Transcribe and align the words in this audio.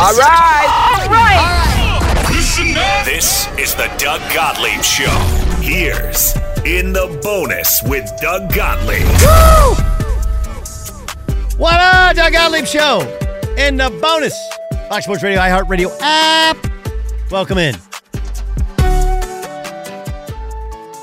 All 0.00 0.14
right. 0.14 1.02
All 1.02 1.08
right. 1.10 3.04
This 3.04 3.46
is 3.58 3.74
the 3.74 3.92
Doug 3.98 4.22
Gottlieb 4.32 4.82
Show. 4.82 5.10
Here's 5.60 6.34
In 6.64 6.94
the 6.94 7.20
Bonus 7.22 7.82
with 7.82 8.10
Doug 8.18 8.50
Gottlieb. 8.54 9.06
What 11.58 11.74
up, 11.74 12.16
Doug 12.16 12.32
Gottlieb 12.32 12.64
Show? 12.64 13.00
In 13.58 13.76
the 13.76 13.90
bonus, 14.00 14.34
Fox 14.88 15.04
Sports 15.04 15.22
Radio, 15.22 15.38
iHeartRadio 15.38 15.94
app. 16.00 16.56
Welcome 17.30 17.58
in. 17.58 17.74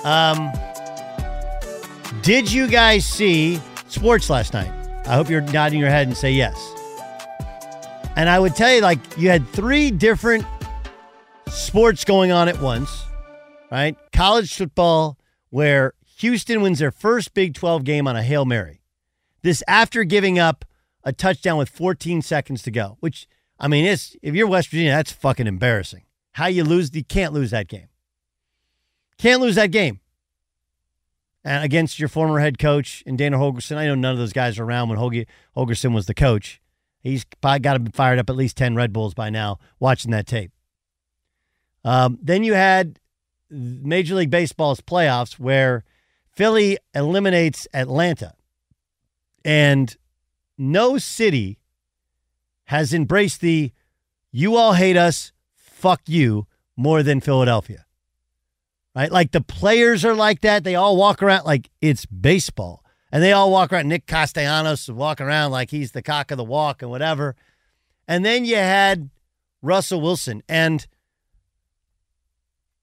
Um, 0.04 0.52
did 2.24 2.52
you 2.52 2.68
guys 2.68 3.06
see 3.06 3.62
sports 3.90 4.28
last 4.32 4.54
night? 4.54 4.72
I 5.06 5.14
hope 5.14 5.30
you're 5.30 5.42
nodding 5.42 5.80
your 5.80 5.90
head 5.92 6.08
and 6.08 6.18
say 6.18 6.32
yes. 6.32 6.74
And 8.18 8.30
I 8.30 8.40
would 8.40 8.56
tell 8.56 8.74
you, 8.74 8.82
like, 8.82 8.98
you 9.16 9.30
had 9.30 9.48
three 9.50 9.92
different 9.92 10.44
sports 11.52 12.04
going 12.04 12.32
on 12.32 12.50
at 12.50 12.60
once, 12.60 13.06
right? 13.72 13.96
College 14.12 14.52
football, 14.56 15.20
where 15.52 15.94
Houston 16.18 16.62
wins 16.62 16.80
their 16.80 16.90
first 16.90 17.36
Big 17.36 17.54
12 17.54 17.84
game 17.84 18.08
on 18.08 18.16
a 18.16 18.24
Hail 18.24 18.44
Mary. 18.44 18.82
This 19.44 19.62
after 19.68 20.04
giving 20.04 20.40
up 20.40 20.66
a 21.04 21.14
touchdown 21.14 21.60
with 21.60 21.70
14 21.70 22.24
seconds 22.24 22.64
to 22.64 22.72
go, 22.72 22.98
which, 23.02 23.28
I 23.60 23.68
mean, 23.68 23.86
it's 23.86 24.16
if 24.24 24.34
you're 24.34 24.48
West 24.48 24.70
Virginia, 24.70 24.94
that's 24.94 25.12
fucking 25.12 25.46
embarrassing. 25.46 26.02
How 26.32 26.48
you 26.48 26.64
lose, 26.64 26.96
you 26.96 27.04
can't 27.04 27.34
lose 27.34 27.52
that 27.52 27.68
game. 27.68 27.88
Can't 29.20 29.42
lose 29.42 29.56
that 29.56 29.70
game. 29.70 30.00
And 31.44 31.64
against 31.64 32.00
your 32.00 32.10
former 32.10 32.40
head 32.40 32.58
coach 32.58 33.04
and 33.06 33.16
Dana 33.16 33.38
Holgorsen, 33.38 33.78
I 33.78 33.86
know 33.86 33.94
none 33.94 34.14
of 34.14 34.18
those 34.18 34.34
guys 34.34 34.58
are 34.58 34.64
around 34.64 34.90
when 34.90 34.98
Holgorsen 35.56 35.94
was 35.94 36.08
the 36.08 36.16
coach. 36.16 36.60
He's 37.00 37.26
got 37.42 37.62
to 37.62 37.80
be 37.80 37.92
fired 37.92 38.20
up 38.20 38.30
at 38.30 38.36
least 38.36 38.58
10 38.58 38.76
Red 38.76 38.92
Bulls 38.92 39.14
by 39.14 39.30
now 39.30 39.60
watching 39.80 40.12
that 40.12 40.28
tape. 40.28 40.52
Um, 41.84 42.20
then 42.22 42.44
you 42.44 42.54
had 42.54 43.00
Major 43.50 44.16
League 44.16 44.30
Baseball's 44.30 44.82
playoffs 44.82 45.40
where 45.40 45.84
Philly 46.30 46.78
eliminates 46.94 47.68
Atlanta. 47.74 48.34
And 49.46 49.96
no 50.58 50.98
city 50.98 51.60
has 52.66 52.94
embraced 52.94 53.42
the 53.42 53.72
you 54.32 54.56
all 54.58 54.74
hate 54.74 54.98
us, 54.98 55.32
fuck 55.56 56.02
you 56.06 56.48
more 56.76 57.02
than 57.02 57.22
Philadelphia. 57.22 57.86
Right? 58.96 59.12
Like 59.12 59.32
the 59.32 59.42
players 59.42 60.04
are 60.04 60.14
like 60.14 60.42
that. 60.42 60.64
They 60.64 60.76
all 60.76 60.98
walk 60.98 61.24
around 61.24 61.46
like 61.46 61.70
it's 61.82 62.06
baseball. 62.06 62.84
And 63.12 63.24
they 63.24 63.32
all 63.32 63.52
walk 63.52 63.72
around. 63.72 63.88
Nick 63.88 64.06
Castellanos 64.06 64.90
walking 64.90 65.26
around 65.26 65.52
like 65.52 65.72
he's 65.72 65.92
the 65.92 66.02
cock 66.02 66.32
of 66.32 66.38
the 66.38 66.44
walk 66.44 66.82
and 66.82 66.92
whatever. 66.92 67.36
And 68.08 68.26
then 68.26 68.46
you 68.46 68.56
had 68.56 69.10
Russell 69.62 70.02
Wilson. 70.02 70.44
And 70.48 70.86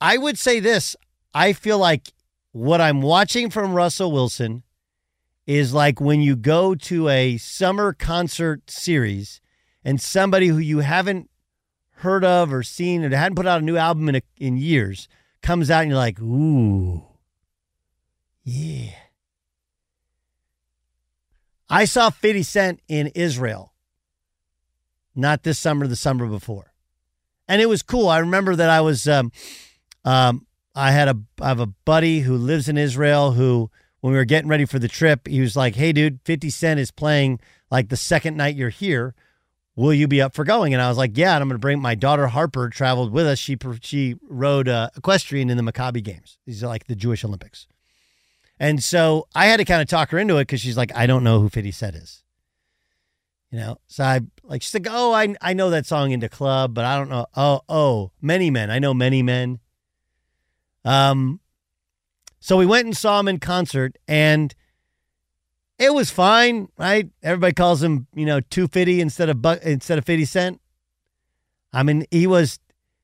I 0.00 0.16
would 0.18 0.38
say 0.38 0.60
this 0.60 0.96
I 1.34 1.52
feel 1.52 1.78
like 1.78 2.12
what 2.52 2.80
I'm 2.80 3.02
watching 3.02 3.50
from 3.50 3.74
Russell 3.74 4.12
Wilson 4.12 4.62
is 5.46 5.74
like 5.74 6.00
when 6.00 6.20
you 6.20 6.36
go 6.36 6.74
to 6.74 7.08
a 7.08 7.36
summer 7.36 7.92
concert 7.92 8.70
series 8.70 9.40
and 9.84 10.00
somebody 10.00 10.48
who 10.48 10.58
you 10.58 10.78
haven't 10.78 11.28
heard 11.96 12.24
of 12.24 12.52
or 12.52 12.62
seen 12.62 13.04
or 13.04 13.14
hadn't 13.14 13.36
put 13.36 13.46
out 13.46 13.60
a 13.60 13.64
new 13.64 13.76
album 13.76 14.08
in, 14.08 14.16
a, 14.16 14.22
in 14.38 14.56
years 14.56 15.08
comes 15.42 15.70
out 15.70 15.82
and 15.82 15.90
you're 15.90 15.98
like, 15.98 16.20
ooh, 16.20 17.04
yeah. 18.42 18.92
I 21.68 21.84
saw 21.84 22.10
50 22.10 22.42
Cent 22.42 22.80
in 22.88 23.08
Israel, 23.08 23.72
not 25.14 25.42
this 25.42 25.58
summer, 25.58 25.86
the 25.86 25.96
summer 25.96 26.26
before. 26.26 26.72
And 27.48 27.60
it 27.60 27.66
was 27.66 27.82
cool. 27.82 28.08
I 28.08 28.18
remember 28.18 28.56
that 28.56 28.70
I 28.70 28.80
was, 28.80 29.06
um, 29.08 29.32
um, 30.04 30.46
I 30.74 30.92
had 30.92 31.08
a, 31.08 31.16
I 31.40 31.48
have 31.48 31.60
a 31.60 31.66
buddy 31.66 32.20
who 32.20 32.36
lives 32.36 32.68
in 32.68 32.78
Israel 32.78 33.32
who, 33.32 33.70
when 34.00 34.12
we 34.12 34.18
were 34.18 34.24
getting 34.24 34.50
ready 34.50 34.66
for 34.66 34.78
the 34.78 34.88
trip, 34.88 35.26
he 35.26 35.40
was 35.40 35.56
like, 35.56 35.76
hey, 35.76 35.92
dude, 35.92 36.20
50 36.24 36.50
Cent 36.50 36.80
is 36.80 36.90
playing 36.90 37.40
like 37.70 37.88
the 37.88 37.96
second 37.96 38.36
night 38.36 38.56
you're 38.56 38.68
here. 38.68 39.14
Will 39.76 39.94
you 39.94 40.06
be 40.06 40.22
up 40.22 40.34
for 40.34 40.44
going? 40.44 40.72
And 40.72 40.82
I 40.82 40.88
was 40.88 40.98
like, 40.98 41.16
yeah. 41.16 41.34
And 41.34 41.42
I'm 41.42 41.48
going 41.48 41.56
to 41.56 41.60
bring 41.60 41.80
my 41.80 41.94
daughter 41.94 42.28
Harper 42.28 42.68
traveled 42.68 43.12
with 43.12 43.26
us. 43.26 43.38
She 43.38 43.56
she 43.80 44.14
rode 44.28 44.68
uh, 44.68 44.90
equestrian 44.96 45.50
in 45.50 45.56
the 45.56 45.64
Maccabi 45.64 46.02
Games. 46.02 46.38
These 46.46 46.62
are 46.62 46.68
like 46.68 46.86
the 46.86 46.94
Jewish 46.94 47.24
Olympics. 47.24 47.66
And 48.58 48.82
so 48.82 49.26
I 49.34 49.46
had 49.46 49.56
to 49.58 49.64
kind 49.64 49.82
of 49.82 49.88
talk 49.88 50.10
her 50.10 50.18
into 50.18 50.36
it 50.36 50.42
because 50.42 50.60
she's 50.60 50.76
like, 50.76 50.94
I 50.94 51.06
don't 51.06 51.24
know 51.24 51.40
who 51.40 51.48
50 51.48 51.70
Cent 51.72 51.96
is. 51.96 52.22
You 53.50 53.60
know, 53.60 53.78
so 53.86 54.02
I 54.02 54.20
like 54.42 54.62
she's 54.62 54.74
like, 54.74 54.88
oh, 54.90 55.12
I 55.12 55.36
I 55.40 55.52
know 55.52 55.70
that 55.70 55.86
song 55.86 56.10
into 56.10 56.28
club, 56.28 56.74
but 56.74 56.84
I 56.84 56.96
don't 56.96 57.08
know. 57.08 57.26
Oh, 57.36 57.60
oh, 57.68 58.10
many 58.20 58.50
men. 58.50 58.68
I 58.68 58.80
know 58.80 58.92
many 58.92 59.22
men. 59.22 59.60
Um, 60.84 61.38
so 62.40 62.56
we 62.56 62.66
went 62.66 62.86
and 62.86 62.96
saw 62.96 63.20
him 63.20 63.28
in 63.28 63.38
concert, 63.38 63.96
and 64.08 64.52
it 65.78 65.94
was 65.94 66.10
fine, 66.10 66.66
right? 66.76 67.08
Everybody 67.22 67.54
calls 67.54 67.80
him, 67.80 68.08
you 68.12 68.26
know, 68.26 68.40
two 68.40 68.66
fifty 68.66 69.00
instead 69.00 69.28
of 69.28 69.40
bu- 69.40 69.60
instead 69.62 69.98
of 69.98 70.04
fifty 70.04 70.24
cent. 70.24 70.60
I 71.72 71.84
mean, 71.84 72.06
he 72.10 72.26
was 72.26 72.58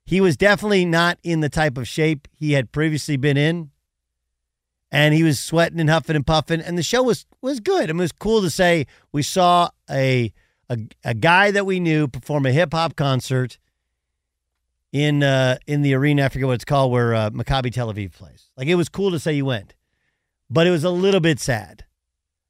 he 0.04 0.20
was 0.20 0.36
definitely 0.36 0.84
not 0.84 1.18
in 1.22 1.40
the 1.40 1.48
type 1.48 1.78
of 1.78 1.86
shape 1.86 2.26
he 2.32 2.54
had 2.54 2.72
previously 2.72 3.16
been 3.16 3.36
in, 3.36 3.70
and 4.92 5.14
he 5.14 5.22
was 5.22 5.38
sweating 5.38 5.80
and 5.80 5.88
huffing 5.88 6.16
and 6.16 6.26
puffing. 6.26 6.60
And 6.60 6.76
the 6.76 6.82
show 6.82 7.02
was 7.02 7.26
was 7.40 7.60
good. 7.60 7.90
I 7.90 7.92
mean, 7.92 8.00
it 8.00 8.04
was 8.04 8.12
cool 8.12 8.42
to 8.42 8.50
say 8.50 8.86
we 9.12 9.22
saw 9.22 9.70
a 9.90 10.32
a, 10.68 10.78
a 11.04 11.14
guy 11.14 11.50
that 11.50 11.66
we 11.66 11.80
knew 11.80 12.08
perform 12.08 12.46
a 12.46 12.52
hip 12.52 12.72
hop 12.72 12.96
concert 12.96 13.58
in 14.92 15.22
uh, 15.22 15.58
in 15.66 15.82
the 15.82 15.94
arena. 15.94 16.24
I 16.24 16.28
forget 16.28 16.46
what 16.46 16.54
it's 16.54 16.64
called, 16.64 16.92
where 16.92 17.14
uh, 17.14 17.30
Maccabi 17.30 17.72
Tel 17.72 17.92
Aviv 17.92 18.12
plays. 18.12 18.50
Like 18.56 18.68
it 18.68 18.76
was 18.76 18.88
cool 18.88 19.10
to 19.10 19.18
say 19.18 19.32
you 19.32 19.44
went, 19.44 19.74
but 20.48 20.66
it 20.66 20.70
was 20.70 20.84
a 20.84 20.90
little 20.90 21.20
bit 21.20 21.40
sad, 21.40 21.84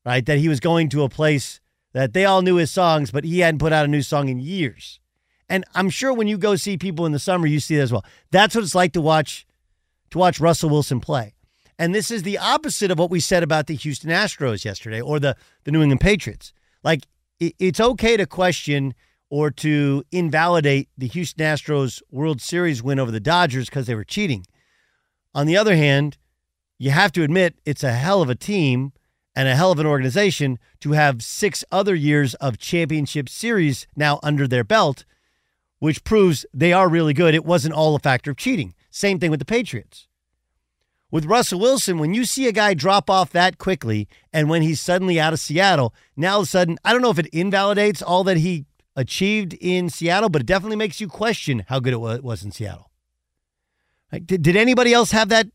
right? 0.04 0.24
That 0.24 0.38
he 0.38 0.48
was 0.48 0.60
going 0.60 0.88
to 0.90 1.02
a 1.02 1.08
place 1.08 1.60
that 1.92 2.12
they 2.12 2.24
all 2.24 2.42
knew 2.42 2.56
his 2.56 2.70
songs, 2.70 3.10
but 3.10 3.24
he 3.24 3.40
hadn't 3.40 3.58
put 3.58 3.72
out 3.72 3.84
a 3.84 3.88
new 3.88 4.02
song 4.02 4.28
in 4.28 4.38
years. 4.38 5.00
And 5.48 5.64
I'm 5.74 5.90
sure 5.90 6.12
when 6.12 6.28
you 6.28 6.38
go 6.38 6.54
see 6.54 6.78
people 6.78 7.06
in 7.06 7.12
the 7.12 7.18
summer, 7.18 7.46
you 7.46 7.58
see 7.58 7.74
that 7.76 7.82
as 7.82 7.92
well. 7.92 8.04
That's 8.30 8.54
what 8.54 8.62
it's 8.62 8.74
like 8.74 8.92
to 8.92 9.00
watch 9.00 9.46
to 10.10 10.18
watch 10.18 10.40
Russell 10.40 10.70
Wilson 10.70 11.00
play. 11.00 11.34
And 11.80 11.94
this 11.94 12.10
is 12.10 12.24
the 12.24 12.36
opposite 12.36 12.90
of 12.90 12.98
what 12.98 13.10
we 13.10 13.20
said 13.20 13.42
about 13.42 13.66
the 13.66 13.74
Houston 13.74 14.10
Astros 14.10 14.66
yesterday 14.66 15.00
or 15.00 15.18
the, 15.18 15.34
the 15.64 15.72
New 15.72 15.80
England 15.80 16.02
Patriots. 16.02 16.52
Like, 16.84 17.06
it, 17.40 17.54
it's 17.58 17.80
okay 17.80 18.18
to 18.18 18.26
question 18.26 18.92
or 19.30 19.50
to 19.52 20.04
invalidate 20.12 20.90
the 20.98 21.06
Houston 21.06 21.42
Astros 21.42 22.02
World 22.10 22.42
Series 22.42 22.82
win 22.82 22.98
over 22.98 23.10
the 23.10 23.18
Dodgers 23.18 23.70
because 23.70 23.86
they 23.86 23.94
were 23.94 24.04
cheating. 24.04 24.44
On 25.34 25.46
the 25.46 25.56
other 25.56 25.74
hand, 25.74 26.18
you 26.78 26.90
have 26.90 27.12
to 27.12 27.22
admit 27.22 27.54
it's 27.64 27.82
a 27.82 27.92
hell 27.92 28.20
of 28.20 28.28
a 28.28 28.34
team 28.34 28.92
and 29.34 29.48
a 29.48 29.56
hell 29.56 29.72
of 29.72 29.78
an 29.78 29.86
organization 29.86 30.58
to 30.80 30.92
have 30.92 31.22
six 31.22 31.64
other 31.72 31.94
years 31.94 32.34
of 32.34 32.58
championship 32.58 33.26
series 33.26 33.86
now 33.96 34.20
under 34.22 34.46
their 34.46 34.64
belt, 34.64 35.06
which 35.78 36.04
proves 36.04 36.44
they 36.52 36.74
are 36.74 36.90
really 36.90 37.14
good. 37.14 37.34
It 37.34 37.46
wasn't 37.46 37.72
all 37.72 37.94
a 37.94 38.00
factor 38.00 38.32
of 38.32 38.36
cheating. 38.36 38.74
Same 38.90 39.18
thing 39.18 39.30
with 39.30 39.40
the 39.40 39.46
Patriots. 39.46 40.08
With 41.10 41.24
Russell 41.24 41.58
Wilson, 41.58 41.98
when 41.98 42.14
you 42.14 42.24
see 42.24 42.46
a 42.46 42.52
guy 42.52 42.74
drop 42.74 43.10
off 43.10 43.30
that 43.30 43.58
quickly 43.58 44.08
and 44.32 44.48
when 44.48 44.62
he's 44.62 44.80
suddenly 44.80 45.18
out 45.18 45.32
of 45.32 45.40
Seattle, 45.40 45.92
now 46.16 46.34
all 46.34 46.40
of 46.40 46.44
a 46.44 46.46
sudden, 46.46 46.78
I 46.84 46.92
don't 46.92 47.02
know 47.02 47.10
if 47.10 47.18
it 47.18 47.26
invalidates 47.26 48.00
all 48.00 48.22
that 48.24 48.36
he 48.36 48.66
achieved 48.94 49.54
in 49.60 49.88
Seattle, 49.90 50.28
but 50.28 50.42
it 50.42 50.46
definitely 50.46 50.76
makes 50.76 51.00
you 51.00 51.08
question 51.08 51.64
how 51.68 51.80
good 51.80 51.92
it 51.92 52.22
was 52.22 52.44
in 52.44 52.52
Seattle. 52.52 52.90
Like, 54.12 54.26
did, 54.26 54.42
did 54.42 54.56
anybody 54.56 54.92
else 54.92 55.10
have 55.10 55.28
that 55.30 55.48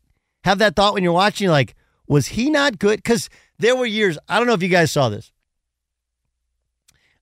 have 0.44 0.58
that 0.58 0.76
thought 0.76 0.94
when 0.94 1.02
you're 1.02 1.12
watching? 1.12 1.48
Like, 1.48 1.74
was 2.06 2.28
he 2.28 2.50
not 2.50 2.78
good? 2.78 3.02
Because 3.02 3.28
there 3.58 3.76
were 3.76 3.86
years. 3.86 4.18
I 4.28 4.38
don't 4.38 4.46
know 4.46 4.54
if 4.54 4.62
you 4.62 4.68
guys 4.68 4.92
saw 4.92 5.08
this. 5.08 5.32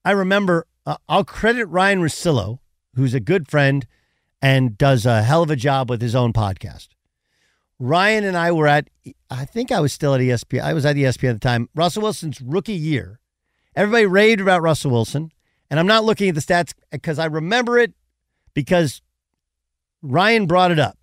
I 0.04 0.10
remember. 0.10 0.66
Uh, 0.86 0.96
I'll 1.08 1.24
credit 1.24 1.64
Ryan 1.66 2.02
Russillo, 2.02 2.58
who's 2.94 3.14
a 3.14 3.20
good 3.20 3.48
friend 3.48 3.86
and 4.42 4.76
does 4.76 5.06
a 5.06 5.22
hell 5.22 5.42
of 5.42 5.50
a 5.50 5.56
job 5.56 5.88
with 5.88 6.02
his 6.02 6.14
own 6.14 6.34
podcast. 6.34 6.88
Ryan 7.78 8.24
and 8.24 8.36
I 8.36 8.52
were 8.52 8.66
at. 8.66 8.88
I 9.30 9.44
think 9.44 9.72
I 9.72 9.80
was 9.80 9.92
still 9.92 10.14
at 10.14 10.20
ESPN. 10.20 10.62
I 10.62 10.72
was 10.72 10.86
at 10.86 10.96
ESPN 10.96 11.30
at 11.30 11.32
the 11.34 11.38
time. 11.40 11.68
Russell 11.74 12.02
Wilson's 12.02 12.40
rookie 12.40 12.72
year. 12.72 13.20
Everybody 13.74 14.06
raved 14.06 14.40
about 14.40 14.62
Russell 14.62 14.92
Wilson. 14.92 15.32
And 15.70 15.80
I'm 15.80 15.86
not 15.86 16.04
looking 16.04 16.28
at 16.28 16.34
the 16.34 16.40
stats 16.40 16.72
because 16.90 17.18
I 17.18 17.24
remember 17.24 17.78
it 17.78 17.92
because 18.52 19.02
Ryan 20.02 20.46
brought 20.46 20.70
it 20.70 20.78
up. 20.78 20.98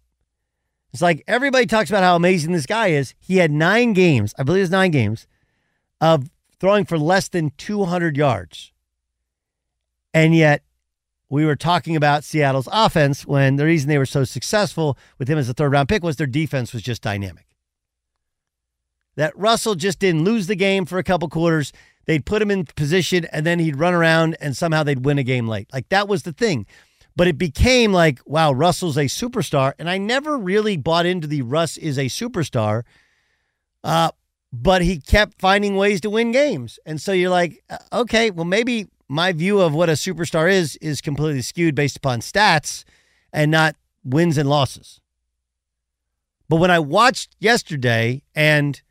It's 0.94 1.02
like 1.02 1.24
everybody 1.28 1.66
talks 1.66 1.90
about 1.90 2.04
how 2.04 2.16
amazing 2.16 2.52
this 2.52 2.66
guy 2.66 2.88
is. 2.88 3.14
He 3.20 3.38
had 3.38 3.52
nine 3.52 3.94
games, 3.94 4.34
I 4.38 4.44
believe 4.44 4.64
it's 4.64 4.72
nine 4.72 4.92
games, 4.92 5.28
of 6.00 6.30
throwing 6.60 6.86
for 6.86 6.98
less 6.98 7.28
than 7.30 7.52
200 7.58 8.18
yards. 8.18 8.72
And 10.14 10.36
yet, 10.36 10.64
we 11.32 11.46
were 11.46 11.56
talking 11.56 11.96
about 11.96 12.26
Seattle's 12.26 12.68
offense 12.74 13.26
when 13.26 13.56
the 13.56 13.64
reason 13.66 13.88
they 13.88 13.98
were 13.98 14.06
so 14.06 14.26
successful 14.26 14.98
with 15.18 15.30
him 15.30 15.38
as 15.38 15.48
a 15.48 15.54
third 15.54 15.72
round 15.72 15.88
pick 15.88 16.04
was 16.04 16.18
their 16.18 16.28
defense 16.28 16.74
was 16.74 16.84
just 16.84 17.02
dynamic. 17.02 17.46
That 19.16 19.36
Russell 19.38 19.76
just 19.76 20.00
didn't 20.00 20.26
lose 20.26 20.48
the 20.48 20.56
game 20.56 20.86
for 20.86 20.98
a 20.98 21.04
couple 21.04 21.30
quarters. 21.30 21.72
They'd 22.06 22.26
put 22.26 22.42
him 22.42 22.52
in 22.52 22.66
position 22.66 23.26
and 23.32 23.46
then 23.46 23.60
he'd 23.60 23.78
run 23.78 23.94
around 23.94 24.36
and 24.42 24.58
somehow 24.58 24.84
they'd 24.84 25.06
win 25.06 25.18
a 25.18 25.24
game 25.24 25.48
late. 25.48 25.72
Like 25.72 25.88
that 25.88 26.10
was 26.10 26.24
the 26.24 26.34
thing. 26.34 26.66
But 27.16 27.28
it 27.28 27.38
became 27.38 27.94
like, 27.94 28.20
wow, 28.26 28.52
Russell's 28.52 28.98
a 28.98 29.06
superstar. 29.06 29.72
And 29.80 29.90
I 29.90 29.98
never 29.98 30.38
really 30.38 30.76
bought 30.76 31.06
into 31.06 31.28
the 31.28 31.44
Russ 31.44 31.78
is 31.78 31.98
a 31.98 32.06
superstar. 32.06 32.84
Uh, 33.86 34.12
but 34.52 34.82
he 34.82 35.00
kept 35.00 35.40
finding 35.40 35.78
ways 35.78 36.02
to 36.02 36.10
win 36.10 36.34
games. 36.34 36.78
And 36.86 37.00
so 37.00 37.14
you're 37.14 37.30
like, 37.30 37.64
uh, 37.70 37.78
okay, 37.94 38.32
well, 38.32 38.46
maybe 38.46 38.88
my 39.12 39.34
view 39.34 39.60
of 39.60 39.74
what 39.74 39.90
a 39.90 39.94
superstar 39.94 40.52
is 40.52 40.78
is 40.78 41.02
completely 41.02 41.42
skewed 41.42 41.76
based 41.76 41.98
upon 41.98 42.22
stats 42.22 42.84
and 43.34 43.52
not 43.52 43.76
wins 44.04 44.38
and 44.38 44.50
losses. 44.50 45.02
But 46.48 46.58
when 46.58 46.72
I 46.72 46.80
watched 46.80 47.36
yesterday, 47.40 48.24
and 48.36 48.82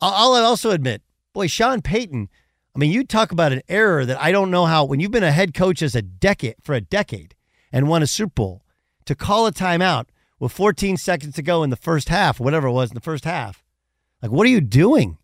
I'll, 0.00 0.34
also 0.34 0.70
admit, 0.70 1.02
boy, 1.32 1.46
Sean 1.46 1.82
Payton 1.82 2.28
I 2.76 2.78
mean, 2.78 2.92
you 2.92 3.04
talk 3.04 3.32
about 3.32 3.52
an 3.54 3.62
error 3.70 4.04
that 4.04 4.20
I 4.20 4.32
don't 4.32 4.50
know 4.50 4.66
how, 4.66 4.84
when 4.84 5.00
you've 5.00 5.10
been 5.10 5.24
a 5.24 5.32
head 5.32 5.54
coach 5.54 5.80
as 5.80 5.94
a 5.94 6.02
decade 6.02 6.56
for 6.62 6.74
a 6.74 6.80
decade 6.82 7.34
and 7.72 7.88
won 7.88 8.02
a 8.02 8.06
Super 8.06 8.34
Bowl, 8.34 8.62
to 9.06 9.14
call 9.14 9.46
a 9.46 9.52
timeout 9.52 10.08
with 10.38 10.52
14 10.52 10.98
seconds 10.98 11.34
to 11.36 11.42
go 11.42 11.62
in 11.62 11.70
the 11.70 11.76
first 11.76 12.10
half, 12.10 12.38
whatever 12.38 12.66
it 12.66 12.72
was 12.72 12.90
in 12.90 12.94
the 12.94 13.00
first 13.00 13.24
half. 13.24 13.64
Like, 14.20 14.30
what 14.30 14.46
are 14.46 14.50
you 14.50 14.60
doing? 14.60 15.16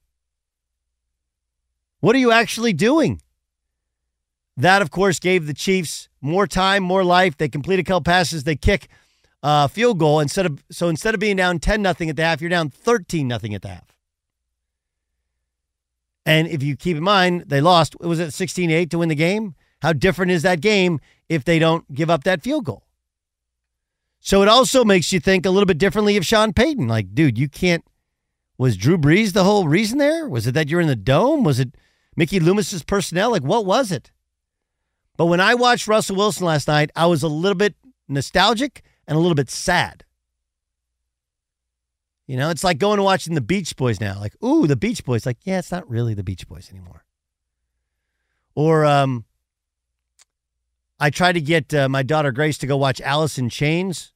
What 2.00 2.17
are 2.17 2.21
you 2.21 2.33
actually 2.33 2.73
doing? 2.73 3.21
That, 4.57 4.83
of 4.83 4.91
course, 4.91 5.19
gave 5.19 5.47
the 5.47 5.55
Chiefs 5.55 6.09
more 6.21 6.47
time, 6.47 6.83
more 6.83 7.05
life. 7.05 7.37
They 7.37 7.49
complete 7.49 7.79
a 7.79 7.85
couple 7.85 8.03
passes. 8.03 8.45
They 8.45 8.57
kick 8.57 8.89
a 9.43 9.69
field 9.69 9.99
goal 9.99 10.21
instead 10.21 10.47
of 10.47 10.63
so 10.71 10.89
instead 10.89 11.15
of 11.15 11.21
being 11.21 11.37
down 11.37 11.59
10 11.59 11.83
nothing 11.83 12.09
at 12.11 12.17
the 12.17 12.25
half, 12.25 12.41
you're 12.41 12.51
down 12.51 12.71
13 12.71 13.27
nothing 13.27 13.55
at 13.55 13.63
the 13.63 13.69
half. 13.69 13.97
And 16.25 16.47
if 16.47 16.63
you 16.63 16.77
keep 16.77 16.97
in 16.97 17.03
mind, 17.03 17.45
they 17.49 17.61
lost, 17.61 17.97
was 18.01 18.21
it 18.21 18.33
16 18.33 18.71
8 18.71 18.91
to 18.91 18.99
win 18.99 19.09
the 19.09 19.15
game? 19.15 19.55
How 19.81 19.93
different 19.93 20.31
is 20.31 20.43
that 20.43 20.61
game 20.61 21.01
if 21.29 21.45
they 21.45 21.59
don't 21.59 21.93
give 21.93 22.09
up 22.09 22.23
that 22.25 22.43
field 22.43 22.65
goal? 22.65 22.85
So 24.21 24.41
it 24.43 24.49
also 24.49 24.85
makes 24.85 25.13
you 25.13 25.19
think 25.19 25.45
a 25.45 25.51
little 25.51 25.67
bit 25.67 25.79
differently 25.79 26.17
of 26.17 26.25
Sean 26.25 26.53
Payton. 26.53 26.87
Like, 26.87 27.13
dude, 27.13 27.37
you 27.37 27.49
can't. 27.49 27.85
Was 28.57 28.77
Drew 28.77 28.97
Brees 28.97 29.33
the 29.33 29.43
whole 29.43 29.67
reason 29.67 29.99
there? 29.99 30.29
Was 30.29 30.47
it 30.47 30.53
that 30.53 30.69
you're 30.69 30.81
in 30.81 30.87
the 30.87 30.95
dome? 30.95 31.43
Was 31.43 31.59
it 31.59 31.75
Mickey 32.15 32.39
Loomis's 32.39 32.85
personnel? 32.85 33.33
Like, 33.33 33.43
what 33.43 33.67
was 33.67 33.91
it? 33.91 34.13
But 35.23 35.27
when 35.27 35.39
I 35.39 35.55
watched 35.55 35.87
Russell 35.87 36.17
Wilson 36.17 36.47
last 36.47 36.67
night, 36.67 36.91
I 36.97 37.07
was 37.07 37.23
a 37.23 37.29
little 37.29 37.55
bit 37.55 37.77
nostalgic 38.09 38.83
and 39.07 39.17
a 39.17 39.21
little 39.21 39.37
bit 39.37 39.51
sad. 39.51 40.05
You 42.27 42.37
know, 42.37 42.51
it's 42.51 42.65
like 42.65 42.79
going 42.79 42.99
and 42.99 43.05
watching 43.05 43.37
the 43.37 43.41
Beach 43.41 43.77
Boys 43.77 44.01
now. 44.01 44.19
Like, 44.19 44.35
ooh, 44.43 44.67
the 44.67 44.75
Beach 44.75 45.05
Boys. 45.05 45.25
Like, 45.25 45.37
yeah, 45.45 45.61
it's 45.61 45.71
not 45.71 45.89
really 45.89 46.13
the 46.15 46.25
Beach 46.25 46.49
Boys 46.49 46.71
anymore. 46.73 47.05
Or 48.57 48.85
um, 48.85 49.25
I 50.99 51.11
tried 51.11 51.35
to 51.35 51.41
get 51.41 51.73
uh, 51.73 51.89
my 51.89 52.03
daughter 52.03 52.33
Grace 52.33 52.59
to 52.59 52.67
go 52.67 52.77
watch 52.77 53.01
Alice 53.01 53.39
in 53.39 53.49
Chains, 53.49 54.13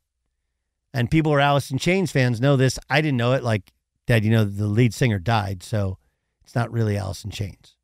and 0.92 1.08
people 1.08 1.30
who 1.30 1.36
are 1.36 1.40
Alice 1.40 1.70
in 1.70 1.78
Chains 1.78 2.10
fans 2.10 2.40
know 2.40 2.56
this. 2.56 2.80
I 2.90 3.00
didn't 3.00 3.18
know 3.18 3.34
it. 3.34 3.44
Like, 3.44 3.72
Dad, 4.08 4.24
you 4.24 4.32
know, 4.32 4.44
the 4.44 4.66
lead 4.66 4.92
singer 4.92 5.20
died, 5.20 5.62
so 5.62 5.98
it's 6.42 6.56
not 6.56 6.72
really 6.72 6.96
Alice 6.96 7.22
in 7.22 7.30
Chains. 7.30 7.76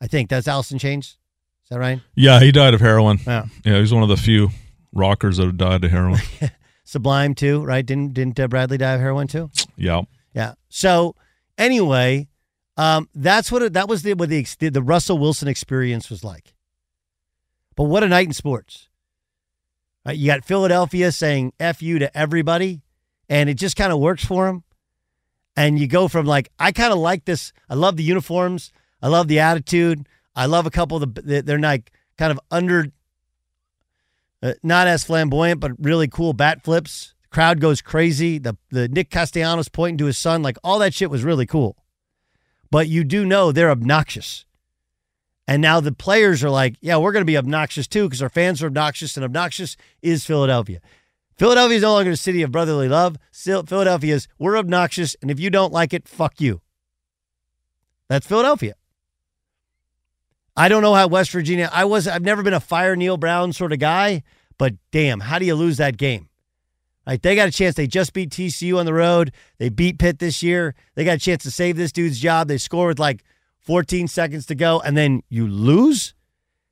I 0.00 0.06
think 0.06 0.30
that's 0.30 0.46
Alice 0.46 0.70
in 0.70 0.78
Chains. 0.78 1.18
Is 1.66 1.70
that 1.70 1.80
right? 1.80 2.00
Yeah, 2.14 2.38
he 2.38 2.52
died 2.52 2.74
of 2.74 2.80
heroin. 2.80 3.18
Yeah. 3.26 3.46
Yeah, 3.64 3.80
he's 3.80 3.92
one 3.92 4.04
of 4.04 4.08
the 4.08 4.16
few 4.16 4.50
rockers 4.92 5.38
that 5.38 5.46
have 5.46 5.56
died 5.56 5.84
of 5.84 5.90
heroin. 5.90 6.20
Sublime 6.84 7.34
too, 7.34 7.64
right? 7.64 7.84
Didn't 7.84 8.14
didn't 8.14 8.38
uh, 8.38 8.46
Bradley 8.46 8.78
die 8.78 8.92
of 8.92 9.00
heroin 9.00 9.26
too? 9.26 9.50
yeah. 9.76 10.02
Yeah. 10.32 10.54
So 10.68 11.16
anyway, 11.58 12.28
um, 12.76 13.08
that's 13.16 13.50
what 13.50 13.62
it, 13.62 13.72
that 13.72 13.88
was 13.88 14.04
the 14.04 14.14
what 14.14 14.28
the 14.28 14.44
the 14.60 14.80
Russell 14.80 15.18
Wilson 15.18 15.48
experience 15.48 16.08
was 16.08 16.22
like. 16.22 16.54
But 17.74 17.84
what 17.84 18.04
a 18.04 18.08
night 18.08 18.28
in 18.28 18.32
sports! 18.32 18.88
Right, 20.06 20.16
you 20.16 20.28
got 20.28 20.44
Philadelphia 20.44 21.10
saying 21.10 21.52
"f 21.58 21.82
you" 21.82 21.98
to 21.98 22.16
everybody, 22.16 22.82
and 23.28 23.50
it 23.50 23.54
just 23.54 23.74
kind 23.74 23.92
of 23.92 23.98
works 23.98 24.24
for 24.24 24.46
them. 24.46 24.62
And 25.56 25.80
you 25.80 25.88
go 25.88 26.06
from 26.06 26.26
like 26.26 26.52
I 26.60 26.70
kind 26.70 26.92
of 26.92 27.00
like 27.00 27.24
this. 27.24 27.52
I 27.68 27.74
love 27.74 27.96
the 27.96 28.04
uniforms. 28.04 28.70
I 29.02 29.08
love 29.08 29.26
the 29.26 29.40
attitude. 29.40 30.06
I 30.36 30.46
love 30.46 30.66
a 30.66 30.70
couple 30.70 31.02
of 31.02 31.14
the 31.14 31.42
they're 31.42 31.58
like 31.58 31.90
kind 32.18 32.30
of 32.30 32.38
under 32.50 32.86
uh, 34.42 34.52
not 34.62 34.86
as 34.86 35.02
flamboyant, 35.02 35.60
but 35.60 35.72
really 35.78 36.06
cool 36.06 36.34
bat 36.34 36.62
flips. 36.62 37.14
Crowd 37.30 37.60
goes 37.60 37.80
crazy. 37.80 38.38
The 38.38 38.56
the 38.70 38.86
Nick 38.86 39.10
Castellanos 39.10 39.68
pointing 39.68 39.98
to 39.98 40.06
his 40.06 40.18
son, 40.18 40.42
like 40.42 40.58
all 40.62 40.78
that 40.78 40.94
shit 40.94 41.10
was 41.10 41.24
really 41.24 41.46
cool. 41.46 41.76
But 42.70 42.88
you 42.88 43.02
do 43.02 43.24
know 43.24 43.50
they're 43.50 43.70
obnoxious. 43.70 44.44
And 45.48 45.62
now 45.62 45.80
the 45.80 45.92
players 45.92 46.42
are 46.42 46.50
like, 46.50 46.76
yeah, 46.80 46.96
we're 46.96 47.12
going 47.12 47.22
to 47.22 47.24
be 47.24 47.36
obnoxious 47.36 47.86
too 47.86 48.04
because 48.04 48.20
our 48.20 48.28
fans 48.28 48.62
are 48.62 48.66
obnoxious, 48.66 49.16
and 49.16 49.24
obnoxious 49.24 49.76
is 50.02 50.26
Philadelphia. 50.26 50.80
Philadelphia 51.36 51.76
is 51.76 51.82
no 51.82 51.92
longer 51.92 52.10
a 52.12 52.16
city 52.16 52.42
of 52.42 52.50
brotherly 52.50 52.88
love. 52.88 53.16
Philadelphia 53.30 54.14
is, 54.14 54.26
we're 54.38 54.56
obnoxious, 54.56 55.14
and 55.20 55.30
if 55.30 55.38
you 55.38 55.50
don't 55.50 55.72
like 55.72 55.92
it, 55.92 56.08
fuck 56.08 56.40
you. 56.40 56.62
That's 58.08 58.26
Philadelphia. 58.26 58.74
I 60.56 60.68
don't 60.68 60.82
know 60.82 60.94
how 60.94 61.06
West 61.06 61.30
Virginia. 61.30 61.68
I 61.72 61.84
was. 61.84 62.08
I've 62.08 62.22
never 62.22 62.42
been 62.42 62.54
a 62.54 62.60
fire 62.60 62.96
Neal 62.96 63.16
Brown 63.16 63.52
sort 63.52 63.72
of 63.72 63.78
guy, 63.78 64.22
but 64.58 64.74
damn, 64.90 65.20
how 65.20 65.38
do 65.38 65.44
you 65.44 65.54
lose 65.54 65.76
that 65.76 65.96
game? 65.96 66.28
Like 67.06 67.22
they 67.22 67.36
got 67.36 67.48
a 67.48 67.52
chance. 67.52 67.74
They 67.76 67.86
just 67.86 68.12
beat 68.12 68.30
TCU 68.30 68.78
on 68.78 68.86
the 68.86 68.94
road. 68.94 69.32
They 69.58 69.68
beat 69.68 69.98
Pitt 69.98 70.18
this 70.18 70.42
year. 70.42 70.74
They 70.94 71.04
got 71.04 71.16
a 71.16 71.20
chance 71.20 71.42
to 71.44 71.50
save 71.50 71.76
this 71.76 71.92
dude's 71.92 72.18
job. 72.18 72.48
They 72.48 72.58
score 72.58 72.88
with 72.88 72.98
like 72.98 73.22
14 73.60 74.08
seconds 74.08 74.46
to 74.46 74.54
go, 74.54 74.80
and 74.80 74.96
then 74.96 75.22
you 75.28 75.46
lose. 75.46 76.14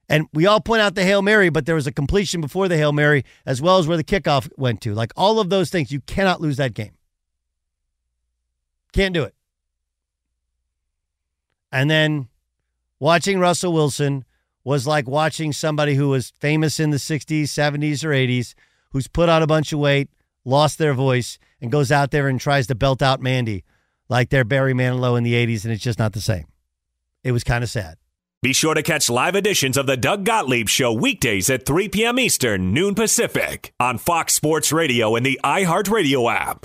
And 0.09 0.27
we 0.33 0.47
all 0.47 0.61
point 0.61 0.83
out 0.83 0.95
the 0.95 1.05
Hail 1.05 1.23
Mary, 1.23 1.49
but 1.49 1.67
there 1.67 1.75
was 1.75 1.87
a 1.87 1.93
completion 1.93 2.41
before 2.41 2.69
the 2.69 2.77
Hail 2.77 2.93
Mary, 2.93 3.25
as 3.47 3.63
well 3.63 3.79
as 3.79 3.87
where 3.87 3.97
the 3.97 4.05
kickoff 4.05 4.51
went 4.57 4.81
to. 4.83 4.95
Like 4.95 5.13
all 5.17 5.41
of 5.41 5.51
those 5.51 5.71
things, 5.71 5.93
you 5.93 6.01
cannot 6.01 6.41
lose 6.41 6.57
that 6.57 6.75
game. 6.75 6.93
Can't 8.93 9.15
do 9.15 9.23
it. 9.23 9.35
And 11.73 11.91
then 11.91 12.29
watching 13.05 13.39
Russell 13.39 13.75
Wilson 13.75 14.25
was 14.65 14.87
like 14.87 15.07
watching 15.07 15.53
somebody 15.53 15.95
who 15.95 16.09
was 16.09 16.33
famous 16.41 16.81
in 16.81 16.89
the 16.89 16.97
60s, 16.97 17.43
70s, 17.43 18.03
or 18.03 18.09
80s, 18.09 18.55
who's 18.93 19.09
put 19.09 19.29
on 19.29 19.43
a 19.43 19.47
bunch 19.47 19.75
of 19.75 19.79
weight, 19.79 20.09
lost 20.47 20.79
their 20.79 20.95
voice, 20.95 21.39
and 21.61 21.71
goes 21.71 21.93
out 21.93 22.13
there 22.13 22.29
and 22.29 22.41
tries 22.41 22.67
to 22.69 22.75
belt 22.75 23.03
out 23.03 23.21
Mandy 23.21 23.63
like 24.09 24.31
they're 24.31 24.43
Barry 24.43 24.73
Manilow 24.73 25.19
in 25.19 25.23
the 25.23 25.35
80s, 25.35 25.65
and 25.65 25.73
it's 25.75 25.83
just 25.83 25.99
not 25.99 26.15
the 26.15 26.23
same. 26.23 26.47
It 27.23 27.33
was 27.33 27.45
kind 27.45 27.63
of 27.63 27.69
sad. 27.69 27.99
Be 28.41 28.55
sure 28.55 28.73
to 28.73 28.83
catch 28.83 29.11
live 29.11 29.35
editions 29.35 29.77
of 29.77 29.87
the 29.87 29.99
Doug 29.99 30.25
Gottlieb 30.25 30.71
Show 30.71 30.91
weekdays 30.95 31.51
at 31.51 31.67
3 31.67 31.91
p.m. 31.91 32.19
Eastern, 32.19 32.73
noon 32.73 32.95
Pacific, 32.95 33.75
on 33.79 33.99
Fox 33.99 34.33
Sports 34.33 34.73
Radio 34.73 35.15
and 35.15 35.27
the 35.27 35.39
iHeartRadio 35.45 36.35
app. 36.35 36.65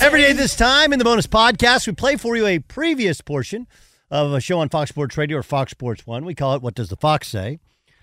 Every 0.00 0.22
day 0.22 0.32
this 0.32 0.56
time 0.56 0.94
in 0.94 0.98
the 0.98 1.04
bonus 1.04 1.26
podcast, 1.26 1.86
we 1.86 1.92
play 1.92 2.16
for 2.16 2.34
you 2.34 2.46
a 2.46 2.58
previous 2.58 3.20
portion 3.20 3.66
of 4.10 4.32
a 4.32 4.40
show 4.40 4.58
on 4.60 4.70
Fox 4.70 4.88
Sports 4.88 5.18
Radio 5.18 5.36
or 5.36 5.42
Fox 5.42 5.72
Sports 5.72 6.06
One. 6.06 6.24
We 6.24 6.34
call 6.34 6.54
it 6.54 6.62
What 6.62 6.74
Does 6.74 6.88
the 6.88 6.96
Fox 6.96 7.28
Say? 7.28 7.60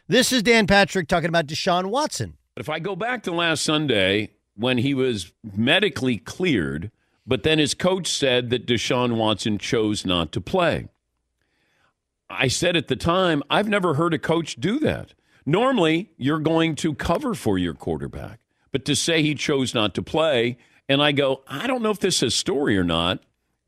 This 0.08 0.32
is 0.32 0.44
Dan 0.44 0.68
Patrick 0.68 1.08
talking 1.08 1.28
about 1.28 1.48
Deshaun 1.48 1.88
Watson. 1.88 2.38
If 2.56 2.70
I 2.70 2.78
go 2.78 2.96
back 2.96 3.24
to 3.24 3.32
last 3.32 3.64
Sunday 3.64 4.30
when 4.56 4.78
he 4.78 4.94
was 4.94 5.34
medically 5.56 6.18
cleared, 6.18 6.92
but 7.26 7.42
then 7.42 7.58
his 7.58 7.74
coach 7.74 8.08
said 8.08 8.52
that 8.52 8.68
Deshaun 8.68 9.18
Watson 9.18 9.58
chose 9.58 10.06
not 10.06 10.32
to 10.34 10.40
play. 10.40 10.90
I 12.30 12.48
said 12.48 12.76
at 12.76 12.90
the 12.90 12.96
time, 12.96 13.42
I've 13.50 13.68
never 13.68 13.96
heard 13.96 14.14
a 14.14 14.20
coach 14.20 14.58
do 14.58 14.78
that. 14.80 15.16
Normally, 15.48 16.12
you're 16.16 16.40
going 16.40 16.76
to 16.76 16.94
cover 16.94 17.34
for 17.34 17.58
your 17.58 17.74
quarterback, 17.74 18.40
but 18.72 18.86
to 18.86 18.96
say 18.96 19.24
he 19.24 19.34
chose 19.34 19.74
not 19.74 19.96
to 19.96 20.04
play, 20.04 20.58
and 20.90 21.02
I 21.02 21.12
go, 21.12 21.42
I 21.48 21.68
don't 21.68 21.82
know 21.82 21.92
if 21.92 22.00
this 22.00 22.18
is 22.18 22.24
a 22.24 22.32
story 22.32 22.78
or 22.78 22.84
not, 22.84 23.20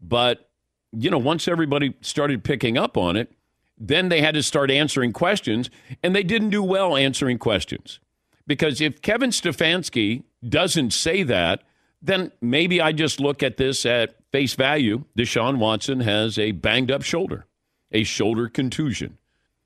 but 0.01 0.49
you 0.91 1.09
know, 1.09 1.17
once 1.17 1.47
everybody 1.47 1.93
started 2.01 2.43
picking 2.43 2.77
up 2.77 2.97
on 2.97 3.15
it, 3.15 3.31
then 3.77 4.09
they 4.09 4.21
had 4.21 4.33
to 4.33 4.43
start 4.43 4.71
answering 4.71 5.13
questions, 5.13 5.69
and 6.03 6.15
they 6.15 6.23
didn't 6.23 6.49
do 6.49 6.61
well 6.61 6.97
answering 6.97 7.38
questions. 7.38 7.99
Because 8.45 8.81
if 8.81 9.01
Kevin 9.01 9.29
Stefanski 9.29 10.23
doesn't 10.47 10.91
say 10.91 11.23
that, 11.23 11.61
then 12.01 12.31
maybe 12.41 12.81
I 12.81 12.91
just 12.91 13.19
look 13.19 13.43
at 13.43 13.57
this 13.57 13.85
at 13.85 14.15
face 14.31 14.55
value. 14.55 15.05
Deshaun 15.17 15.57
Watson 15.57 16.01
has 16.01 16.38
a 16.38 16.51
banged 16.51 16.91
up 16.91 17.03
shoulder, 17.03 17.45
a 17.91 18.03
shoulder 18.03 18.49
contusion. 18.49 19.17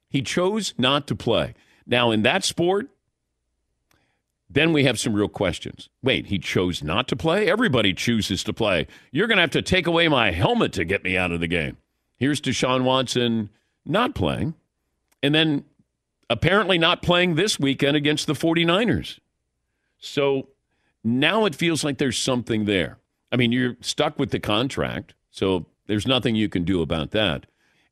He 0.09 0.21
chose 0.21 0.73
not 0.77 1.07
to 1.07 1.15
play. 1.15 1.53
Now, 1.87 2.11
in 2.11 2.21
that 2.23 2.43
sport, 2.43 2.89
then 4.53 4.73
we 4.73 4.83
have 4.83 4.99
some 4.99 5.13
real 5.13 5.27
questions. 5.27 5.89
Wait, 6.01 6.27
he 6.27 6.37
chose 6.39 6.83
not 6.83 7.07
to 7.07 7.15
play? 7.15 7.49
Everybody 7.49 7.93
chooses 7.93 8.43
to 8.43 8.53
play. 8.53 8.87
You're 9.11 9.27
going 9.27 9.37
to 9.37 9.41
have 9.41 9.51
to 9.51 9.61
take 9.61 9.87
away 9.87 10.07
my 10.07 10.31
helmet 10.31 10.73
to 10.73 10.85
get 10.85 11.03
me 11.03 11.17
out 11.17 11.31
of 11.31 11.39
the 11.39 11.47
game. 11.47 11.77
Here's 12.17 12.39
Deshaun 12.39 12.83
Watson 12.83 13.49
not 13.85 14.15
playing, 14.15 14.53
and 15.21 15.33
then 15.33 15.65
apparently 16.29 16.77
not 16.77 17.01
playing 17.01 17.35
this 17.35 17.59
weekend 17.59 17.97
against 17.97 18.27
the 18.27 18.33
49ers. 18.33 19.19
So 19.97 20.49
now 21.03 21.45
it 21.45 21.55
feels 21.55 21.83
like 21.83 21.97
there's 21.97 22.17
something 22.17 22.65
there. 22.65 22.97
I 23.31 23.35
mean, 23.35 23.51
you're 23.51 23.75
stuck 23.81 24.19
with 24.19 24.29
the 24.29 24.39
contract, 24.39 25.15
so 25.31 25.65
there's 25.87 26.07
nothing 26.07 26.35
you 26.35 26.49
can 26.49 26.63
do 26.63 26.81
about 26.81 27.11
that. 27.11 27.45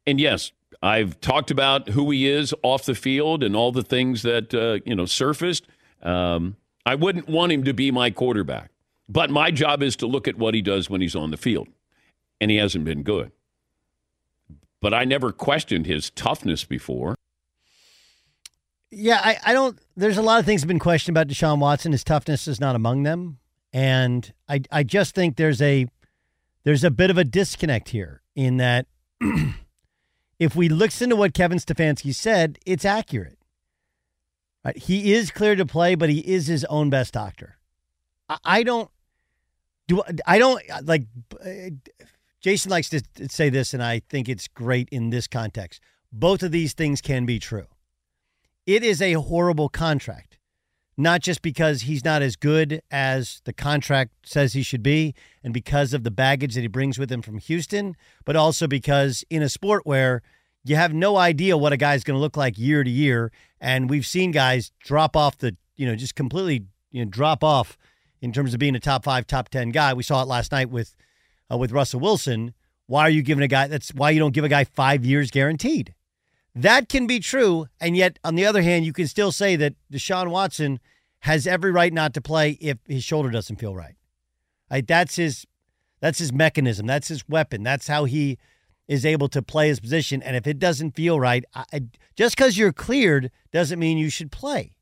And 0.05 0.19
yes, 0.19 0.51
I've 0.81 1.19
talked 1.21 1.51
about 1.51 1.89
who 1.89 2.09
he 2.11 2.29
is 2.29 2.53
off 2.63 2.85
the 2.85 2.95
field 2.95 3.43
and 3.43 3.55
all 3.55 3.71
the 3.71 3.83
things 3.83 4.21
that 4.23 4.53
uh, 4.53 4.79
you 4.85 4.95
know 4.95 5.05
surfaced. 5.05 5.67
Um, 6.01 6.55
I 6.85 6.95
wouldn't 6.95 7.27
want 7.27 7.51
him 7.51 7.63
to 7.63 7.73
be 7.73 7.91
my 7.91 8.09
quarterback, 8.09 8.71
but 9.07 9.29
my 9.29 9.51
job 9.51 9.83
is 9.83 9.95
to 9.97 10.07
look 10.07 10.27
at 10.27 10.37
what 10.37 10.53
he 10.53 10.61
does 10.61 10.89
when 10.89 11.01
he's 11.01 11.15
on 11.15 11.31
the 11.31 11.37
field, 11.37 11.67
and 12.39 12.49
he 12.49 12.57
hasn't 12.57 12.85
been 12.85 13.03
good. 13.03 13.31
But 14.81 14.93
I 14.93 15.05
never 15.05 15.31
questioned 15.31 15.85
his 15.85 16.09
toughness 16.09 16.63
before. 16.63 17.15
Yeah, 18.89 19.21
I, 19.23 19.37
I 19.45 19.53
don't. 19.53 19.79
There's 19.95 20.17
a 20.17 20.21
lot 20.21 20.39
of 20.39 20.45
things 20.45 20.61
have 20.61 20.67
been 20.67 20.79
questioned 20.79 21.15
about 21.15 21.27
Deshaun 21.27 21.59
Watson. 21.59 21.91
His 21.91 22.03
toughness 22.03 22.47
is 22.47 22.59
not 22.59 22.75
among 22.75 23.03
them, 23.03 23.37
and 23.71 24.33
I 24.49 24.61
I 24.71 24.83
just 24.83 25.15
think 25.15 25.37
there's 25.37 25.61
a 25.61 25.85
there's 26.63 26.83
a 26.83 26.91
bit 26.91 27.09
of 27.09 27.17
a 27.17 27.23
disconnect 27.23 27.89
here 27.89 28.21
in 28.35 28.57
that 28.57 28.87
if 30.39 30.55
we 30.55 30.67
listen 30.67 31.09
to 31.09 31.15
what 31.15 31.33
Kevin 31.33 31.57
Stefanski 31.57 32.13
said, 32.13 32.59
it's 32.65 32.83
accurate. 32.83 33.37
Right? 34.63 34.77
He 34.77 35.13
is 35.13 35.31
clear 35.31 35.55
to 35.55 35.65
play, 35.65 35.95
but 35.95 36.09
he 36.09 36.19
is 36.19 36.47
his 36.47 36.65
own 36.65 36.89
best 36.89 37.13
doctor. 37.13 37.57
I, 38.29 38.37
I 38.43 38.63
don't 38.63 38.89
do. 39.87 40.01
I 40.25 40.39
don't 40.39 40.61
uh, 40.69 40.81
like. 40.83 41.03
Uh, 41.43 41.71
Jason 42.39 42.71
likes 42.71 42.89
to 42.89 43.01
say 43.29 43.49
this, 43.49 43.73
and 43.73 43.83
I 43.83 44.01
think 44.09 44.27
it's 44.27 44.47
great 44.47 44.89
in 44.91 45.11
this 45.11 45.27
context. 45.27 45.79
Both 46.11 46.41
of 46.41 46.51
these 46.51 46.73
things 46.73 46.99
can 46.99 47.25
be 47.25 47.37
true. 47.37 47.67
It 48.65 48.83
is 48.83 49.01
a 49.01 49.13
horrible 49.13 49.69
contract, 49.69 50.39
not 50.97 51.21
just 51.21 51.43
because 51.43 51.83
he's 51.83 52.03
not 52.03 52.23
as 52.23 52.35
good 52.35 52.81
as 52.89 53.41
the 53.45 53.53
contract 53.53 54.11
says 54.23 54.53
he 54.53 54.63
should 54.63 54.81
be, 54.81 55.13
and 55.43 55.53
because 55.53 55.93
of 55.93 56.03
the 56.03 56.11
baggage 56.11 56.55
that 56.55 56.61
he 56.61 56.67
brings 56.67 56.97
with 56.97 57.11
him 57.11 57.21
from 57.21 57.37
Houston, 57.37 57.95
but 58.25 58.35
also 58.35 58.67
because 58.67 59.23
in 59.29 59.43
a 59.43 59.49
sport 59.49 59.85
where 59.85 60.23
you 60.63 60.75
have 60.75 60.93
no 60.93 61.17
idea 61.17 61.57
what 61.57 61.73
a 61.73 61.77
guy's 61.77 62.03
going 62.03 62.15
to 62.15 62.21
look 62.21 62.37
like 62.37 62.57
year 62.57 62.83
to 62.83 62.89
year, 62.89 63.31
and 63.59 63.89
we've 63.89 64.05
seen 64.05 64.31
guys 64.31 64.71
drop 64.79 65.15
off 65.15 65.37
the, 65.37 65.55
you 65.75 65.85
know, 65.85 65.95
just 65.95 66.15
completely, 66.15 66.65
you 66.91 67.03
know, 67.03 67.09
drop 67.09 67.43
off 67.43 67.77
in 68.21 68.31
terms 68.31 68.53
of 68.53 68.59
being 68.59 68.75
a 68.75 68.79
top 68.79 69.03
five, 69.03 69.25
top 69.25 69.49
ten 69.49 69.69
guy. 69.69 69.93
We 69.93 70.03
saw 70.03 70.21
it 70.21 70.27
last 70.27 70.51
night 70.51 70.69
with 70.69 70.95
uh, 71.51 71.57
with 71.57 71.71
Russell 71.71 71.99
Wilson. 71.99 72.53
Why 72.85 73.01
are 73.03 73.09
you 73.09 73.21
giving 73.21 73.43
a 73.43 73.47
guy? 73.47 73.67
That's 73.67 73.93
why 73.93 74.11
you 74.11 74.19
don't 74.19 74.33
give 74.33 74.43
a 74.43 74.49
guy 74.49 74.63
five 74.63 75.05
years 75.05 75.31
guaranteed. 75.31 75.93
That 76.53 76.89
can 76.89 77.07
be 77.07 77.19
true, 77.19 77.67
and 77.79 77.95
yet 77.95 78.19
on 78.23 78.35
the 78.35 78.45
other 78.45 78.61
hand, 78.61 78.85
you 78.85 78.93
can 78.93 79.07
still 79.07 79.31
say 79.31 79.55
that 79.55 79.73
Deshaun 79.91 80.29
Watson 80.29 80.79
has 81.19 81.47
every 81.47 81.71
right 81.71 81.93
not 81.93 82.13
to 82.15 82.21
play 82.21 82.57
if 82.59 82.77
his 82.87 83.03
shoulder 83.03 83.29
doesn't 83.29 83.55
feel 83.57 83.75
right. 83.75 83.95
right. 84.69 84.85
That's 84.85 85.15
his. 85.15 85.45
That's 86.01 86.17
his 86.17 86.33
mechanism. 86.33 86.87
That's 86.87 87.09
his 87.09 87.29
weapon. 87.29 87.61
That's 87.61 87.87
how 87.87 88.05
he 88.05 88.39
is 88.91 89.05
able 89.05 89.29
to 89.29 89.41
play 89.41 89.69
his 89.69 89.79
position. 89.79 90.21
And 90.21 90.35
if 90.35 90.45
it 90.45 90.59
doesn't 90.59 90.97
feel 90.97 91.17
right, 91.17 91.45
I, 91.55 91.83
just 92.17 92.35
because 92.35 92.57
you're 92.57 92.73
cleared 92.73 93.31
doesn't 93.53 93.79
mean 93.79 93.97
you 93.97 94.09
should 94.09 94.33
play. 94.33 94.75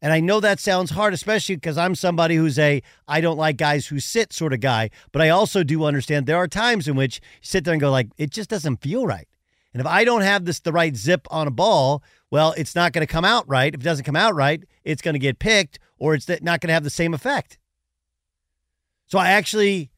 And 0.00 0.14
I 0.14 0.20
know 0.20 0.40
that 0.40 0.60
sounds 0.60 0.92
hard, 0.92 1.12
especially 1.12 1.56
because 1.56 1.76
I'm 1.76 1.94
somebody 1.94 2.36
who's 2.36 2.58
a 2.58 2.82
I 3.06 3.20
don't 3.20 3.36
like 3.36 3.58
guys 3.58 3.86
who 3.86 4.00
sit 4.00 4.32
sort 4.32 4.54
of 4.54 4.60
guy. 4.60 4.88
But 5.12 5.20
I 5.20 5.28
also 5.28 5.62
do 5.62 5.84
understand 5.84 6.24
there 6.24 6.38
are 6.38 6.48
times 6.48 6.88
in 6.88 6.96
which 6.96 7.16
you 7.16 7.46
sit 7.46 7.64
there 7.64 7.74
and 7.74 7.82
go 7.82 7.90
like, 7.90 8.08
it 8.16 8.30
just 8.30 8.48
doesn't 8.48 8.80
feel 8.80 9.06
right. 9.06 9.28
And 9.74 9.80
if 9.82 9.86
I 9.86 10.04
don't 10.04 10.22
have 10.22 10.46
this 10.46 10.60
the 10.60 10.72
right 10.72 10.96
zip 10.96 11.28
on 11.30 11.46
a 11.46 11.50
ball, 11.50 12.02
well, 12.30 12.54
it's 12.56 12.74
not 12.74 12.94
going 12.94 13.06
to 13.06 13.12
come 13.12 13.26
out 13.26 13.46
right. 13.46 13.74
If 13.74 13.82
it 13.82 13.84
doesn't 13.84 14.06
come 14.06 14.16
out 14.16 14.34
right, 14.34 14.64
it's 14.84 15.02
going 15.02 15.16
to 15.16 15.18
get 15.18 15.38
picked 15.38 15.78
or 15.98 16.14
it's 16.14 16.30
not 16.30 16.62
going 16.62 16.68
to 16.68 16.72
have 16.72 16.84
the 16.84 16.88
same 16.88 17.12
effect. 17.12 17.58
So 19.06 19.18
I 19.18 19.32
actually, 19.32 19.90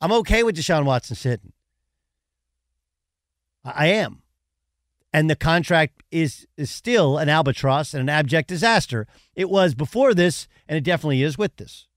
I'm 0.00 0.12
okay 0.12 0.42
with 0.44 0.56
Deshaun 0.56 0.86
Watson 0.86 1.14
sitting. 1.14 1.52
I 3.64 3.88
am. 3.88 4.22
And 5.12 5.28
the 5.28 5.36
contract 5.36 6.02
is, 6.10 6.46
is 6.56 6.70
still 6.70 7.18
an 7.18 7.28
albatross 7.28 7.94
and 7.94 8.00
an 8.00 8.08
abject 8.08 8.48
disaster. 8.48 9.06
It 9.34 9.50
was 9.50 9.74
before 9.74 10.14
this, 10.14 10.46
and 10.68 10.76
it 10.76 10.84
definitely 10.84 11.22
is 11.22 11.36
with 11.36 11.56
this. 11.56 11.88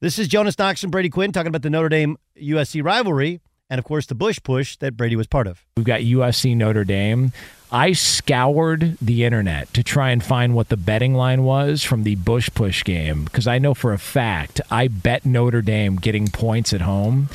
This 0.00 0.18
is 0.18 0.28
Jonas 0.28 0.58
Knox 0.58 0.82
and 0.82 0.92
Brady 0.92 1.08
Quinn 1.08 1.32
talking 1.32 1.48
about 1.48 1.62
the 1.62 1.70
Notre 1.70 1.88
Dame 1.88 2.18
USC 2.38 2.84
rivalry 2.84 3.40
and, 3.70 3.78
of 3.78 3.84
course, 3.84 4.06
the 4.06 4.14
Bush 4.14 4.38
push 4.42 4.76
that 4.76 4.96
Brady 4.96 5.16
was 5.16 5.26
part 5.26 5.46
of. 5.46 5.64
We've 5.76 5.86
got 5.86 6.00
USC 6.00 6.54
Notre 6.56 6.84
Dame. 6.84 7.32
I 7.72 7.92
scoured 7.92 8.96
the 9.00 9.24
internet 9.24 9.72
to 9.74 9.82
try 9.82 10.10
and 10.10 10.22
find 10.22 10.54
what 10.54 10.68
the 10.68 10.76
betting 10.76 11.14
line 11.14 11.42
was 11.42 11.82
from 11.82 12.04
the 12.04 12.14
Bush 12.14 12.48
push 12.54 12.84
game 12.84 13.24
because 13.24 13.46
I 13.46 13.58
know 13.58 13.74
for 13.74 13.92
a 13.92 13.98
fact 13.98 14.60
I 14.70 14.86
bet 14.88 15.26
Notre 15.26 15.62
Dame 15.62 15.96
getting 15.96 16.28
points 16.28 16.72
at 16.72 16.82
home 16.82 17.28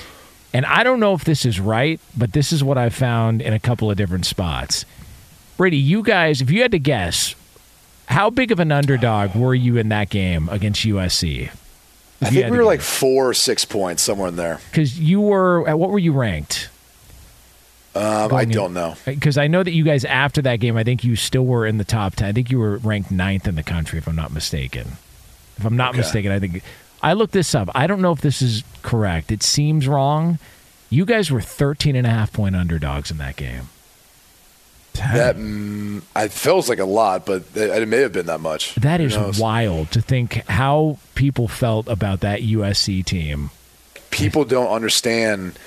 and 0.54 0.66
I 0.66 0.84
don't 0.84 1.00
know 1.00 1.14
if 1.14 1.24
this 1.24 1.46
is 1.46 1.60
right, 1.60 2.00
but 2.18 2.34
this 2.34 2.52
is 2.52 2.64
what 2.64 2.78
I 2.78 2.90
found 2.90 3.42
in 3.42 3.54
a 3.54 3.60
couple 3.60 3.90
of 3.90 3.98
different 3.98 4.26
spots. 4.26 4.86
Brady, 5.58 5.78
you 5.78 6.04
guys, 6.04 6.42
if 6.42 6.50
you 6.50 6.62
had 6.62 6.72
to 6.72 6.80
guess, 6.80 7.36
how 8.08 8.30
big 8.30 8.52
of 8.52 8.60
an 8.60 8.72
underdog 8.72 9.36
were 9.36 9.56
you 9.56 9.78
in 9.78 9.90
that 9.90 10.10
game 10.10 10.50
against 10.50 10.82
USC? 10.82 11.52
I 12.22 12.30
think 12.30 12.52
we 12.52 12.58
were 12.58 12.64
like 12.64 12.82
four 12.82 13.30
or 13.30 13.34
six 13.34 13.66
points 13.66 14.04
somewhere 14.04 14.28
in 14.28 14.36
there. 14.36 14.60
Because 14.70 15.00
you 15.00 15.22
were, 15.22 15.76
what 15.76 15.90
were 15.90 16.00
you 16.00 16.12
ranked? 16.12 16.70
Um, 17.96 18.34
I 18.34 18.46
don't 18.46 18.74
know. 18.74 18.96
Because 19.06 19.38
I 19.38 19.48
know 19.48 19.64
that 19.64 19.72
you 19.72 19.84
guys, 19.84 20.06
after 20.06 20.42
that 20.44 20.58
game, 20.58 20.78
I 20.78 20.84
think 20.84 21.04
you 21.04 21.16
still 21.16 21.46
were 21.46 21.66
in 21.66 21.78
the 21.78 21.84
top 21.84 22.16
10. 22.16 22.28
I 22.28 22.32
think 22.32 22.52
you 22.52 22.60
were 22.60 22.78
ranked 22.78 23.12
ninth 23.12 23.48
in 23.48 23.56
the 23.56 23.64
country, 23.64 23.98
if 23.98 24.08
I'm 24.08 24.16
not 24.16 24.32
mistaken. 24.32 24.94
If 25.58 25.66
I'm 25.66 25.76
not 25.76 25.90
okay. 25.90 25.98
mistaken, 26.00 26.32
I 26.32 26.40
think 26.40 26.64
I 27.02 27.14
looked 27.14 27.34
this 27.34 27.56
up. 27.56 27.70
I 27.74 27.88
don't 27.88 28.02
know 28.02 28.12
if 28.12 28.22
this 28.22 28.42
is 28.42 28.64
correct. 28.84 29.32
It 29.32 29.44
seems 29.44 29.88
wrong. 29.88 30.40
You 30.90 31.06
guys 31.06 31.32
were 31.32 31.42
13 31.42 31.96
and 31.96 32.06
a 32.06 32.10
half 32.10 32.34
point 32.34 32.56
underdogs 32.56 33.12
in 33.12 33.18
that 33.18 33.36
game. 33.36 33.70
That 34.94 35.38
mm, 35.38 36.02
it 36.16 36.32
feels 36.32 36.68
like 36.68 36.80
a 36.80 36.86
lot, 36.86 37.26
but 37.26 37.44
it, 37.56 37.70
it, 37.82 37.88
may 37.88 38.00
have 38.00 38.12
been 38.12 38.26
that 38.26 38.42
much. 38.42 38.76
That 38.76 39.00
is 39.00 39.40
wild 39.40 39.92
to 39.92 40.02
think 40.02 40.34
how 40.48 40.98
people 41.16 41.48
felt 41.48 41.88
about 41.88 42.20
that 42.20 42.42
USC 42.42 43.04
team. 43.06 43.52
People 44.10 44.44
don't 44.44 44.68
understand 44.68 45.58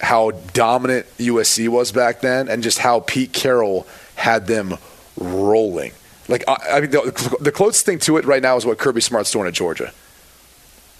how 0.00 0.30
dominant 0.52 1.06
USC 1.18 1.68
was 1.68 1.90
back 1.90 2.20
then, 2.20 2.48
and 2.48 2.62
just 2.62 2.78
how 2.78 3.00
Pete 3.00 3.32
Carroll 3.32 3.88
had 4.14 4.46
them 4.46 4.76
rolling. 5.16 5.92
Like 6.28 6.44
I, 6.46 6.56
I 6.70 6.80
mean, 6.80 6.90
the, 6.90 7.36
the 7.40 7.52
closest 7.52 7.84
thing 7.84 7.98
to 8.00 8.18
it 8.18 8.24
right 8.24 8.42
now 8.42 8.56
is 8.56 8.64
what 8.64 8.78
Kirby 8.78 9.00
Smart's 9.00 9.32
doing 9.32 9.48
at 9.48 9.54
Georgia. 9.54 9.92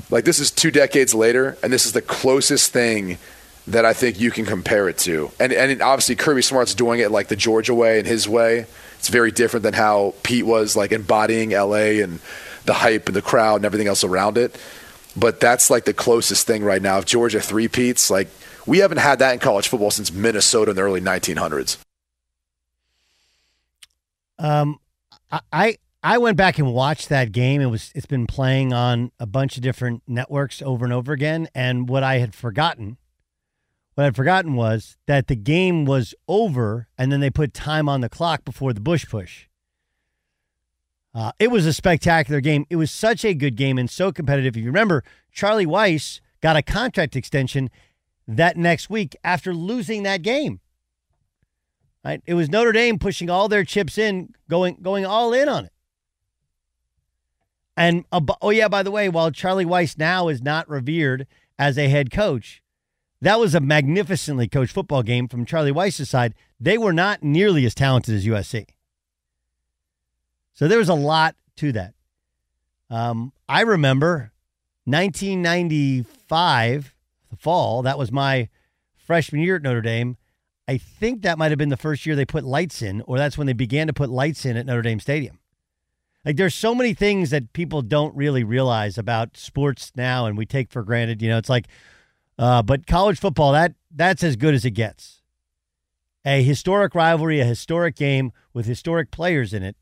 Like 0.09 0.25
this 0.25 0.38
is 0.38 0.50
two 0.50 0.71
decades 0.71 1.14
later, 1.14 1.57
and 1.62 1.73
this 1.73 1.87
is 1.87 1.92
the 1.92 2.02
closest 2.02 2.73
thing 2.73 3.19
that 3.66 3.85
I 3.85 3.92
think 3.92 4.19
you 4.19 4.30
can 4.30 4.47
compare 4.47 4.88
it 4.88 4.99
to. 4.99 5.30
And 5.38 5.52
and 5.52 5.83
obviously 5.83 6.16
Kirby 6.16 6.42
Smart's 6.42 6.75
doing 6.75 7.00
it 7.00 7.11
like 7.11 7.28
the 7.28 7.37
Georgia 7.37 7.75
way 7.75 7.99
and 7.99 8.07
his 8.07 8.28
way. 8.28 8.66
It's 8.99 9.09
very 9.09 9.30
different 9.30 9.62
than 9.62 9.75
how 9.75 10.14
Pete 10.23 10.45
was 10.45 10.76
like 10.76 10.92
embodying 10.92 11.50
LA 11.50 12.02
and 12.02 12.21
the 12.66 12.75
hype 12.75 13.07
and 13.07 13.16
the 13.16 13.23
crowd 13.23 13.57
and 13.57 13.64
everything 13.64 13.87
else 13.87 14.04
around 14.04 14.37
it. 14.37 14.59
But 15.16 15.40
that's 15.40 15.71
like 15.71 15.85
the 15.85 15.95
closest 15.95 16.47
thing 16.47 16.62
right 16.62 16.83
now. 16.83 16.99
If 16.99 17.07
Georgia 17.07 17.40
three 17.40 17.69
peats, 17.69 18.11
like 18.11 18.28
we 18.66 18.78
haven't 18.78 18.99
had 18.99 19.19
that 19.21 19.33
in 19.33 19.38
college 19.40 19.69
football 19.69 19.90
since 19.90 20.12
Minnesota 20.12 20.71
in 20.71 20.76
the 20.76 20.82
early 20.82 21.00
1900s. 21.00 21.78
Um, 24.39 24.78
I 25.52 25.76
I 26.02 26.17
went 26.17 26.39
back 26.39 26.58
and 26.58 26.73
watched 26.73 27.10
that 27.10 27.30
game. 27.30 27.60
It 27.60 27.67
was 27.67 27.93
it's 27.95 28.06
been 28.06 28.26
playing 28.26 28.73
on 28.73 29.13
a 29.19 29.26
bunch 29.26 29.56
of 29.56 29.63
different 29.63 30.02
networks 30.06 30.63
over 30.63 30.84
and 30.84 30.95
over 30.95 31.13
again. 31.13 31.49
And 31.54 31.89
what 31.89 32.02
I 32.02 32.19
had 32.19 32.34
forgotten, 32.34 32.97
what 33.95 34.06
I'd 34.06 34.17
forgotten 34.17 34.54
was 34.54 34.97
that 35.06 35.26
the 35.26 35.36
game 35.36 35.84
was 35.84 36.15
over, 36.26 36.89
and 36.97 37.13
then 37.13 37.21
they 37.21 37.28
put 37.28 37.52
time 37.52 37.86
on 37.86 38.00
the 38.00 38.08
clock 38.08 38.45
before 38.47 38.73
the 38.73 38.80
Bush 38.80 39.06
push. 39.06 39.47
Uh, 41.13 41.32
it 41.39 41.50
was 41.50 41.67
a 41.67 41.73
spectacular 41.73 42.41
game. 42.41 42.65
It 42.71 42.76
was 42.76 42.91
such 42.91 43.25
a 43.25 43.34
good 43.34 43.56
game 43.56 43.76
and 43.76 43.91
so 43.91 44.10
competitive. 44.10 44.56
If 44.56 44.63
you 44.63 44.69
remember, 44.69 45.02
Charlie 45.32 45.67
Weis 45.67 46.21
got 46.41 46.56
a 46.56 46.63
contract 46.63 47.15
extension 47.15 47.69
that 48.26 48.56
next 48.56 48.89
week 48.89 49.17
after 49.23 49.52
losing 49.52 50.04
that 50.04 50.23
game. 50.23 50.60
Right? 52.02 52.23
It 52.25 52.34
was 52.34 52.49
Notre 52.49 52.73
Dame 52.73 52.99
pushing 52.99 53.28
all 53.28 53.49
their 53.49 53.65
chips 53.65 53.99
in, 53.99 54.32
going 54.49 54.78
going 54.80 55.04
all 55.04 55.34
in 55.34 55.47
on 55.47 55.67
it. 55.67 55.73
And 57.76 58.04
uh, 58.13 58.21
oh 58.43 58.50
yeah, 58.50 58.69
by 58.69 58.83
the 58.83 58.91
way, 58.91 59.09
while 59.09 59.30
Charlie 59.30 59.65
Weis 59.65 59.99
now 59.99 60.28
is 60.28 60.43
not 60.43 60.69
revered 60.69 61.26
as 61.59 61.78
a 61.78 61.89
head 61.89 62.11
coach, 62.11 62.63
that 63.21 63.39
was 63.39 63.54
a 63.54 63.61
magnificently 63.61 64.49
coached 64.49 64.73
football 64.73 65.02
game 65.02 65.28
from 65.28 65.45
Charlie 65.45 65.73
Weis's 65.73 66.11
side. 66.11 66.35
They 66.59 66.78
were 66.78 66.93
not 66.93 67.23
nearly 67.23 67.65
as 67.65 67.75
talented 67.75 68.15
as 68.15 68.26
USC. 68.26 68.67
So 70.54 70.69
there 70.69 70.78
was 70.78 70.89
a 70.89 70.95
lot 70.95 71.37
to 71.56 71.73
that. 71.73 71.95
Um, 72.91 73.33
I 73.49 73.63
remember 73.63 74.33
1995, 74.85 76.95
the 77.30 77.37
fall. 77.37 77.83
That 77.83 77.99
was 77.99 78.11
my 78.11 78.49
freshman 78.97 79.43
year 79.43 79.56
at 79.56 79.63
Notre 79.63 79.80
Dame. 79.80 80.17
I 80.67 80.78
think 80.78 81.23
that 81.23 81.39
might 81.39 81.50
have 81.50 81.59
been 81.59 81.69
the 81.69 81.76
first 81.76 82.06
year 82.06 82.15
they 82.15 82.25
put 82.25 82.45
lights 82.45 82.83
in, 82.83 83.00
or 83.02 83.19
that's 83.19 83.37
when 83.37 83.47
they 83.47 83.52
began 83.52 83.87
to 83.87 83.93
put 83.93 84.09
lights 84.09 84.45
in 84.45 84.56
at 84.56 84.67
Notre 84.67 84.83
Dame 84.83 85.00
Stadium. 85.00 85.39
Like 86.25 86.37
there's 86.37 86.54
so 86.54 86.75
many 86.75 86.93
things 86.93 87.30
that 87.30 87.52
people 87.52 87.83
don't 87.83 88.15
really 88.15 88.45
realize 88.45 88.99
about 88.99 89.37
sports 89.37 89.93
now, 89.97 90.26
and 90.26 90.37
we 90.37 90.45
take 90.45 90.71
for 90.71 90.83
granted. 90.83 91.23
You 91.23 91.30
know, 91.30 91.39
it's 91.39 91.49
like, 91.49 91.67
uh, 92.39 92.63
but 92.63 92.87
college 92.87 93.19
football 93.19 93.52
that 93.52 93.75
that's 93.91 94.23
as 94.23 94.37
good 94.37 94.54
as 94.54 94.65
it 94.65 94.73
gets. 94.73 95.23
A 96.25 96.43
historic 96.43 96.95
rivalry, 96.95 97.41
a 97.41 97.47
historic 97.47 97.97
game 97.97 98.33
with 98.52 98.67
historic 98.67 99.11
players 99.11 99.54
in 99.54 99.63
it, 99.63 99.76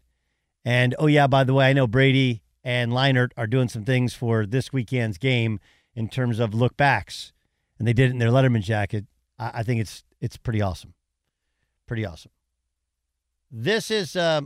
and 0.65 0.95
oh 0.99 1.07
yeah, 1.07 1.27
by 1.27 1.43
the 1.43 1.55
way, 1.55 1.69
I 1.71 1.73
know 1.73 1.89
Brady 1.89 2.43
and 2.63 2.93
Leinart 2.93 3.33
are 3.37 3.49
doing 3.49 3.69
some 3.69 3.85
things 3.85 4.15
for 4.15 4.47
this 4.47 4.73
weekend's 4.73 5.19
game 5.19 5.59
in 5.95 6.09
terms 6.09 6.39
of 6.39 6.55
look 6.55 6.77
backs, 6.77 7.33
and 7.79 7.89
they 7.89 7.93
did 7.93 8.11
it 8.11 8.13
in 8.13 8.19
their 8.19 8.31
Letterman 8.31 8.63
jacket. 8.63 9.07
I, 9.41 9.51
I 9.55 9.63
think 9.65 9.81
it's 9.81 10.05
it's 10.21 10.37
pretty 10.37 10.63
awesome, 10.63 10.95
pretty 11.89 12.07
awesome. 12.07 12.31
This 13.51 13.91
is. 13.91 14.15
Uh, 14.15 14.43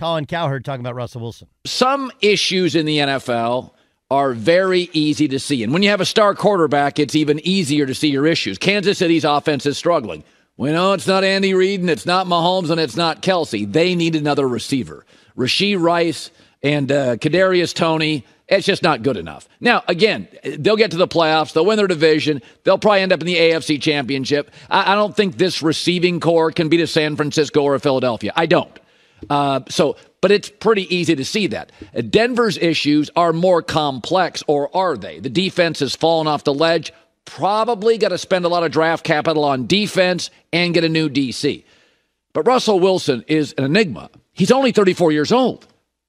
Colin 0.00 0.24
Cowherd 0.24 0.64
talking 0.64 0.80
about 0.80 0.94
Russell 0.94 1.20
Wilson. 1.20 1.46
Some 1.66 2.10
issues 2.22 2.74
in 2.74 2.86
the 2.86 2.96
NFL 2.96 3.72
are 4.10 4.32
very 4.32 4.88
easy 4.94 5.28
to 5.28 5.38
see. 5.38 5.62
And 5.62 5.74
when 5.74 5.82
you 5.82 5.90
have 5.90 6.00
a 6.00 6.06
star 6.06 6.34
quarterback, 6.34 6.98
it's 6.98 7.14
even 7.14 7.38
easier 7.46 7.84
to 7.84 7.94
see 7.94 8.08
your 8.08 8.26
issues. 8.26 8.56
Kansas 8.56 8.96
City's 8.96 9.24
offense 9.24 9.66
is 9.66 9.76
struggling. 9.76 10.24
We 10.56 10.72
know 10.72 10.94
it's 10.94 11.06
not 11.06 11.22
Andy 11.22 11.52
Reid 11.52 11.80
and 11.80 11.90
it's 11.90 12.06
not 12.06 12.26
Mahomes 12.26 12.70
and 12.70 12.80
it's 12.80 12.96
not 12.96 13.20
Kelce. 13.20 13.70
They 13.70 13.94
need 13.94 14.16
another 14.16 14.48
receiver. 14.48 15.04
Rashee 15.36 15.78
Rice 15.78 16.30
and 16.62 16.90
uh, 16.90 17.16
Kadarius 17.16 17.74
Toney. 17.74 18.24
It's 18.48 18.64
just 18.64 18.82
not 18.82 19.02
good 19.02 19.18
enough. 19.18 19.50
Now, 19.60 19.84
again, 19.86 20.28
they'll 20.42 20.76
get 20.76 20.92
to 20.92 20.96
the 20.96 21.08
playoffs. 21.08 21.52
They'll 21.52 21.66
win 21.66 21.76
their 21.76 21.86
division. 21.86 22.40
They'll 22.64 22.78
probably 22.78 23.02
end 23.02 23.12
up 23.12 23.20
in 23.20 23.26
the 23.26 23.36
AFC 23.36 23.82
Championship. 23.82 24.50
I, 24.70 24.92
I 24.92 24.94
don't 24.94 25.14
think 25.14 25.36
this 25.36 25.62
receiving 25.62 26.20
core 26.20 26.52
can 26.52 26.70
beat 26.70 26.80
a 26.80 26.86
San 26.86 27.16
Francisco 27.16 27.60
or 27.62 27.74
a 27.74 27.80
Philadelphia. 27.80 28.32
I 28.34 28.46
don't. 28.46 28.80
Uh, 29.28 29.60
so, 29.68 29.96
but 30.20 30.30
it's 30.30 30.48
pretty 30.48 30.94
easy 30.94 31.14
to 31.16 31.24
see 31.24 31.46
that. 31.48 31.72
Denver's 32.10 32.56
issues 32.58 33.10
are 33.16 33.32
more 33.32 33.62
complex, 33.62 34.42
or 34.46 34.74
are 34.76 34.96
they? 34.96 35.18
The 35.20 35.30
defense 35.30 35.80
has 35.80 35.94
fallen 35.94 36.26
off 36.26 36.44
the 36.44 36.54
ledge. 36.54 36.92
Probably 37.24 37.98
got 37.98 38.08
to 38.08 38.18
spend 38.18 38.44
a 38.44 38.48
lot 38.48 38.64
of 38.64 38.72
draft 38.72 39.04
capital 39.04 39.44
on 39.44 39.66
defense 39.66 40.30
and 40.52 40.74
get 40.74 40.84
a 40.84 40.88
new 40.88 41.08
DC. 41.08 41.64
But 42.32 42.46
Russell 42.46 42.80
Wilson 42.80 43.24
is 43.28 43.54
an 43.58 43.64
enigma. 43.64 44.10
He's 44.32 44.50
only 44.50 44.72
34 44.72 45.12
years 45.12 45.32
old. 45.32 45.66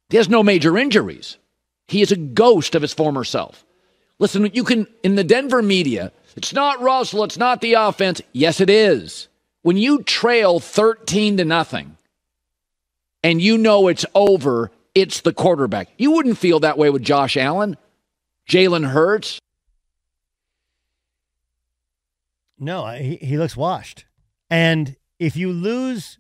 He 0.10 0.18
has 0.18 0.30
no 0.30 0.44
major 0.44 0.78
injuries. 0.78 1.38
He 1.88 2.02
is 2.02 2.12
a 2.12 2.18
ghost 2.18 2.76
of 2.76 2.82
his 2.82 2.94
former 2.94 3.24
self. 3.24 3.66
Listen, 4.20 4.50
you 4.54 4.64
can, 4.64 4.88
in 5.04 5.16
the 5.16 5.24
Denver 5.24 5.62
media, 5.62 6.12
it's 6.36 6.54
not 6.54 6.82
Russell, 6.82 7.24
it's 7.24 7.38
not 7.38 7.60
the 7.62 7.74
offense. 7.74 8.22
Yes, 8.34 8.62
it 8.62 8.70
is. 8.70 9.28
When 9.64 9.78
you 9.78 10.04
trail 10.04 10.60
13 10.60 11.38
to 11.38 11.46
nothing, 11.46 11.98
and 13.24 13.42
you 13.42 13.58
know 13.58 13.88
it's 13.88 14.06
over, 14.16 14.72
it's 14.96 15.22
the 15.22 15.34
quarterback. 15.34 15.90
You 15.98 16.12
wouldn't 16.12 16.38
feel 16.38 16.60
that 16.62 16.78
way 16.78 16.90
with 16.90 17.04
Josh 17.04 17.38
Allen, 17.38 17.78
Jalen 18.50 18.90
Hurts. 18.90 19.40
No, 22.60 22.86
he, 22.88 23.16
he 23.18 23.38
looks 23.38 23.58
washed. 23.58 24.06
And 24.50 24.96
if 25.20 25.36
you 25.36 25.52
lose 25.52 26.20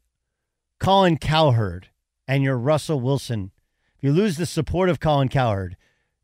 Colin 0.79 1.17
Cowherd 1.17 1.89
and 2.27 2.43
you're 2.43 2.57
Russell 2.57 2.99
Wilson, 2.99 3.51
if 3.97 4.03
you 4.03 4.11
lose 4.11 4.37
the 4.37 4.45
support 4.45 4.89
of 4.89 4.99
Colin 4.99 5.29
Cowherd, 5.29 5.75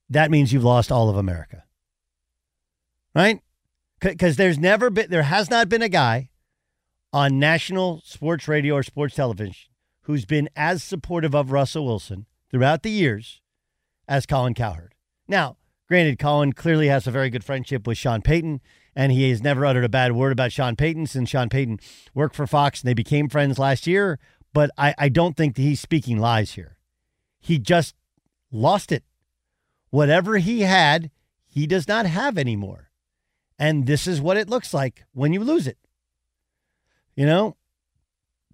that 0.10 0.32
means 0.32 0.54
you've 0.54 0.64
lost 0.64 0.92
all 0.92 1.10
of 1.10 1.18
America. 1.18 1.64
Right? 3.14 3.42
Because 4.00 4.38
there's 4.38 4.58
never 4.58 4.90
been, 4.90 5.10
there 5.10 5.24
has 5.24 5.50
not 5.50 5.70
been 5.70 5.82
a 5.82 5.90
guy 5.90 6.30
on 7.12 7.40
national 7.40 8.02
sports 8.06 8.48
radio 8.48 8.76
or 8.76 8.84
sports 8.84 9.16
television 9.16 9.56
who's 10.08 10.26
been 10.26 10.50
as 10.56 10.82
supportive 10.82 11.36
of 11.36 11.52
Russell 11.52 11.86
Wilson 11.86 12.26
throughout 12.50 12.82
the 12.82 12.90
years 12.90 13.42
as 14.08 14.26
Colin 14.26 14.54
Cowherd. 14.54 14.96
Now, 15.28 15.58
granted, 15.90 16.18
Colin 16.18 16.54
clearly 16.54 16.88
has 16.88 17.06
a 17.06 17.12
very 17.12 17.30
good 17.30 17.44
friendship 17.44 17.86
with 17.86 17.98
Sean 17.98 18.22
Payton, 18.22 18.62
and 18.96 19.12
he 19.12 19.30
has 19.30 19.44
never 19.44 19.66
uttered 19.66 19.84
a 19.84 19.90
bad 19.90 20.14
word 20.14 20.32
about 20.32 20.54
Sean 20.54 20.78
Payton 20.78 21.08
since 21.08 21.30
Sean 21.30 21.50
Payton 21.50 21.82
worked 22.14 22.38
for 22.38 22.48
Fox 22.48 22.82
and 22.82 22.88
they 22.88 22.94
became 22.94 23.28
friends 23.28 23.60
last 23.60 23.86
year. 23.86 24.18
But 24.54 24.72
I, 24.78 24.96
I 24.98 25.10
don't 25.10 25.36
think 25.36 25.58
that 25.58 25.62
he's 25.62 25.82
speaking 25.82 26.18
lies 26.18 26.54
here. 26.54 26.78
He 27.42 27.60
just 27.60 27.94
lost 28.50 28.94
it. 28.94 29.04
Whatever 29.90 30.38
he 30.38 30.62
had, 30.62 31.12
he 31.46 31.68
does 31.68 31.86
not 31.86 32.06
have 32.06 32.38
anymore. 32.38 32.92
And 33.60 33.88
this 33.88 34.08
is 34.08 34.22
what 34.22 34.38
it 34.38 34.50
looks 34.50 34.74
like 34.74 35.04
when 35.12 35.34
you 35.34 35.44
lose 35.44 35.68
it. 35.68 35.78
You 37.14 37.26
know, 37.26 37.58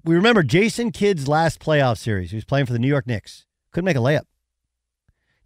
we 0.04 0.16
remember 0.16 0.44
Jason 0.44 0.92
Kidd's 0.92 1.28
last 1.28 1.60
playoff 1.60 1.98
series. 1.98 2.32
He 2.32 2.38
was 2.38 2.46
playing 2.46 2.66
for 2.66 2.74
the 2.74 2.80
New 2.80 2.88
York 2.88 3.08
Knicks. 3.08 3.46
Couldn't 3.72 3.86
make 3.86 3.96
a 3.96 4.00
layup. 4.00 4.26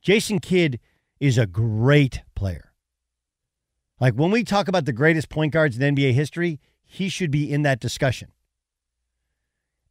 Jason 0.02 0.40
Kidd 0.40 0.80
is 1.20 1.38
a 1.38 1.46
great 1.46 2.22
player. 2.36 2.74
Like 4.00 4.14
when 4.14 4.32
we 4.32 4.44
talk 4.44 4.68
about 4.68 4.86
the 4.86 4.94
greatest 4.94 5.30
point 5.30 5.54
guards 5.54 5.78
in 5.78 5.96
NBA 5.96 6.14
history, 6.14 6.60
he 6.84 7.10
should 7.10 7.32
be 7.32 7.52
in 7.52 7.64
that 7.64 7.80
discussion. 7.80 8.32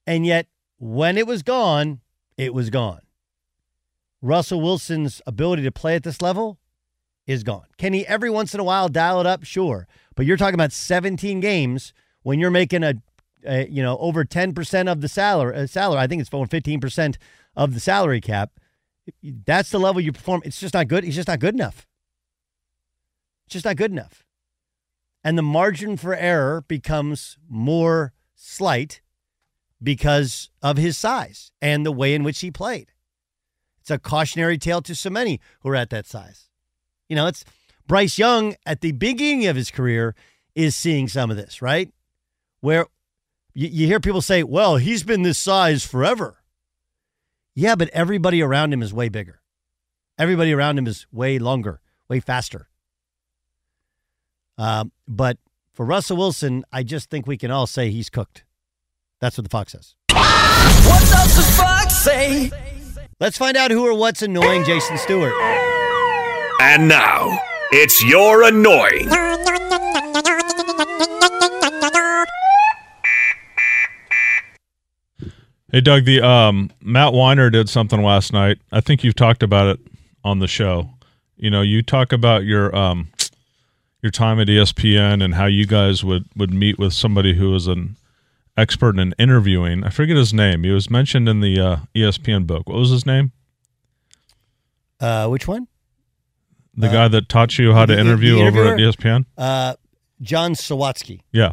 And 0.06 0.24
yet, 0.24 0.46
when 0.78 1.18
it 1.18 1.26
was 1.26 1.42
gone, 1.42 2.00
it 2.36 2.54
was 2.54 2.70
gone. 2.70 3.00
Russell 4.22 4.60
Wilson's 4.60 5.20
ability 5.26 5.62
to 5.62 5.72
play 5.72 5.94
at 5.94 6.02
this 6.02 6.22
level 6.22 6.58
is 7.26 7.42
gone. 7.42 7.66
Can 7.76 7.92
he 7.92 8.06
every 8.06 8.30
once 8.30 8.54
in 8.54 8.60
a 8.60 8.64
while 8.64 8.88
dial 8.88 9.20
it 9.20 9.26
up? 9.26 9.44
Sure. 9.44 9.86
But 10.14 10.26
you're 10.26 10.36
talking 10.36 10.54
about 10.54 10.72
17 10.72 11.40
games 11.40 11.92
when 12.22 12.38
you're 12.38 12.50
making 12.50 12.82
a, 12.82 12.94
a 13.46 13.68
you 13.68 13.82
know, 13.82 13.96
over 13.98 14.24
10% 14.24 14.90
of 14.90 15.00
the 15.00 15.08
salary, 15.08 15.56
uh, 15.56 15.66
salary. 15.66 16.00
I 16.00 16.06
think 16.06 16.20
it's 16.20 16.32
over 16.32 16.46
15% 16.46 17.16
of 17.54 17.74
the 17.74 17.80
salary 17.80 18.20
cap. 18.20 18.52
That's 19.22 19.70
the 19.70 19.78
level 19.78 20.00
you 20.00 20.12
perform. 20.12 20.42
It's 20.44 20.60
just 20.60 20.74
not 20.74 20.88
good. 20.88 21.04
He's 21.04 21.14
just 21.14 21.28
not 21.28 21.38
good 21.38 21.54
enough. 21.54 21.86
It's 23.46 23.54
just 23.54 23.64
not 23.64 23.76
good 23.76 23.92
enough. 23.92 24.24
And 25.22 25.36
the 25.36 25.42
margin 25.42 25.96
for 25.96 26.14
error 26.14 26.64
becomes 26.66 27.38
more 27.48 28.12
slight 28.34 29.00
because 29.82 30.50
of 30.62 30.76
his 30.76 30.96
size 30.96 31.52
and 31.60 31.84
the 31.84 31.92
way 31.92 32.14
in 32.14 32.22
which 32.22 32.40
he 32.40 32.50
played. 32.50 32.92
It's 33.80 33.90
a 33.90 33.98
cautionary 33.98 34.58
tale 34.58 34.82
to 34.82 34.94
so 34.94 35.10
many 35.10 35.40
who 35.60 35.68
are 35.68 35.76
at 35.76 35.90
that 35.90 36.06
size. 36.06 36.48
You 37.08 37.16
know, 37.16 37.26
it's 37.26 37.44
Bryce 37.86 38.18
Young 38.18 38.56
at 38.64 38.80
the 38.80 38.92
beginning 38.92 39.46
of 39.46 39.54
his 39.54 39.70
career 39.70 40.14
is 40.56 40.74
seeing 40.74 41.06
some 41.06 41.30
of 41.30 41.36
this, 41.36 41.62
right? 41.62 41.92
Where 42.60 42.86
you, 43.56 43.68
you 43.68 43.86
hear 43.86 44.00
people 44.00 44.20
say, 44.20 44.42
well, 44.42 44.76
he's 44.76 45.02
been 45.02 45.22
this 45.22 45.38
size 45.38 45.84
forever. 45.84 46.42
Yeah, 47.54 47.74
but 47.74 47.88
everybody 47.88 48.42
around 48.42 48.74
him 48.74 48.82
is 48.82 48.92
way 48.92 49.08
bigger. 49.08 49.40
Everybody 50.18 50.52
around 50.52 50.78
him 50.78 50.86
is 50.86 51.06
way 51.10 51.38
longer, 51.38 51.80
way 52.06 52.20
faster. 52.20 52.68
Um, 54.58 54.92
but 55.08 55.38
for 55.72 55.86
Russell 55.86 56.18
Wilson, 56.18 56.64
I 56.70 56.82
just 56.82 57.08
think 57.08 57.26
we 57.26 57.38
can 57.38 57.50
all 57.50 57.66
say 57.66 57.90
he's 57.90 58.10
cooked. 58.10 58.44
That's 59.20 59.38
what 59.38 59.44
the 59.44 59.50
Fox 59.50 59.72
says. 59.72 59.94
What 60.10 61.00
does 61.00 61.36
the 61.36 61.42
fox 61.42 61.94
say? 61.96 62.50
Let's 63.18 63.38
find 63.38 63.56
out 63.56 63.70
who 63.70 63.86
or 63.86 63.94
what's 63.94 64.20
annoying 64.20 64.64
Jason 64.64 64.98
Stewart. 64.98 65.32
And 66.60 66.88
now, 66.88 67.40
it's 67.72 68.04
your 68.04 68.42
annoying. 68.42 69.08
Hey 75.76 75.82
Doug, 75.82 76.06
the 76.06 76.22
um, 76.22 76.70
Matt 76.80 77.12
Winer 77.12 77.52
did 77.52 77.68
something 77.68 78.02
last 78.02 78.32
night. 78.32 78.56
I 78.72 78.80
think 78.80 79.04
you've 79.04 79.14
talked 79.14 79.42
about 79.42 79.66
it 79.66 79.80
on 80.24 80.38
the 80.38 80.48
show. 80.48 80.88
You 81.36 81.50
know, 81.50 81.60
you 81.60 81.82
talk 81.82 82.12
about 82.12 82.44
your 82.44 82.74
um, 82.74 83.08
your 84.00 84.10
time 84.10 84.40
at 84.40 84.46
ESPN 84.46 85.22
and 85.22 85.34
how 85.34 85.44
you 85.44 85.66
guys 85.66 86.02
would 86.02 86.24
would 86.34 86.50
meet 86.50 86.78
with 86.78 86.94
somebody 86.94 87.34
who 87.34 87.50
was 87.50 87.66
an 87.66 87.96
expert 88.56 88.98
in 88.98 89.14
interviewing. 89.18 89.84
I 89.84 89.90
forget 89.90 90.16
his 90.16 90.32
name. 90.32 90.64
He 90.64 90.70
was 90.70 90.88
mentioned 90.88 91.28
in 91.28 91.40
the 91.40 91.60
uh, 91.60 91.76
ESPN 91.94 92.46
book. 92.46 92.66
What 92.70 92.78
was 92.78 92.88
his 92.88 93.04
name? 93.04 93.32
Uh, 94.98 95.28
which 95.28 95.46
one? 95.46 95.68
The 96.74 96.88
guy 96.88 97.08
that 97.08 97.28
taught 97.28 97.58
you 97.58 97.74
how 97.74 97.84
the- 97.84 97.96
to 97.96 98.00
interview 98.00 98.38
over 98.38 98.64
at? 98.64 98.78
ESPN. 98.78 99.26
Uh, 99.36 99.74
John 100.22 100.54
Sawatsky. 100.54 101.20
Yeah. 101.32 101.52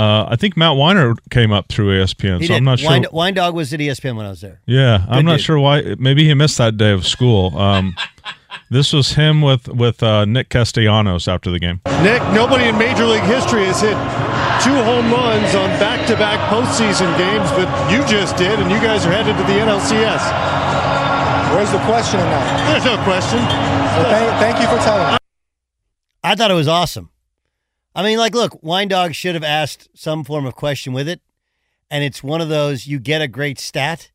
Uh, 0.00 0.26
I 0.30 0.36
think 0.36 0.56
Matt 0.56 0.76
Winer 0.78 1.14
came 1.28 1.52
up 1.52 1.68
through 1.68 2.00
ESPN, 2.00 2.40
He 2.40 2.46
so 2.46 2.54
did. 2.54 2.56
I'm 2.56 2.64
not 2.64 2.78
sure. 2.78 2.88
Wine, 2.88 3.04
Wine 3.12 3.34
Dog 3.34 3.54
was 3.54 3.74
at 3.74 3.80
ESPN 3.80 4.16
when 4.16 4.24
I 4.24 4.30
was 4.30 4.40
there. 4.40 4.62
Yeah, 4.64 5.04
I'm 5.06 5.26
not 5.26 5.36
dude. 5.36 5.42
sure 5.42 5.58
why. 5.58 5.94
Maybe 5.98 6.24
he 6.24 6.32
missed 6.32 6.56
that 6.56 6.78
day 6.78 6.92
of 6.92 7.06
school. 7.06 7.54
Um, 7.58 7.94
this 8.70 8.94
was 8.94 9.12
him 9.12 9.42
with 9.42 9.68
with 9.68 10.02
uh, 10.02 10.24
Nick 10.24 10.48
Castellanos 10.48 11.28
after 11.28 11.50
the 11.50 11.58
game. 11.58 11.82
Nick, 12.00 12.22
nobody 12.32 12.64
in 12.64 12.78
Major 12.78 13.04
League 13.04 13.24
history 13.24 13.66
has 13.66 13.82
hit 13.82 13.92
two 14.64 14.72
home 14.88 15.12
runs 15.12 15.54
on 15.54 15.68
back-to-back 15.76 16.40
postseason 16.48 17.12
games, 17.18 17.50
but 17.52 17.68
you 17.92 18.00
just 18.08 18.38
did, 18.38 18.58
and 18.58 18.70
you 18.70 18.80
guys 18.80 19.04
are 19.04 19.12
headed 19.12 19.36
to 19.36 19.42
the 19.44 19.58
NLCS. 19.60 20.24
Where's 21.52 21.72
the 21.72 21.82
question 21.84 22.20
in 22.20 22.26
that? 22.26 22.72
There's 22.72 22.84
no 22.86 22.96
question. 23.04 23.38
thank, 24.08 24.40
thank 24.40 24.60
you 24.60 24.68
for 24.68 24.82
telling 24.82 25.12
me. 25.12 25.18
I 26.24 26.34
thought 26.34 26.50
it 26.50 26.54
was 26.54 26.68
awesome. 26.68 27.10
I 27.94 28.02
mean, 28.02 28.18
like, 28.18 28.34
look, 28.34 28.62
Wine 28.62 28.88
Dog 28.88 29.14
should 29.14 29.34
have 29.34 29.44
asked 29.44 29.88
some 29.94 30.24
form 30.24 30.46
of 30.46 30.54
question 30.54 30.92
with 30.92 31.08
it. 31.08 31.20
And 31.90 32.04
it's 32.04 32.22
one 32.22 32.40
of 32.40 32.48
those 32.48 32.86
you 32.86 33.00
get 33.00 33.20
a 33.20 33.28
great 33.28 33.58
stat 33.58 34.12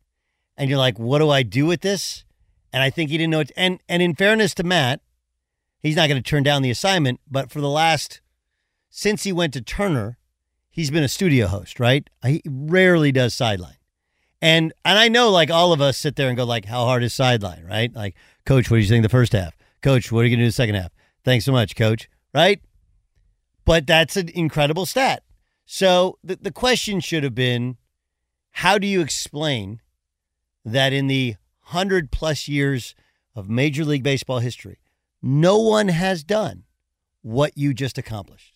and 0.57 0.69
you're 0.69 0.79
like, 0.79 0.97
what 0.97 1.19
do 1.19 1.29
I 1.29 1.43
do 1.43 1.65
with 1.65 1.81
this? 1.81 2.23
And 2.71 2.81
I 2.81 2.89
think 2.89 3.09
he 3.09 3.17
didn't 3.17 3.31
know 3.31 3.41
it. 3.41 3.51
And, 3.57 3.79
and 3.89 4.01
in 4.01 4.15
fairness 4.15 4.53
to 4.55 4.63
Matt, 4.63 5.01
he's 5.79 5.97
not 5.97 6.07
going 6.07 6.21
to 6.21 6.29
turn 6.29 6.43
down 6.43 6.61
the 6.61 6.69
assignment. 6.69 7.19
But 7.29 7.51
for 7.51 7.59
the 7.59 7.69
last, 7.69 8.21
since 8.89 9.23
he 9.23 9.33
went 9.33 9.53
to 9.53 9.61
Turner, 9.61 10.17
he's 10.69 10.91
been 10.91 11.03
a 11.03 11.09
studio 11.09 11.47
host, 11.47 11.79
right? 11.79 12.09
He 12.23 12.41
rarely 12.45 13.11
does 13.11 13.33
sideline. 13.33 13.75
And 14.41 14.73
and 14.83 14.99
I 14.99 15.07
know 15.07 15.31
like 15.31 15.49
all 15.49 15.73
of 15.73 15.81
us 15.81 15.97
sit 15.97 16.15
there 16.17 16.27
and 16.27 16.37
go 16.37 16.43
like, 16.43 16.65
how 16.65 16.85
hard 16.85 17.03
is 17.03 17.13
sideline, 17.13 17.65
right? 17.65 17.93
Like, 17.93 18.15
coach, 18.45 18.69
what 18.69 18.77
do 18.77 18.81
you 18.83 18.87
think 18.87 19.03
the 19.03 19.09
first 19.09 19.33
half? 19.33 19.57
Coach, 19.81 20.11
what 20.11 20.21
are 20.21 20.23
you 20.25 20.35
gonna 20.35 20.43
do 20.43 20.49
the 20.49 20.53
second 20.53 20.75
half? 20.75 20.91
Thanks 21.23 21.45
so 21.45 21.51
much, 21.51 21.75
coach. 21.75 22.09
Right? 22.33 22.61
But 23.65 23.87
that's 23.87 24.15
an 24.15 24.29
incredible 24.29 24.85
stat. 24.85 25.23
So 25.65 26.19
the, 26.23 26.35
the 26.35 26.51
question 26.51 26.99
should 26.99 27.23
have 27.23 27.35
been, 27.35 27.77
how 28.51 28.77
do 28.77 28.87
you 28.87 29.01
explain 29.01 29.81
that 30.63 30.93
in 30.93 31.07
the 31.07 31.35
hundred 31.61 32.11
plus 32.11 32.47
years 32.47 32.95
of 33.35 33.49
Major 33.49 33.83
League 33.83 34.03
Baseball 34.03 34.39
history, 34.39 34.77
no 35.21 35.57
one 35.57 35.87
has 35.87 36.23
done 36.23 36.63
what 37.21 37.57
you 37.57 37.73
just 37.73 37.97
accomplished? 37.97 38.53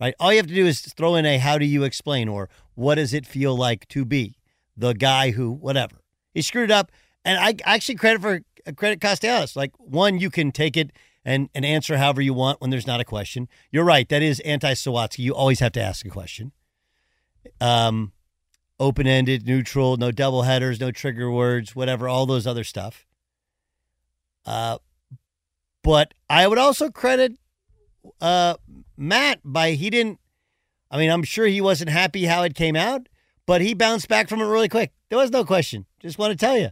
Right? 0.00 0.14
All 0.20 0.30
you 0.30 0.36
have 0.36 0.46
to 0.46 0.54
do 0.54 0.66
is 0.66 0.80
throw 0.80 1.16
in 1.16 1.26
a 1.26 1.38
how 1.38 1.58
do 1.58 1.64
you 1.64 1.82
explain 1.82 2.28
or 2.28 2.48
what 2.74 2.96
does 2.96 3.12
it 3.12 3.26
feel 3.26 3.56
like 3.56 3.88
to 3.88 4.04
be 4.04 4.36
the 4.76 4.92
guy 4.92 5.32
who 5.32 5.50
whatever. 5.50 5.96
He 6.32 6.42
screwed 6.42 6.70
up 6.70 6.92
and 7.24 7.38
I 7.38 7.54
actually 7.64 7.96
credit 7.96 8.20
for 8.20 8.40
uh, 8.66 8.72
credit 8.72 9.00
Castellanos. 9.00 9.56
Like 9.56 9.72
one, 9.78 10.18
you 10.18 10.30
can 10.30 10.52
take 10.52 10.76
it 10.76 10.92
and, 11.28 11.50
and 11.54 11.62
answer 11.62 11.98
however 11.98 12.22
you 12.22 12.32
want 12.32 12.58
when 12.58 12.70
there's 12.70 12.86
not 12.86 13.00
a 13.00 13.04
question. 13.04 13.48
You're 13.70 13.84
right. 13.84 14.08
That 14.08 14.22
is 14.22 14.40
anti 14.40 14.72
Sawatsky. 14.72 15.18
You 15.18 15.34
always 15.34 15.60
have 15.60 15.72
to 15.72 15.80
ask 15.80 16.06
a 16.06 16.08
question. 16.08 16.52
Um, 17.60 18.12
open 18.80 19.06
ended, 19.06 19.46
neutral, 19.46 19.98
no 19.98 20.10
double 20.10 20.42
headers, 20.42 20.80
no 20.80 20.90
trigger 20.90 21.30
words, 21.30 21.76
whatever, 21.76 22.08
all 22.08 22.24
those 22.24 22.46
other 22.46 22.64
stuff. 22.64 23.06
Uh, 24.46 24.78
but 25.84 26.14
I 26.30 26.46
would 26.46 26.56
also 26.56 26.88
credit 26.88 27.36
uh, 28.22 28.54
Matt 28.96 29.40
by 29.44 29.72
he 29.72 29.90
didn't. 29.90 30.20
I 30.90 30.96
mean, 30.96 31.10
I'm 31.10 31.24
sure 31.24 31.44
he 31.44 31.60
wasn't 31.60 31.90
happy 31.90 32.24
how 32.24 32.42
it 32.44 32.54
came 32.54 32.74
out, 32.74 33.06
but 33.44 33.60
he 33.60 33.74
bounced 33.74 34.08
back 34.08 34.30
from 34.30 34.40
it 34.40 34.46
really 34.46 34.70
quick. 34.70 34.92
There 35.10 35.18
was 35.18 35.30
no 35.30 35.44
question. 35.44 35.84
Just 36.00 36.18
want 36.18 36.30
to 36.30 36.38
tell 36.38 36.56
you. 36.56 36.70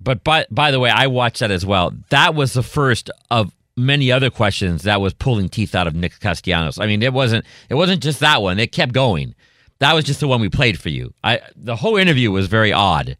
But 0.00 0.24
by 0.24 0.46
by 0.50 0.70
the 0.70 0.80
way, 0.80 0.88
I 0.88 1.08
watched 1.08 1.40
that 1.40 1.50
as 1.50 1.66
well. 1.66 1.92
That 2.08 2.34
was 2.34 2.54
the 2.54 2.62
first 2.62 3.10
of 3.30 3.52
many 3.78 4.12
other 4.12 4.28
questions 4.30 4.82
that 4.82 5.00
was 5.00 5.14
pulling 5.14 5.48
teeth 5.48 5.74
out 5.74 5.86
of 5.86 5.94
Nick 5.94 6.18
Castellanos. 6.20 6.78
I 6.78 6.86
mean, 6.86 7.02
it 7.02 7.12
wasn't 7.12 7.44
it 7.70 7.74
wasn't 7.74 8.02
just 8.02 8.20
that 8.20 8.42
one. 8.42 8.58
It 8.58 8.72
kept 8.72 8.92
going. 8.92 9.34
That 9.78 9.94
was 9.94 10.04
just 10.04 10.20
the 10.20 10.28
one 10.28 10.40
we 10.40 10.48
played 10.48 10.78
for 10.78 10.88
you. 10.88 11.14
I 11.24 11.40
the 11.56 11.76
whole 11.76 11.96
interview 11.96 12.30
was 12.30 12.46
very 12.48 12.72
odd. 12.72 13.16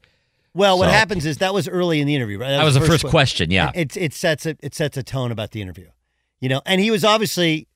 Well, 0.55 0.79
what 0.79 0.91
happens 0.91 1.25
is 1.25 1.39
that 1.39 1.55
was 1.55 1.69
early 1.69 2.01
in 2.01 2.07
the 2.09 2.17
interview, 2.17 2.39
right? 2.39 2.49
That 2.51 2.65
was 2.65 2.75
the 2.75 2.81
first 2.81 3.05
que- 3.05 3.11
question, 3.11 3.51
yeah. 3.53 3.71
It 3.75 3.97
it 3.97 4.13
sets 4.13 4.45
a 4.45 4.57
it 4.61 4.75
sets 4.75 4.97
a 4.97 5.03
tone 5.05 5.31
about 5.31 5.53
the 5.53 5.63
interview, 5.63 5.89
you 6.41 6.49
know. 6.49 6.61
And 6.67 6.81
he 6.81 6.91
was 6.91 7.05
obviously 7.05 7.69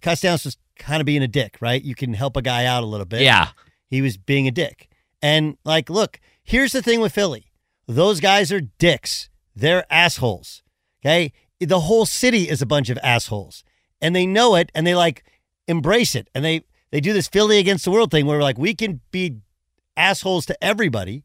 Castellanos 0.00 0.44
was 0.44 0.56
kind 0.78 1.00
of 1.00 1.06
being 1.06 1.22
a 1.22 1.28
dick, 1.28 1.58
right? 1.60 1.82
You 1.82 1.94
can 1.94 2.14
help 2.14 2.36
a 2.36 2.42
guy 2.42 2.64
out 2.64 2.82
a 2.82 2.86
little 2.86 3.04
bit. 3.06 3.22
Yeah. 3.22 3.48
he 3.88 4.00
was 4.00 4.16
being 4.16 4.48
a 4.48 4.50
dick. 4.50 4.88
And 5.20 5.56
like, 5.64 5.90
look, 5.90 6.18
here's 6.42 6.72
the 6.72 6.82
thing 6.82 7.00
with 7.00 7.12
Philly: 7.12 7.52
Those 7.86 8.20
guys 8.20 8.50
are 8.52 8.60
dicks. 8.62 9.28
They're 9.54 9.84
assholes. 9.92 10.62
Okay? 11.04 11.32
The 11.64 11.80
whole 11.80 12.06
city 12.06 12.48
is 12.48 12.62
a 12.62 12.66
bunch 12.66 12.90
of 12.90 12.98
assholes. 13.02 13.64
And 14.00 14.14
they 14.16 14.26
know 14.26 14.54
it 14.56 14.70
and 14.74 14.86
they 14.86 14.94
like 14.94 15.24
embrace 15.68 16.14
it. 16.14 16.28
And 16.34 16.44
they 16.44 16.64
they 16.90 17.00
do 17.00 17.12
this 17.12 17.28
Philly 17.28 17.58
against 17.58 17.84
the 17.84 17.90
world 17.90 18.10
thing 18.10 18.26
where 18.26 18.38
we're 18.38 18.42
like 18.42 18.58
we 18.58 18.74
can 18.74 19.00
be 19.10 19.38
assholes 19.96 20.46
to 20.46 20.64
everybody 20.64 21.24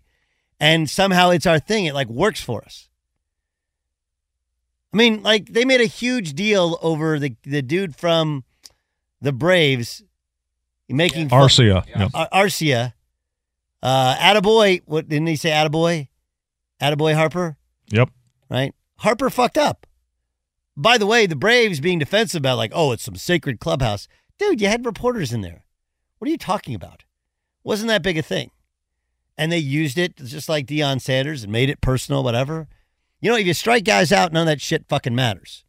and 0.59 0.89
somehow 0.89 1.29
it's 1.31 1.45
our 1.45 1.59
thing. 1.59 1.85
It 1.85 1.93
like 1.93 2.07
works 2.07 2.41
for 2.41 2.63
us. 2.63 2.89
I 4.93 4.97
mean, 4.97 5.23
like 5.23 5.49
they 5.51 5.65
made 5.65 5.81
a 5.81 5.85
huge 5.85 6.33
deal 6.33 6.77
over 6.81 7.19
the 7.19 7.35
the 7.43 7.61
dude 7.61 7.95
from 7.95 8.43
the 9.21 9.33
Braves 9.33 10.03
making 10.87 11.29
fun- 11.29 11.41
Arcia. 11.41 11.85
Yep. 11.87 12.11
Ar- 12.13 12.29
Arcia. 12.31 12.93
Uh, 13.81 14.15
Attaboy. 14.15 14.81
What 14.85 15.09
didn't 15.09 15.27
he 15.27 15.35
say? 15.35 15.49
Attaboy. 15.49 16.07
Attaboy 16.81 17.15
Harper. 17.15 17.57
Yep. 17.89 18.09
Right. 18.49 18.73
Harper 18.97 19.29
fucked 19.29 19.57
up. 19.57 19.86
By 20.79 20.99
the 20.99 21.07
way, 21.07 21.25
the 21.25 21.35
Braves 21.35 21.79
being 21.79 21.97
defensive 21.97 22.39
about 22.39 22.57
like, 22.57 22.71
oh, 22.73 22.91
it's 22.91 23.03
some 23.03 23.15
sacred 23.15 23.59
clubhouse. 23.59 24.07
Dude, 24.37 24.61
you 24.61 24.67
had 24.67 24.85
reporters 24.85 25.33
in 25.33 25.41
there. 25.41 25.65
What 26.19 26.27
are 26.27 26.31
you 26.31 26.37
talking 26.37 26.75
about? 26.75 27.03
Wasn't 27.63 27.87
that 27.87 28.03
big 28.03 28.17
a 28.17 28.21
thing? 28.21 28.51
And 29.39 29.51
they 29.51 29.57
used 29.57 29.97
it 29.97 30.15
just 30.17 30.47
like 30.47 30.67
Deion 30.67 31.01
Sanders 31.01 31.43
and 31.43 31.51
made 31.51 31.71
it 31.71 31.81
personal, 31.81 32.23
whatever. 32.23 32.67
You 33.19 33.31
know, 33.31 33.37
if 33.37 33.47
you 33.47 33.55
strike 33.55 33.85
guys 33.85 34.11
out, 34.11 34.31
none 34.31 34.43
of 34.43 34.47
that 34.47 34.61
shit 34.61 34.85
fucking 34.87 35.15
matters. 35.15 35.65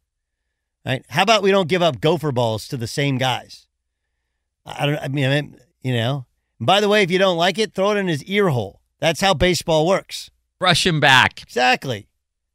Right? 0.85 1.03
How 1.09 1.23
about 1.23 1.41
we 1.41 1.51
don't 1.51 1.67
give 1.67 1.81
up 1.81 2.01
gopher 2.01 2.31
balls 2.31 2.67
to 2.67 2.77
the 2.77 2.87
same 2.87 3.17
guys? 3.17 3.67
I 4.65 4.85
don't 4.85 4.97
I 4.99 5.07
mean, 5.07 5.25
I 5.25 5.41
mean, 5.41 5.57
you 5.81 5.93
know. 5.93 6.27
And 6.59 6.67
by 6.67 6.81
the 6.81 6.89
way, 6.89 7.01
if 7.01 7.09
you 7.09 7.17
don't 7.17 7.37
like 7.37 7.57
it, 7.57 7.73
throw 7.73 7.91
it 7.91 7.97
in 7.97 8.07
his 8.07 8.23
ear 8.25 8.49
hole. 8.49 8.81
That's 8.99 9.21
how 9.21 9.33
baseball 9.33 9.87
works. 9.87 10.29
Brush 10.59 10.85
him 10.85 10.99
back. 10.99 11.41
Exactly. 11.41 12.09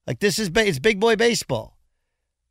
Like 0.06 0.20
this 0.20 0.38
is 0.38 0.50
ba- 0.50 0.66
it's 0.66 0.78
big 0.78 1.00
boy 1.00 1.16
baseball. 1.16 1.73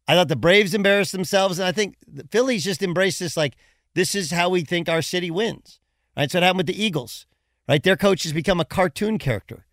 I 0.08 0.16
thought 0.16 0.28
the 0.28 0.36
Braves 0.36 0.74
embarrassed 0.74 1.14
themselves, 1.14 1.60
and 1.60 1.68
I 1.68 1.72
think 1.72 1.96
the 2.08 2.28
Phillies 2.30 2.64
just 2.64 2.84
embraced 2.84 3.20
this. 3.20 3.38
Like 3.38 3.56
this 3.94 4.16
is 4.16 4.32
how 4.32 4.50
we 4.50 4.62
think 4.62 4.90
our 4.90 5.02
city 5.02 5.32
wins. 5.32 5.80
Right. 6.16 6.30
So 6.30 6.38
it 6.38 6.44
happened 6.44 6.60
with 6.60 6.68
the 6.68 6.84
Eagles. 6.84 7.26
Right. 7.68 7.82
Their 7.82 7.98
coach 7.98 8.24
has 8.24 8.34
become 8.34 8.60
a 8.60 8.66
cartoon 8.66 9.18
character. 9.18 9.66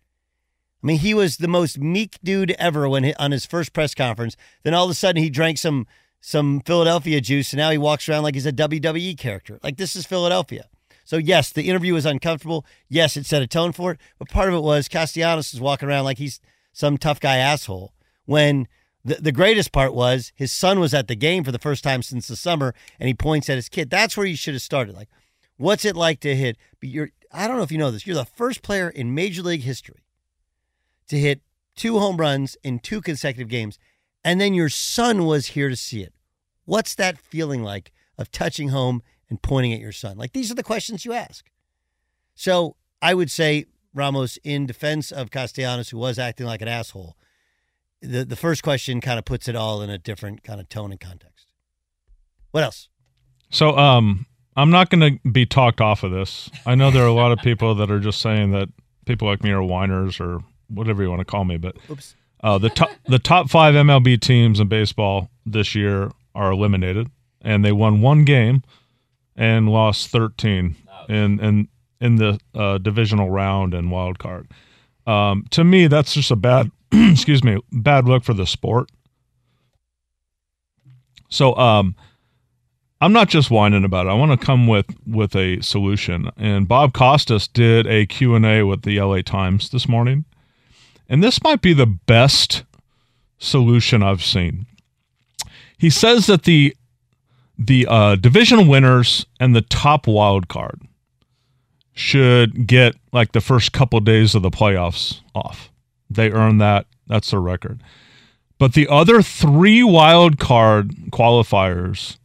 I 0.83 0.87
mean, 0.87 0.99
he 0.99 1.13
was 1.13 1.37
the 1.37 1.47
most 1.47 1.77
meek 1.77 2.17
dude 2.23 2.51
ever 2.51 2.89
when 2.89 3.03
he, 3.03 3.13
on 3.15 3.31
his 3.31 3.45
first 3.45 3.73
press 3.73 3.93
conference. 3.93 4.35
Then 4.63 4.73
all 4.73 4.85
of 4.85 4.91
a 4.91 4.95
sudden 4.95 5.21
he 5.21 5.29
drank 5.29 5.57
some 5.57 5.87
some 6.23 6.61
Philadelphia 6.61 7.19
juice, 7.19 7.51
and 7.51 7.57
now 7.57 7.71
he 7.71 7.77
walks 7.77 8.07
around 8.07 8.23
like 8.23 8.35
he's 8.35 8.45
a 8.45 8.53
WWE 8.53 9.17
character. 9.17 9.59
Like 9.63 9.77
this 9.77 9.95
is 9.95 10.05
Philadelphia. 10.05 10.67
So 11.03 11.17
yes, 11.17 11.51
the 11.51 11.67
interview 11.67 11.93
was 11.93 12.05
uncomfortable. 12.05 12.65
Yes, 12.87 13.17
it 13.17 13.25
set 13.25 13.41
a 13.41 13.47
tone 13.47 13.71
for 13.71 13.91
it, 13.91 13.99
but 14.17 14.29
part 14.29 14.49
of 14.49 14.55
it 14.55 14.61
was 14.61 14.87
Castellanos 14.87 15.53
is 15.53 15.59
walking 15.59 15.89
around 15.89 16.05
like 16.05 16.19
he's 16.19 16.39
some 16.73 16.97
tough 16.97 17.19
guy 17.19 17.37
asshole. 17.37 17.93
When 18.25 18.67
the, 19.03 19.15
the 19.15 19.31
greatest 19.31 19.71
part 19.71 19.93
was 19.93 20.31
his 20.35 20.51
son 20.51 20.79
was 20.79 20.93
at 20.93 21.07
the 21.07 21.15
game 21.15 21.43
for 21.43 21.51
the 21.51 21.59
first 21.59 21.83
time 21.83 22.01
since 22.01 22.27
the 22.27 22.35
summer, 22.35 22.73
and 22.99 23.07
he 23.07 23.13
points 23.13 23.49
at 23.49 23.55
his 23.55 23.69
kid. 23.69 23.89
That's 23.89 24.15
where 24.15 24.25
you 24.25 24.35
should 24.35 24.53
have 24.53 24.61
started. 24.61 24.95
Like, 24.95 25.09
what's 25.57 25.85
it 25.85 25.95
like 25.95 26.19
to 26.21 26.35
hit? 26.35 26.57
But 26.79 26.89
you're 26.89 27.09
I 27.31 27.47
don't 27.47 27.57
know 27.57 27.63
if 27.63 27.71
you 27.71 27.77
know 27.77 27.91
this. 27.91 28.05
You're 28.05 28.15
the 28.15 28.25
first 28.25 28.61
player 28.61 28.89
in 28.89 29.15
Major 29.15 29.41
League 29.41 29.61
history 29.61 30.03
to 31.07 31.17
hit 31.17 31.41
two 31.75 31.99
home 31.99 32.17
runs 32.17 32.57
in 32.63 32.79
two 32.79 33.01
consecutive 33.01 33.47
games, 33.47 33.79
and 34.23 34.39
then 34.39 34.53
your 34.53 34.69
son 34.69 35.25
was 35.25 35.47
here 35.47 35.69
to 35.69 35.75
see 35.75 36.01
it. 36.01 36.13
What's 36.65 36.93
that 36.95 37.17
feeling 37.17 37.63
like 37.63 37.91
of 38.17 38.31
touching 38.31 38.69
home 38.69 39.01
and 39.29 39.41
pointing 39.41 39.73
at 39.73 39.79
your 39.79 39.93
son? 39.93 40.17
Like 40.17 40.33
these 40.33 40.51
are 40.51 40.55
the 40.55 40.63
questions 40.63 41.05
you 41.05 41.13
ask. 41.13 41.49
So 42.35 42.75
I 43.01 43.13
would 43.13 43.31
say, 43.31 43.65
Ramos, 43.93 44.37
in 44.43 44.65
defense 44.65 45.11
of 45.11 45.31
Castellanos, 45.31 45.89
who 45.89 45.97
was 45.97 46.19
acting 46.19 46.45
like 46.45 46.61
an 46.61 46.67
asshole, 46.67 47.15
the, 48.01 48.25
the 48.25 48.35
first 48.35 48.63
question 48.63 49.01
kind 49.01 49.19
of 49.19 49.25
puts 49.25 49.47
it 49.47 49.55
all 49.55 49.81
in 49.81 49.89
a 49.89 49.97
different 49.97 50.43
kind 50.43 50.59
of 50.59 50.69
tone 50.69 50.91
and 50.91 50.99
context. 50.99 51.47
What 52.51 52.63
else? 52.63 52.89
So, 53.49 53.77
um, 53.77 54.25
I'm 54.55 54.69
not 54.69 54.89
going 54.89 55.19
to 55.19 55.29
be 55.29 55.45
talked 55.45 55.79
off 55.79 56.03
of 56.03 56.11
this. 56.11 56.49
I 56.65 56.75
know 56.75 56.91
there 56.91 57.03
are 57.03 57.07
a 57.07 57.13
lot 57.13 57.31
of 57.31 57.39
people 57.39 57.73
that 57.75 57.89
are 57.89 57.99
just 57.99 58.21
saying 58.21 58.51
that 58.51 58.67
people 59.05 59.27
like 59.27 59.43
me 59.43 59.51
are 59.51 59.63
whiners 59.63 60.19
or 60.19 60.39
whatever 60.67 61.03
you 61.03 61.09
want 61.09 61.21
to 61.21 61.25
call 61.25 61.45
me, 61.45 61.57
but 61.57 61.77
Oops. 61.89 62.15
uh, 62.43 62.57
the 62.57 62.69
top 62.69 62.91
the 63.07 63.19
top 63.19 63.49
five 63.49 63.75
MLB 63.75 64.19
teams 64.19 64.59
in 64.59 64.67
baseball 64.67 65.29
this 65.45 65.73
year 65.73 66.11
are 66.35 66.51
eliminated, 66.51 67.09
and 67.41 67.63
they 67.63 67.71
won 67.71 68.01
one 68.01 68.25
game 68.25 68.63
and 69.35 69.69
lost 69.69 70.09
13 70.09 70.75
in 71.07 71.39
in 71.39 71.67
in 72.01 72.15
the 72.17 72.39
uh, 72.53 72.77
divisional 72.77 73.29
round 73.29 73.73
and 73.73 73.91
wild 73.91 74.19
card. 74.19 74.49
Um, 75.07 75.45
to 75.51 75.63
me, 75.63 75.87
that's 75.87 76.13
just 76.13 76.31
a 76.31 76.35
bad 76.35 76.71
excuse 77.11 77.43
me 77.43 77.57
bad 77.71 78.05
look 78.05 78.23
for 78.23 78.33
the 78.33 78.45
sport. 78.45 78.91
So, 81.29 81.55
um, 81.55 81.95
I'm 83.01 83.13
not 83.13 83.29
just 83.29 83.49
whining 83.49 83.83
about 83.83 84.05
it. 84.05 84.09
I 84.09 84.13
want 84.13 84.39
to 84.39 84.45
come 84.45 84.67
with 84.67 84.85
with 85.07 85.35
a 85.35 85.59
solution. 85.61 86.29
And 86.37 86.67
Bob 86.67 86.93
Costas 86.93 87.47
did 87.47 87.87
a 87.87 88.05
Q&A 88.05 88.61
with 88.63 88.83
the 88.83 89.01
LA 89.01 89.21
Times 89.21 89.69
this 89.69 89.89
morning. 89.89 90.25
And 91.09 91.23
this 91.23 91.43
might 91.43 91.61
be 91.61 91.73
the 91.73 91.87
best 91.87 92.63
solution 93.39 94.03
I've 94.03 94.23
seen. 94.23 94.67
He 95.79 95.89
says 95.89 96.27
that 96.27 96.43
the 96.43 96.75
the 97.57 97.87
uh, 97.89 98.15
division 98.17 98.67
winners 98.67 99.25
and 99.39 99.55
the 99.55 99.61
top 99.61 100.05
wild 100.05 100.47
card 100.47 100.79
should 101.93 102.67
get 102.67 102.95
like 103.11 103.31
the 103.31 103.41
first 103.41 103.71
couple 103.71 103.99
days 103.99 104.35
of 104.35 104.43
the 104.43 104.51
playoffs 104.51 105.21
off. 105.33 105.70
They 106.15 106.31
earn 106.31 106.57
that. 106.59 106.85
That's 107.07 107.31
their 107.31 107.41
record. 107.41 107.81
But 108.57 108.73
the 108.73 108.87
other 108.87 109.21
three 109.21 109.83
wild 109.83 110.37
card 110.39 110.91
qualifiers 111.09 112.17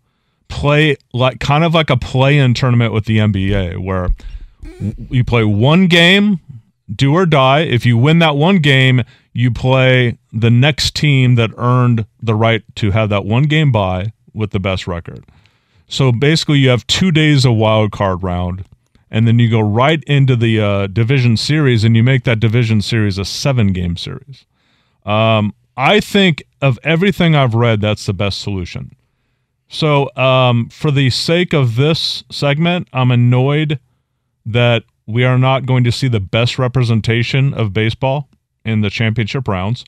play 0.49 0.97
like 1.13 1.41
kind 1.41 1.65
of 1.65 1.75
like 1.75 1.91
a 1.91 1.97
play-in 1.97 2.55
tournament 2.55 2.93
with 2.93 3.07
the 3.07 3.19
NBA 3.19 3.83
where 3.83 4.09
you 5.11 5.25
play 5.25 5.45
one 5.45 5.87
game, 5.87 6.41
do 6.95 7.15
or 7.15 7.27
die. 7.27 7.61
If 7.61 7.87
you 7.87 7.97
win 7.97 8.19
that 8.21 8.37
one 8.37 8.59
game, 8.59 9.03
you 9.33 9.51
play 9.51 10.19
the 10.33 10.51
next 10.51 10.95
team 10.95 11.35
that 11.37 11.51
earned 11.57 12.07
the 12.23 12.35
right 12.35 12.63
to 12.77 12.91
have 12.91 13.09
that 13.09 13.25
one 13.25 13.45
game 13.45 13.73
bye 13.73 14.13
with 14.33 14.51
the 14.51 14.61
best 14.61 14.87
record. 14.87 15.25
So 15.89 16.13
basically, 16.13 16.59
you 16.59 16.69
have 16.71 16.87
two 16.87 17.13
days 17.13 17.45
of 17.45 17.55
wild 17.55 17.93
card 17.93 18.23
round, 18.23 18.65
and 19.17 19.27
then 19.27 19.39
you 19.39 19.49
go 19.49 19.61
right 19.61 20.05
into 20.05 20.37
the 20.37 20.61
uh, 20.61 20.87
division 20.89 21.39
series, 21.39 21.85
and 21.85 21.97
you 21.97 22.03
make 22.03 22.25
that 22.25 22.39
division 22.39 22.83
series 22.83 23.17
a 23.17 23.25
seven 23.25 23.73
game 23.73 23.97
series. 23.97 24.45
Um, 25.07 25.55
I 25.75 26.01
think 26.01 26.45
of 26.61 26.79
everything 26.83 27.35
I've 27.35 27.55
read, 27.55 27.81
that's 27.81 28.05
the 28.05 28.13
best 28.13 28.43
solution. 28.43 28.95
So, 29.69 30.15
um, 30.17 30.69
for 30.69 30.91
the 30.91 31.09
sake 31.09 31.55
of 31.55 31.77
this 31.77 32.25
segment, 32.31 32.89
I'm 32.93 33.11
annoyed 33.11 33.81
that 34.45 34.85
we 35.07 35.25
are 35.25 35.39
not 35.39 35.65
going 35.65 35.85
to 35.85 35.93
see 35.93 36.09
the 36.09 36.21
best 36.21 36.59
representation 36.59 37.55
of 37.55 37.73
baseball 37.73 38.29
in 38.67 38.83
the 38.83 38.91
championship 38.91 39.49
rounds. 39.49 39.87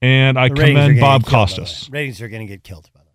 And 0.00 0.38
I 0.38 0.46
The 0.48 0.54
ratings 0.54 0.78
are 0.78 0.82
commend 0.82 1.00
Bob 1.00 1.22
killed, 1.24 1.24
by 1.24 1.30
the 1.30 1.36
way. 1.36 1.46
Costas. 1.46 1.90
Ratings 1.90 2.22
are 2.22 2.28
going 2.28 2.46
to 2.46 2.52
get 2.52 2.62
killed, 2.62 2.88
by 2.94 3.00
the 3.00 3.06
way. 3.06 3.12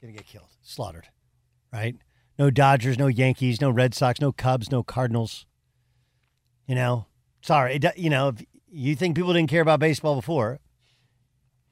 Going 0.00 0.14
to 0.14 0.18
get 0.22 0.28
killed, 0.28 0.48
slaughtered, 0.62 1.08
right? 1.72 1.96
No 2.38 2.50
Dodgers, 2.50 2.98
no 2.98 3.06
Yankees, 3.06 3.60
no 3.60 3.70
Red 3.70 3.94
Sox, 3.94 4.20
no 4.20 4.32
Cubs, 4.32 4.70
no 4.70 4.82
Cardinals. 4.82 5.46
You 6.66 6.74
know, 6.74 7.06
sorry. 7.42 7.74
It, 7.74 7.98
you 7.98 8.10
know, 8.10 8.28
if 8.28 8.44
you 8.70 8.96
think 8.96 9.16
people 9.16 9.32
didn't 9.32 9.50
care 9.50 9.62
about 9.62 9.80
baseball 9.80 10.14
before, 10.14 10.60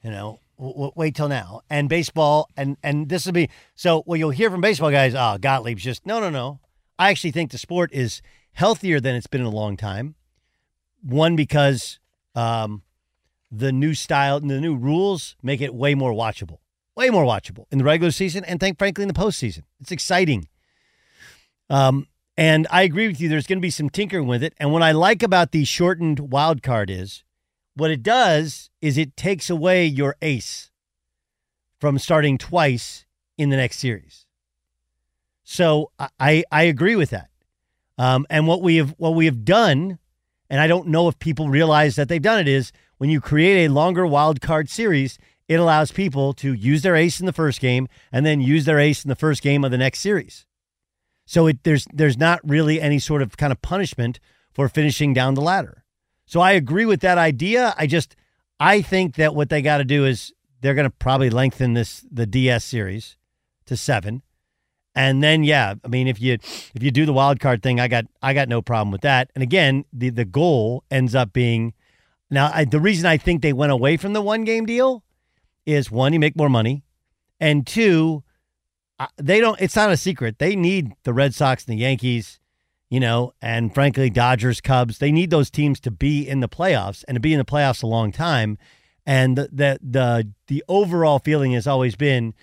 you 0.05 0.11
know, 0.11 0.41
w- 0.59 0.75
w- 0.75 0.93
wait 0.95 1.15
till 1.15 1.29
now. 1.29 1.63
And 1.71 1.89
baseball, 1.89 2.49
and 2.57 2.77
and 2.83 3.09
this 3.09 3.27
will 3.27 3.33
be 3.33 3.49
so. 3.75 4.03
What 4.03 4.19
you'll 4.19 4.31
hear 4.31 4.51
from 4.51 4.61
baseball 4.61 4.91
guys, 4.91 5.15
oh, 5.15 5.39
Gottlieb's 5.41 5.83
just 5.83 6.07
no, 6.07 6.21
no, 6.21 6.31
no. 6.31 6.61
I 6.99 7.11
actually 7.11 7.31
think 7.31 7.51
the 7.51 7.59
sport 7.59 7.91
is 7.93 8.21
healthier 8.53 9.01
than 9.01 9.15
it's 9.15 9.27
been 9.27 9.41
in 9.41 9.47
a 9.47 9.51
long 9.51 9.77
time. 9.77 10.17
One 11.03 11.35
because 11.35 11.99
um, 12.35 12.83
the 13.51 13.73
new 13.73 13.95
style 13.95 14.37
and 14.37 14.51
the 14.51 14.61
new 14.61 14.77
rules 14.77 15.37
make 15.43 15.61
it 15.61 15.75
way 15.75 15.95
more 15.95 16.13
watchable, 16.13 16.59
way 16.97 17.11
more 17.11 17.25
watchable 17.25 17.67
in 17.71 17.79
the 17.79 17.85
regular 17.85 18.11
season, 18.11 18.45
and 18.45 18.61
think 18.61 18.79
frankly 18.79 19.03
in 19.03 19.09
the 19.09 19.15
postseason. 19.15 19.63
It's 19.81 19.93
exciting. 19.93 20.49
Um, 21.69 22.09
and 22.37 22.67
I 22.71 22.83
agree 22.83 23.07
with 23.07 23.21
you. 23.21 23.29
There's 23.29 23.47
going 23.47 23.59
to 23.59 23.63
be 23.63 23.71
some 23.71 23.91
tinkering 23.91 24.27
with 24.27 24.43
it. 24.43 24.55
And 24.59 24.73
what 24.73 24.83
I 24.83 24.93
like 24.93 25.23
about 25.23 25.53
the 25.53 25.65
shortened 25.65 26.33
wild 26.33 26.63
card 26.63 26.91
is 26.91 27.23
what 27.75 27.91
it 27.91 28.03
does 28.03 28.71
is 28.81 28.99
it 28.99 29.17
takes 29.17 29.51
away 29.51 29.87
your 29.87 30.17
ace 30.23 30.71
from 31.79 31.99
starting 31.99 32.39
twice 32.39 33.07
in 33.39 33.51
the 33.51 33.57
next 33.57 33.79
series. 33.79 34.27
So 35.45 35.91
I, 36.19 36.45
I 36.51 36.63
agree 36.63 36.97
with 36.97 37.11
that. 37.11 37.31
Um, 37.99 38.27
and 38.31 38.47
what 38.47 38.63
we 38.63 38.77
have 38.77 38.95
what 38.99 39.15
we 39.15 39.27
have 39.27 39.45
done, 39.45 39.99
and 40.49 40.61
I 40.61 40.67
don't 40.67 40.89
know 40.89 41.09
if 41.09 41.19
people 41.19 41.49
realize 41.49 41.97
that 41.97 42.09
they've 42.09 42.23
done 42.23 42.41
it, 42.41 42.49
is 42.49 42.73
when 42.99 43.11
you 43.11 43.21
create 43.21 43.67
a 43.67 43.73
longer 43.73 44.07
wild 44.07 44.41
card 44.41 44.71
series, 44.71 45.19
it 45.51 45.59
allows 45.59 45.91
people 45.91 46.33
to 46.33 46.53
use 46.53 46.83
their 46.83 46.95
ace 46.95 47.19
in 47.19 47.27
the 47.27 47.33
first 47.33 47.61
game 47.61 47.89
and 48.13 48.25
then 48.25 48.41
use 48.41 48.67
their 48.67 48.79
ace 48.79 49.05
in 49.05 49.09
the 49.09 49.17
first 49.17 49.43
game 49.43 49.65
of 49.65 49.73
the 49.73 49.79
next 49.79 49.99
series. 49.99 50.47
So 51.27 51.49
it 51.49 51.65
there's 51.65 51.89
there's 51.93 52.17
not 52.17 52.39
really 52.45 52.81
any 52.81 53.01
sort 53.01 53.21
of 53.21 53.37
kind 53.37 53.51
of 53.51 53.61
punishment 53.61 54.21
for 54.53 54.69
finishing 54.69 55.13
down 55.13 55.35
the 55.35 55.41
ladder. 55.41 55.85
So 56.25 56.39
I 56.39 56.53
agree 56.53 56.85
with 56.85 57.01
that 57.01 57.19
idea. 57.19 57.75
I 57.77 57.89
just 57.89 58.15
I 58.61 58.81
think 58.81 59.17
that 59.17 59.35
what 59.35 59.49
they 59.49 59.61
got 59.61 59.79
to 59.79 59.85
do 59.85 60.07
is 60.07 60.33
they're 60.61 60.75
going 60.75 60.89
to 60.89 60.97
probably 60.97 61.31
lengthen 61.31 61.75
this 61.75 62.07
the 62.09 62.27
DS 62.27 62.65
series 62.65 63.17
to 63.67 63.77
7. 63.77 64.23
And 64.95 65.21
then 65.21 65.43
yeah, 65.43 65.75
I 65.85 65.89
mean 65.89 66.07
if 66.07 66.21
you 66.21 66.35
if 66.35 66.81
you 66.81 66.93
do 66.93 67.07
the 67.07 67.13
wild 67.13 67.41
card 67.41 67.61
thing, 67.61 67.81
I 67.81 67.89
got 67.89 68.05
I 68.23 68.35
got 68.35 68.49
no 68.49 68.63
problem 68.63 68.93
with 68.93 69.01
that. 69.01 69.33
And 69.35 69.43
again, 69.43 69.85
the 69.93 70.11
the 70.11 70.25
goal 70.25 70.85
ends 70.93 71.17
up 71.17 71.33
being 71.33 71.75
now 72.31 72.53
I, 72.55 72.65
the 72.65 72.79
reason 72.79 73.05
I 73.05 73.17
think 73.17 73.43
they 73.43 73.53
went 73.53 73.73
away 73.73 73.97
from 73.97 74.13
the 74.13 74.23
one 74.23 74.45
game 74.45 74.65
deal 74.65 75.03
is 75.67 75.91
one, 75.91 76.13
you 76.13 76.21
make 76.21 76.37
more 76.37 76.49
money, 76.49 76.85
and 77.39 77.67
two, 77.67 78.23
uh, 78.99 79.07
they 79.17 79.41
don't. 79.41 79.61
It's 79.61 79.77
not 79.77 79.91
a 79.91 79.97
secret. 79.97 80.39
They 80.39 80.55
need 80.57 80.93
the 81.05 81.13
Red 81.13 81.35
Sox 81.35 81.65
and 81.65 81.77
the 81.77 81.81
Yankees, 81.81 82.39
you 82.91 83.01
know, 83.01 83.33
and 83.41 83.73
frankly, 83.73 84.11
Dodgers, 84.11 84.61
Cubs. 84.61 84.99
They 84.99 85.13
need 85.13 85.31
those 85.31 85.51
teams 85.51 85.81
to 85.81 85.91
be 85.91 86.29
in 86.29 86.41
the 86.41 86.49
playoffs 86.49 87.05
and 87.09 87.17
to 87.17 87.21
be 87.21 87.33
in 87.33 87.39
the 87.39 87.45
playoffs 87.45 87.83
a 87.83 87.87
long 87.87 88.13
time. 88.13 88.59
And 89.07 89.39
the 89.39 89.49
the 89.53 89.79
the, 89.83 90.33
the 90.49 90.65
overall 90.69 91.19
feeling 91.19 91.53
has 91.53 91.67
always 91.67 91.97
been 91.97 92.35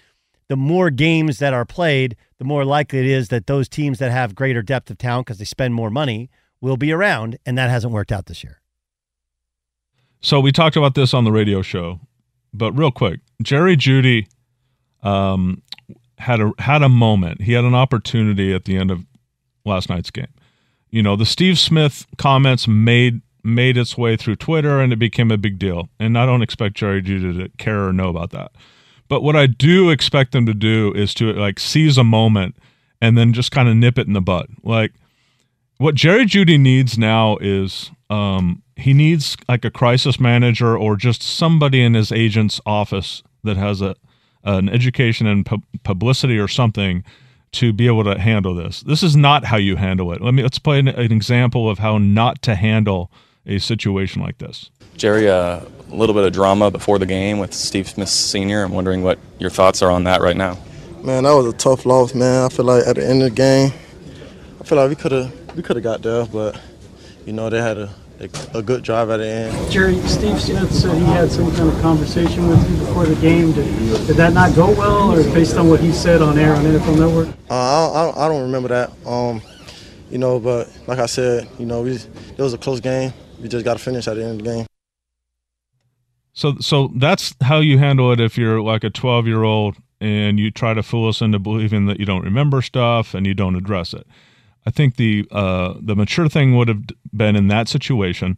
the 0.48 0.56
more 0.56 0.90
games 0.90 1.40
that 1.40 1.54
are 1.54 1.66
played, 1.66 2.16
the 2.38 2.46
more 2.46 2.66
likely 2.66 3.00
it 3.00 3.06
is 3.06 3.28
that 3.30 3.48
those 3.48 3.68
teams 3.68 4.00
that 4.00 4.12
have 4.12 4.34
greater 4.34 4.62
depth 4.62 4.90
of 4.90 4.98
talent 4.98 5.28
because 5.28 5.40
they 5.40 5.46
spend 5.46 5.74
more 5.74 5.90
money 5.90 6.30
will 6.62 6.78
be 6.78 6.92
around, 6.92 7.38
and 7.46 7.58
that 7.58 7.70
hasn't 7.70 7.94
worked 7.94 8.12
out 8.12 8.26
this 8.26 8.44
year. 8.44 8.62
So 10.22 10.40
we 10.40 10.52
talked 10.52 10.76
about 10.76 10.96
this 10.96 11.14
on 11.14 11.24
the 11.24 11.32
radio 11.32 11.62
show, 11.62 12.00
but 12.54 12.72
real 12.74 12.92
quick, 12.92 13.20
Jerry 13.42 13.76
Jeudy 13.76 14.28
um, 15.04 15.62
had 16.18 16.42
a 16.42 16.52
had 16.60 16.82
a 16.82 16.90
moment. 16.90 17.42
He 17.42 17.54
had 17.54 17.64
an 17.64 17.76
opportunity 17.76 18.54
at 18.54 18.66
the 18.66 18.78
end 18.78 18.92
of 18.92 19.06
last 19.66 19.90
night's 19.90 20.12
game. 20.12 20.28
You 20.90 21.04
know, 21.04 21.16
the 21.16 21.26
Steve 21.26 21.60
Smith 21.60 22.06
comments 22.18 22.68
made 22.68 23.22
made 23.44 23.78
its 23.78 23.98
way 23.98 24.18
through 24.18 24.36
Twitter 24.36 24.82
and 24.82 24.92
it 24.92 24.98
became 24.98 25.32
a 25.32 25.38
big 25.38 25.58
deal. 25.58 25.90
And 26.00 26.18
I 26.18 26.26
don't 26.26 26.42
expect 26.42 26.76
Jerry 26.76 27.02
Jeudy 27.02 27.38
to 27.38 27.50
care 27.58 27.88
or 27.88 27.94
know 27.94 28.10
about 28.10 28.32
that. 28.32 28.52
But 29.08 29.24
what 29.24 29.38
I 29.38 29.48
do 29.48 29.90
expect 29.90 30.34
them 30.34 30.46
to 30.46 30.54
do 30.54 30.92
is 30.94 31.14
to 31.16 31.32
like 31.34 31.60
seize 31.60 31.98
a 31.98 32.04
moment 32.04 32.56
and 33.02 33.18
then 33.18 33.32
just 33.32 33.52
kind 33.52 33.70
of 33.70 33.76
nip 33.76 33.98
it 33.98 34.08
in 34.08 34.14
the 34.14 34.22
bud. 34.22 34.48
Like 34.64 34.94
what 35.78 35.96
Jerry 35.96 36.26
Jeudy 36.26 36.60
needs 36.60 36.98
now 36.98 37.38
is 37.38 37.92
um, 38.10 38.62
he 38.76 38.94
needs 38.94 39.36
like 39.50 39.66
a 39.66 39.72
crisis 39.72 40.20
manager 40.20 40.78
or 40.78 40.96
just 40.96 41.22
somebody 41.22 41.82
in 41.82 41.94
his 41.94 42.12
agent's 42.12 42.62
office 42.66 43.24
that 43.44 43.58
has 43.58 43.82
a 43.82 43.96
an 44.44 44.70
education 44.70 45.28
and 45.28 45.46
pu- 45.46 45.62
publicity 45.84 46.38
or 46.38 46.48
something 46.48 47.04
to 47.52 47.74
be 47.74 47.88
able 47.88 48.04
to 48.04 48.18
handle 48.18 48.56
this. 48.56 48.82
This 48.82 49.04
is 49.04 49.16
not 49.16 49.44
how 49.46 49.58
you 49.58 49.76
handle 49.76 50.12
it. 50.14 50.22
Let 50.22 50.34
me 50.34 50.44
let's 50.44 50.60
play 50.60 50.80
an, 50.80 50.88
an 50.88 51.12
example 51.12 51.70
of 51.70 51.80
how 51.80 51.98
not 51.98 52.42
to 52.44 52.56
handle 52.56 53.12
a 53.46 53.60
situation 53.60 54.22
like 54.22 54.38
this. 54.38 54.70
Jerry, 54.96 55.30
uh, 55.30 55.62
a 55.92 55.96
little 55.96 56.16
bit 56.16 56.26
of 56.26 56.34
drama 56.34 56.72
before 56.72 57.00
the 57.00 57.06
game 57.06 57.40
with 57.40 57.54
Steve 57.54 57.88
Smith 57.88 58.10
Sr. 58.10 58.64
I'm 58.64 58.72
wondering 58.72 59.04
what 59.04 59.20
your 59.40 59.50
thoughts 59.50 59.82
are 59.82 59.92
on 59.92 60.04
that 60.06 60.22
right 60.22 60.36
now. 60.36 60.58
Man, 61.04 61.24
that 61.24 61.34
was 61.34 61.46
a 61.46 61.54
tough 61.54 61.86
loss, 61.86 62.14
man. 62.14 62.46
I 62.46 62.50
feel 62.50 62.66
like 62.66 62.86
at 62.86 62.96
the 62.96 63.08
end 63.08 63.22
of 63.22 63.30
the 63.30 63.36
game, 63.36 63.72
I 64.60 64.64
feel 64.64 64.78
like 64.78 64.90
we 64.90 64.96
could 64.96 65.12
have 65.12 65.56
we 65.56 65.64
could 65.64 65.76
have 65.76 65.84
got 65.84 66.02
there, 66.02 66.26
but 66.26 66.60
you 67.28 67.34
know 67.34 67.50
they 67.50 67.62
had 67.62 67.78
a, 67.78 67.90
a, 68.22 68.58
a 68.60 68.62
good 68.62 68.84
drive 68.84 69.10
at 69.10 69.18
the 69.18 69.28
end. 69.28 69.72
Jerry, 69.72 70.00
Steve 70.08 70.42
Smith 70.42 70.74
said 70.74 70.98
he 70.98 71.04
had 71.04 71.30
some 71.30 71.54
kind 71.54 71.70
of 71.70 71.80
conversation 71.82 72.48
with 72.48 72.72
you 72.72 72.78
before 72.78 73.06
the 73.06 73.16
game. 73.16 73.52
Did, 73.52 74.08
did 74.08 74.16
that 74.16 74.32
not 74.32 74.56
go 74.56 74.72
well, 74.72 75.12
or 75.12 75.22
based 75.34 75.58
on 75.58 75.70
what 75.70 75.82
he 75.82 75.92
said 75.92 76.22
on 76.22 76.40
air 76.40 76.56
on 76.56 76.64
NFL 76.64 76.98
Network? 76.98 77.28
Uh, 77.50 77.92
I, 77.92 78.06
don't, 78.06 78.18
I 78.18 78.28
don't 78.30 78.42
remember 78.44 78.70
that. 78.70 78.92
Um, 79.06 79.42
you 80.10 80.18
know, 80.18 80.40
but 80.40 80.74
like 80.88 81.00
I 81.00 81.06
said, 81.06 81.50
you 81.60 81.66
know, 81.66 81.82
we, 81.82 81.96
it 81.96 82.38
was 82.38 82.54
a 82.54 82.58
close 82.58 82.80
game. 82.80 83.12
We 83.42 83.50
just 83.50 83.66
got 83.66 83.74
to 83.74 83.84
finish 83.84 84.08
at 84.08 84.16
the 84.16 84.24
end 84.24 84.40
of 84.40 84.46
the 84.46 84.54
game. 84.56 84.66
So 86.32 86.56
so 86.62 86.92
that's 86.96 87.36
how 87.42 87.60
you 87.60 87.78
handle 87.78 88.14
it 88.14 88.22
if 88.22 88.38
you're 88.38 88.62
like 88.62 88.86
a 88.86 88.90
12 88.90 89.28
year 89.28 89.44
old 89.44 89.76
and 90.00 90.40
you 90.40 90.50
try 90.50 90.74
to 90.74 90.82
fool 90.82 91.10
us 91.10 91.20
into 91.20 91.40
believing 91.40 91.88
that 91.88 92.00
you 92.00 92.06
don't 92.06 92.24
remember 92.24 92.62
stuff 92.62 93.14
and 93.14 93.28
you 93.28 93.34
don't 93.34 93.56
address 93.56 93.94
it. 93.94 94.08
I 94.68 94.70
think 94.70 94.98
the 94.98 95.26
uh, 95.32 95.76
the 95.80 95.96
mature 95.96 96.28
thing 96.28 96.58
would 96.58 96.68
have 96.68 96.84
been 97.16 97.38
in 97.38 97.48
that 97.48 97.70
situation. 97.70 98.38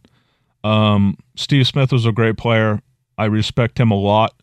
Um, 0.62 1.18
Steve 1.34 1.66
Smith 1.66 1.90
was 1.90 2.06
a 2.06 2.12
great 2.12 2.36
player. 2.38 2.80
I 3.18 3.24
respect 3.24 3.80
him 3.80 3.90
a 3.90 3.96
lot. 3.96 4.40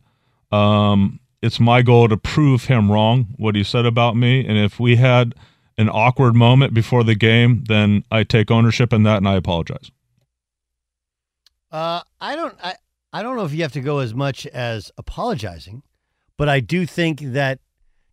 Um, 0.51 1.21
it's 1.41 1.61
my 1.61 1.81
goal 1.81 2.09
to 2.09 2.17
prove 2.17 2.65
him 2.65 2.91
wrong, 2.91 3.27
what 3.37 3.55
he 3.55 3.63
said 3.63 3.85
about 3.85 4.17
me. 4.17 4.45
And 4.45 4.57
if 4.57 4.81
we 4.81 4.97
had 4.97 5.33
an 5.77 5.87
awkward 5.87 6.35
moment 6.35 6.73
before 6.73 7.05
the 7.05 7.15
game, 7.15 7.63
then 7.69 8.03
I 8.11 8.25
take 8.25 8.51
ownership 8.51 8.91
in 8.91 9.03
that 9.03 9.17
and 9.17 9.27
I 9.29 9.35
apologize. 9.35 9.89
Uh, 11.71 12.01
I 12.19 12.35
don't. 12.35 12.57
I, 12.61 12.75
I 13.13 13.23
don't 13.23 13.37
know 13.37 13.45
if 13.45 13.53
you 13.53 13.61
have 13.61 13.71
to 13.73 13.81
go 13.81 13.99
as 13.99 14.13
much 14.13 14.45
as 14.47 14.91
apologizing, 14.97 15.83
but 16.37 16.49
I 16.49 16.59
do 16.59 16.85
think 16.85 17.21
that 17.21 17.59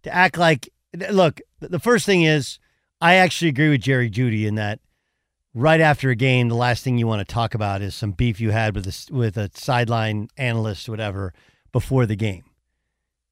to 0.04 0.14
act 0.14 0.38
like 0.38 0.68
look, 1.10 1.40
the 1.58 1.80
first 1.80 2.06
thing 2.06 2.22
is 2.22 2.60
I 3.04 3.16
actually 3.16 3.50
agree 3.50 3.68
with 3.68 3.82
Jerry 3.82 4.08
Jeudy 4.08 4.46
in 4.46 4.54
that 4.54 4.80
right 5.52 5.82
after 5.82 6.08
a 6.08 6.16
game, 6.16 6.48
the 6.48 6.54
last 6.54 6.82
thing 6.82 6.96
you 6.96 7.06
want 7.06 7.20
to 7.20 7.30
talk 7.30 7.54
about 7.54 7.82
is 7.82 7.94
some 7.94 8.12
beef 8.12 8.40
you 8.40 8.50
had 8.50 8.74
with 8.74 8.86
a, 8.86 9.12
with 9.14 9.36
a 9.36 9.50
sideline 9.52 10.28
analyst, 10.38 10.88
whatever, 10.88 11.34
before 11.70 12.06
the 12.06 12.16
game. 12.16 12.44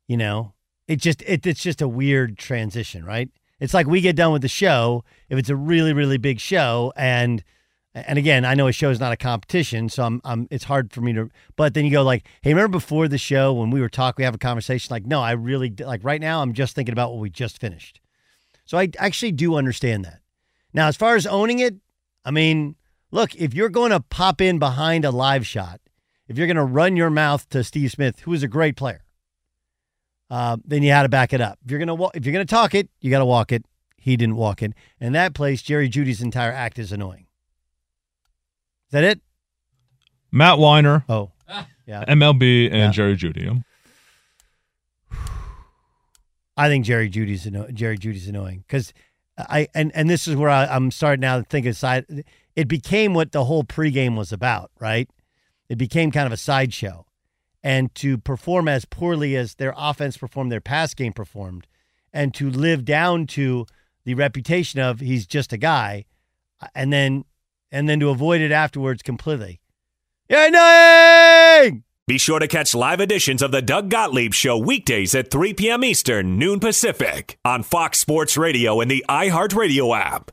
You 0.06 0.18
know, 0.18 0.52
it 0.86 0.96
just 0.96 1.22
it, 1.22 1.46
it's 1.46 1.62
just 1.62 1.80
a 1.80 1.88
weird 1.88 2.36
transition, 2.36 3.02
right? 3.02 3.30
It's 3.60 3.72
like 3.72 3.86
we 3.86 4.02
get 4.02 4.14
done 4.14 4.30
with 4.30 4.42
the 4.42 4.48
show 4.48 5.04
if 5.30 5.38
it's 5.38 5.48
a 5.48 5.56
really 5.56 5.94
really 5.94 6.18
big 6.18 6.38
show 6.38 6.92
and 6.94 7.42
and 7.94 8.18
again, 8.18 8.44
I 8.44 8.52
know 8.52 8.66
a 8.66 8.72
show 8.72 8.90
is 8.90 9.00
not 9.00 9.12
a 9.12 9.16
competition, 9.16 9.88
so 9.88 10.04
I'm, 10.04 10.20
I'm 10.22 10.48
it's 10.50 10.64
hard 10.64 10.92
for 10.92 11.00
me 11.00 11.14
to. 11.14 11.30
But 11.56 11.72
then 11.72 11.86
you 11.86 11.90
go 11.90 12.02
like, 12.02 12.26
hey, 12.42 12.50
remember 12.50 12.76
before 12.76 13.08
the 13.08 13.16
show 13.16 13.54
when 13.54 13.70
we 13.70 13.80
were 13.80 13.88
talking, 13.88 14.22
we 14.22 14.24
have 14.26 14.34
a 14.34 14.38
conversation. 14.38 14.92
Like, 14.92 15.06
no, 15.06 15.22
I 15.22 15.32
really 15.32 15.72
like 15.78 16.04
right 16.04 16.20
now. 16.20 16.42
I'm 16.42 16.52
just 16.52 16.74
thinking 16.74 16.92
about 16.92 17.10
what 17.10 17.20
we 17.20 17.30
just 17.30 17.58
finished. 17.58 18.01
So 18.72 18.78
I 18.78 18.88
actually 18.98 19.32
do 19.32 19.56
understand 19.56 20.06
that. 20.06 20.20
Now, 20.72 20.88
as 20.88 20.96
far 20.96 21.14
as 21.14 21.26
owning 21.26 21.58
it, 21.58 21.74
I 22.24 22.30
mean, 22.30 22.76
look, 23.10 23.34
if 23.36 23.52
you're 23.52 23.68
going 23.68 23.90
to 23.90 24.00
pop 24.00 24.40
in 24.40 24.58
behind 24.58 25.04
a 25.04 25.10
live 25.10 25.46
shot, 25.46 25.78
if 26.26 26.38
you're 26.38 26.46
going 26.46 26.56
to 26.56 26.64
run 26.64 26.96
your 26.96 27.10
mouth 27.10 27.46
to 27.50 27.64
Steve 27.64 27.90
Smith, 27.90 28.20
who 28.20 28.32
is 28.32 28.42
a 28.42 28.48
great 28.48 28.74
player, 28.74 29.04
uh, 30.30 30.56
then 30.64 30.82
you 30.82 30.90
had 30.90 31.02
to 31.02 31.10
back 31.10 31.34
it 31.34 31.40
up. 31.42 31.58
If 31.62 31.70
you're 31.70 31.84
going 31.84 31.94
to 31.98 32.10
if 32.14 32.24
you're 32.24 32.32
going 32.32 32.46
to 32.46 32.50
talk 32.50 32.74
it, 32.74 32.88
you 33.02 33.10
got 33.10 33.18
to 33.18 33.26
walk 33.26 33.52
it. 33.52 33.62
He 33.98 34.16
didn't 34.16 34.36
walk 34.36 34.62
it. 34.62 34.72
and 34.98 35.14
that 35.14 35.34
place, 35.34 35.60
Jerry 35.60 35.90
Jeudy's 35.90 36.22
entire 36.22 36.52
act 36.52 36.78
is 36.78 36.92
annoying. 36.92 37.26
Is 38.86 38.92
that 38.92 39.04
it? 39.04 39.20
Matt 40.30 40.56
Winer. 40.56 41.04
Oh, 41.10 41.32
yeah. 41.86 42.06
MLB 42.08 42.68
and 42.68 42.74
Yeah. 42.76 42.90
Jerry 42.90 43.16
Jeudy. 43.18 43.62
I 46.56 46.68
think 46.68 46.84
Jerry 46.84 47.08
Jeudy's 47.08 47.46
anno- 47.46 47.70
Jerry 47.70 47.98
Jeudy's 47.98 48.28
annoying 48.28 48.64
because 48.66 48.92
I 49.38 49.68
and 49.74 49.90
and 49.94 50.10
this 50.10 50.28
is 50.28 50.36
where 50.36 50.50
I, 50.50 50.66
I'm 50.66 50.90
starting 50.90 51.20
now 51.20 51.38
to 51.38 51.44
think 51.44 51.66
aside. 51.66 52.24
It 52.54 52.68
became 52.68 53.14
what 53.14 53.32
the 53.32 53.44
whole 53.44 53.64
pregame 53.64 54.16
was 54.16 54.32
about, 54.32 54.70
right? 54.78 55.08
It 55.68 55.78
became 55.78 56.10
kind 56.10 56.26
of 56.26 56.32
a 56.32 56.36
sideshow, 56.36 57.06
and 57.62 57.94
to 57.96 58.18
perform 58.18 58.68
as 58.68 58.84
poorly 58.84 59.36
as 59.36 59.54
their 59.54 59.74
offense 59.76 60.18
performed, 60.18 60.52
their 60.52 60.60
pass 60.60 60.92
game 60.92 61.14
performed, 61.14 61.66
and 62.12 62.34
to 62.34 62.50
live 62.50 62.84
down 62.84 63.26
to 63.28 63.66
the 64.04 64.14
reputation 64.14 64.80
of 64.80 65.00
he's 65.00 65.26
just 65.26 65.52
a 65.52 65.56
guy, 65.56 66.04
uh, 66.60 66.66
and 66.74 66.92
then 66.92 67.24
and 67.70 67.88
then 67.88 68.00
to 68.00 68.10
avoid 68.10 68.42
it 68.42 68.52
afterwards 68.52 69.02
completely. 69.02 69.60
You're 70.28 70.46
annoying. 70.46 71.84
Be 72.08 72.18
sure 72.18 72.40
to 72.40 72.48
catch 72.48 72.74
live 72.74 73.00
editions 73.00 73.42
of 73.42 73.52
the 73.52 73.62
Doug 73.62 73.88
Gottlieb 73.88 74.34
Show 74.34 74.58
weekdays 74.58 75.14
at 75.14 75.30
3 75.30 75.54
p.m. 75.54 75.84
Eastern, 75.84 76.36
noon 76.36 76.58
Pacific, 76.58 77.38
on 77.44 77.62
Fox 77.62 78.00
Sports 78.00 78.36
Radio 78.36 78.80
and 78.80 78.90
the 78.90 79.04
iHeartRadio 79.08 79.96
app. 79.96 80.32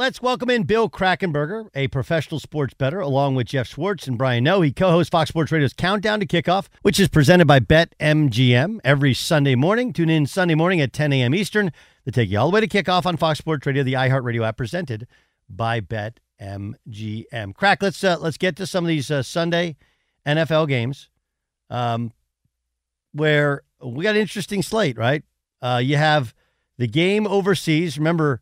Let's 0.00 0.22
welcome 0.22 0.48
in 0.48 0.62
Bill 0.62 0.88
Krackomberger, 0.88 1.68
a 1.74 1.88
professional 1.88 2.40
sports 2.40 2.72
bettor, 2.72 3.00
along 3.00 3.34
with 3.34 3.48
Jeff 3.48 3.68
Schwartz 3.68 4.06
and 4.06 4.16
Brian 4.16 4.44
Noe. 4.44 4.62
He 4.62 4.72
co-hosts 4.72 5.10
Fox 5.10 5.28
Sports 5.28 5.52
Radio's 5.52 5.74
Countdown 5.74 6.20
to 6.20 6.26
Kickoff, 6.26 6.68
which 6.80 6.98
is 6.98 7.08
presented 7.08 7.46
by 7.46 7.60
BetMGM 7.60 8.80
every 8.82 9.12
Sunday 9.12 9.54
morning. 9.56 9.92
Tune 9.92 10.08
in 10.08 10.24
Sunday 10.24 10.54
morning 10.54 10.80
at 10.80 10.94
10 10.94 11.12
a.m. 11.12 11.34
Eastern 11.34 11.70
to 12.06 12.10
take 12.10 12.30
you 12.30 12.38
all 12.38 12.50
the 12.50 12.54
way 12.54 12.66
to 12.66 12.66
kickoff 12.66 13.04
on 13.04 13.18
Fox 13.18 13.40
Sports 13.40 13.66
Radio, 13.66 13.82
the 13.82 13.92
iHeartRadio 13.92 14.42
app, 14.42 14.56
presented 14.56 15.06
by 15.50 15.82
BetMGM. 15.82 17.54
Crack, 17.54 17.82
let's 17.82 18.02
uh, 18.02 18.16
let's 18.18 18.38
get 18.38 18.56
to 18.56 18.66
some 18.66 18.84
of 18.84 18.88
these 18.88 19.10
uh, 19.10 19.22
Sunday 19.22 19.76
NFL 20.26 20.66
games, 20.66 21.10
um, 21.68 22.10
where 23.12 23.64
we 23.84 24.04
got 24.04 24.14
an 24.14 24.22
interesting 24.22 24.62
slate. 24.62 24.96
Right, 24.96 25.24
uh, 25.60 25.82
you 25.84 25.98
have 25.98 26.34
the 26.78 26.86
game 26.86 27.26
overseas. 27.26 27.98
Remember, 27.98 28.40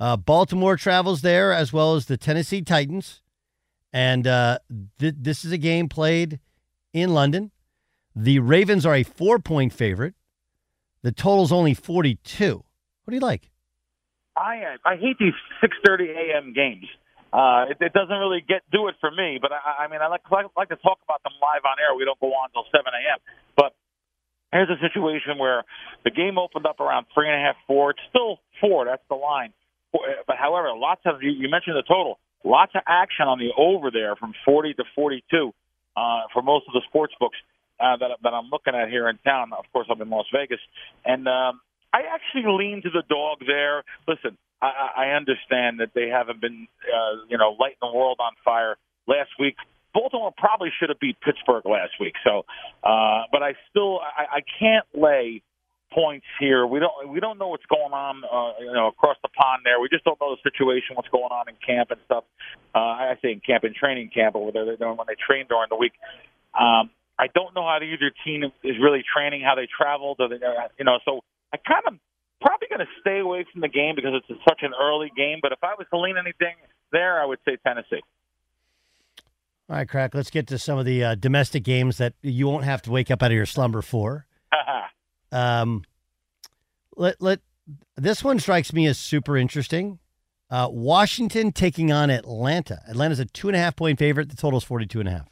uh, 0.00 0.16
Baltimore 0.16 0.76
travels 0.76 1.20
there 1.20 1.52
as 1.52 1.72
well 1.72 1.94
as 1.94 2.06
the 2.06 2.16
Tennessee 2.16 2.62
Titans, 2.62 3.20
and 3.92 4.26
uh, 4.26 4.58
th- 4.98 5.14
this 5.18 5.44
is 5.44 5.52
a 5.52 5.58
game 5.58 5.88
played 5.88 6.40
in 6.92 7.12
London. 7.12 7.50
The 8.16 8.38
Ravens 8.38 8.86
are 8.86 8.94
a 8.94 9.02
four-point 9.02 9.72
favorite. 9.72 10.14
The 11.02 11.12
total's 11.12 11.52
only 11.52 11.74
forty-two. 11.74 12.64
What 13.04 13.10
do 13.10 13.14
you 13.14 13.20
like? 13.20 13.50
I 14.36 14.76
I 14.84 14.96
hate 14.96 15.18
these 15.18 15.34
6:30 15.62 16.16
a.m. 16.16 16.52
games. 16.54 16.86
Uh, 17.32 17.66
it, 17.70 17.76
it 17.80 17.92
doesn't 17.92 18.16
really 18.16 18.40
get 18.46 18.62
do 18.72 18.88
it 18.88 18.96
for 19.00 19.10
me. 19.10 19.38
But 19.40 19.52
I, 19.52 19.84
I 19.84 19.88
mean, 19.88 20.00
I 20.00 20.08
like, 20.08 20.22
like 20.30 20.46
like 20.56 20.68
to 20.70 20.76
talk 20.76 20.98
about 21.04 21.22
them 21.22 21.32
live 21.40 21.62
on 21.64 21.76
air. 21.78 21.96
We 21.96 22.04
don't 22.04 22.18
go 22.20 22.28
on 22.28 22.48
until 22.48 22.64
7 22.72 22.84
a.m. 22.86 23.18
But 23.54 23.74
here's 24.50 24.70
a 24.70 24.80
situation 24.80 25.38
where 25.38 25.64
the 26.04 26.10
game 26.10 26.38
opened 26.38 26.66
up 26.66 26.80
around 26.80 27.06
three 27.14 27.28
and 27.28 27.36
a 27.36 27.44
half, 27.44 27.56
four. 27.66 27.90
It's 27.90 28.00
still 28.08 28.40
four. 28.60 28.86
That's 28.86 29.04
the 29.08 29.14
line. 29.16 29.52
But 29.92 30.36
however, 30.38 30.70
lots 30.74 31.02
of 31.04 31.22
you, 31.22 31.30
you 31.30 31.48
mentioned 31.48 31.76
the 31.76 31.82
total. 31.82 32.18
Lots 32.44 32.72
of 32.74 32.82
action 32.86 33.26
on 33.26 33.38
the 33.38 33.50
over 33.56 33.90
there 33.90 34.16
from 34.16 34.32
40 34.44 34.74
to 34.74 34.84
42 34.94 35.52
uh, 35.96 36.20
for 36.32 36.42
most 36.42 36.64
of 36.68 36.72
the 36.72 36.80
sports 36.88 37.12
books 37.20 37.36
uh, 37.80 37.96
that 37.96 38.10
that 38.22 38.34
I'm 38.34 38.48
looking 38.50 38.74
at 38.74 38.88
here 38.88 39.08
in 39.08 39.18
town. 39.18 39.52
Of 39.52 39.64
course, 39.72 39.88
I'm 39.90 40.00
in 40.00 40.08
Las 40.08 40.26
Vegas, 40.32 40.60
and 41.04 41.26
um, 41.28 41.60
I 41.92 42.02
actually 42.12 42.44
lean 42.46 42.82
to 42.82 42.90
the 42.90 43.02
dog 43.08 43.38
there. 43.46 43.82
Listen, 44.06 44.38
I, 44.62 44.90
I 44.96 45.06
understand 45.16 45.80
that 45.80 45.90
they 45.94 46.08
haven't 46.08 46.40
been, 46.40 46.68
uh, 46.84 47.24
you 47.28 47.38
know, 47.38 47.56
lighting 47.58 47.78
the 47.80 47.92
world 47.92 48.18
on 48.20 48.32
fire 48.44 48.76
last 49.06 49.30
week. 49.38 49.56
Baltimore 49.92 50.32
probably 50.36 50.70
should 50.78 50.88
have 50.88 51.00
beat 51.00 51.20
Pittsburgh 51.20 51.64
last 51.66 51.92
week. 51.98 52.14
So, 52.22 52.44
uh, 52.84 53.22
but 53.32 53.42
I 53.42 53.54
still, 53.70 53.98
I, 54.00 54.36
I 54.36 54.40
can't 54.60 54.86
lay 54.94 55.42
points 55.92 56.26
here. 56.38 56.66
We 56.66 56.78
don't, 56.78 57.08
we 57.08 57.20
don't 57.20 57.38
know 57.38 57.48
what's 57.48 57.66
going 57.66 57.92
on, 57.92 58.22
uh, 58.24 58.60
you 58.60 58.72
know, 58.72 58.88
across 58.88 59.16
the 59.22 59.28
pond 59.28 59.62
there. 59.64 59.80
We 59.80 59.88
just 59.88 60.04
don't 60.04 60.20
know 60.20 60.36
the 60.36 60.42
situation, 60.42 60.96
what's 60.96 61.08
going 61.08 61.30
on 61.30 61.48
in 61.48 61.54
camp 61.64 61.90
and 61.90 62.00
stuff. 62.04 62.24
Uh, 62.74 62.78
I 62.78 63.18
say 63.22 63.32
in 63.32 63.40
camp 63.40 63.64
and 63.64 63.74
training 63.74 64.10
camp 64.14 64.36
over 64.36 64.52
there. 64.52 64.64
They're 64.64 64.76
doing 64.76 64.96
when 64.96 65.06
they 65.06 65.16
train 65.18 65.46
during 65.48 65.68
the 65.70 65.76
week. 65.76 65.92
Um, 66.58 66.90
I 67.18 67.28
don't 67.34 67.54
know 67.54 67.62
how 67.62 67.78
either 67.82 68.10
team 68.24 68.44
is 68.64 68.76
really 68.80 69.04
training, 69.04 69.42
how 69.42 69.54
they 69.54 69.68
travel. 69.68 70.14
Do 70.18 70.28
they, 70.28 70.40
you 70.78 70.84
know, 70.84 70.98
so 71.04 71.20
I 71.52 71.58
kind 71.58 71.84
of 71.86 71.94
probably 72.40 72.68
going 72.68 72.80
to 72.80 72.92
stay 73.00 73.18
away 73.18 73.44
from 73.52 73.60
the 73.60 73.68
game 73.68 73.94
because 73.94 74.12
it's 74.16 74.40
such 74.48 74.60
an 74.62 74.72
early 74.80 75.12
game. 75.16 75.38
But 75.42 75.52
if 75.52 75.58
I 75.62 75.74
was 75.76 75.86
to 75.92 75.98
lean 75.98 76.16
anything 76.16 76.56
there, 76.92 77.20
I 77.20 77.26
would 77.26 77.38
say 77.44 77.58
Tennessee. 77.64 78.00
All 79.68 79.76
right, 79.76 79.88
crack. 79.88 80.14
Let's 80.14 80.30
get 80.30 80.48
to 80.48 80.58
some 80.58 80.78
of 80.78 80.84
the 80.84 81.04
uh, 81.04 81.14
domestic 81.14 81.62
games 81.62 81.98
that 81.98 82.14
you 82.22 82.48
won't 82.48 82.64
have 82.64 82.82
to 82.82 82.90
wake 82.90 83.10
up 83.10 83.22
out 83.22 83.30
of 83.30 83.36
your 83.36 83.46
slumber 83.46 83.82
for. 83.82 84.26
um, 85.32 85.84
let 86.96 87.20
let 87.20 87.40
this 87.96 88.24
one 88.24 88.38
strikes 88.38 88.72
me 88.72 88.86
as 88.86 88.98
super 88.98 89.36
interesting. 89.36 89.98
Uh, 90.50 90.68
Washington 90.70 91.52
taking 91.52 91.92
on 91.92 92.10
Atlanta. 92.10 92.80
Atlanta's 92.88 93.20
a 93.20 93.24
two 93.24 93.48
and 93.48 93.56
a 93.56 93.60
half 93.60 93.76
point 93.76 93.98
favorite. 93.98 94.28
The 94.28 94.36
total 94.36 94.58
is 94.58 94.64
forty 94.64 94.86
two 94.86 95.00
and 95.00 95.08
a 95.08 95.12
half. 95.12 95.30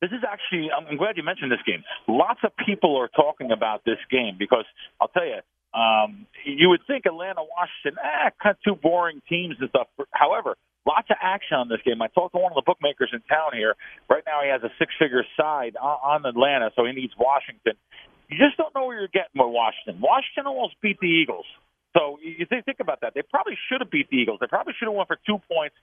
This 0.00 0.12
is 0.12 0.24
actually, 0.26 0.70
I'm 0.72 0.96
glad 0.96 1.18
you 1.18 1.22
mentioned 1.22 1.52
this 1.52 1.60
game. 1.66 1.84
Lots 2.08 2.40
of 2.42 2.52
people 2.64 2.96
are 2.96 3.08
talking 3.08 3.52
about 3.52 3.84
this 3.84 3.98
game 4.10 4.36
because 4.38 4.64
I'll 4.98 5.08
tell 5.08 5.26
you, 5.26 5.40
um, 5.78 6.26
you 6.46 6.70
would 6.70 6.80
think 6.86 7.04
Atlanta, 7.04 7.42
Washington, 7.44 8.00
eh, 8.02 8.30
kind 8.42 8.56
of 8.56 8.62
two 8.64 8.80
boring 8.80 9.20
teams 9.28 9.56
and 9.60 9.68
stuff. 9.68 9.88
However, 10.12 10.56
lots 10.86 11.08
of 11.10 11.16
action 11.20 11.58
on 11.58 11.68
this 11.68 11.80
game. 11.84 12.00
I 12.00 12.08
talked 12.08 12.32
to 12.32 12.40
one 12.40 12.50
of 12.50 12.56
the 12.56 12.64
bookmakers 12.64 13.10
in 13.12 13.20
town 13.28 13.52
here. 13.52 13.76
Right 14.08 14.22
now, 14.26 14.40
he 14.42 14.48
has 14.48 14.62
a 14.62 14.72
six-figure 14.78 15.24
side 15.36 15.76
on, 15.76 16.24
on 16.24 16.26
Atlanta, 16.26 16.70
so 16.74 16.86
he 16.86 16.92
needs 16.92 17.12
Washington. 17.18 17.74
You 18.30 18.38
just 18.38 18.56
don't 18.56 18.72
know 18.74 18.86
where 18.86 18.98
you're 18.98 19.10
getting 19.10 19.34
with 19.34 19.50
Washington. 19.50 20.00
Washington 20.00 20.46
almost 20.46 20.78
beat 20.80 20.98
the 21.00 21.10
Eagles. 21.10 21.46
So 21.92 22.18
you 22.22 22.46
think, 22.46 22.64
about 22.78 23.02
that. 23.02 23.14
They 23.14 23.22
probably 23.26 23.58
should 23.66 23.82
have 23.82 23.90
beat 23.90 24.08
the 24.10 24.16
Eagles. 24.16 24.38
They 24.40 24.46
probably 24.46 24.74
should 24.78 24.86
have 24.86 24.94
won 24.94 25.06
for 25.06 25.18
two 25.26 25.42
points. 25.50 25.74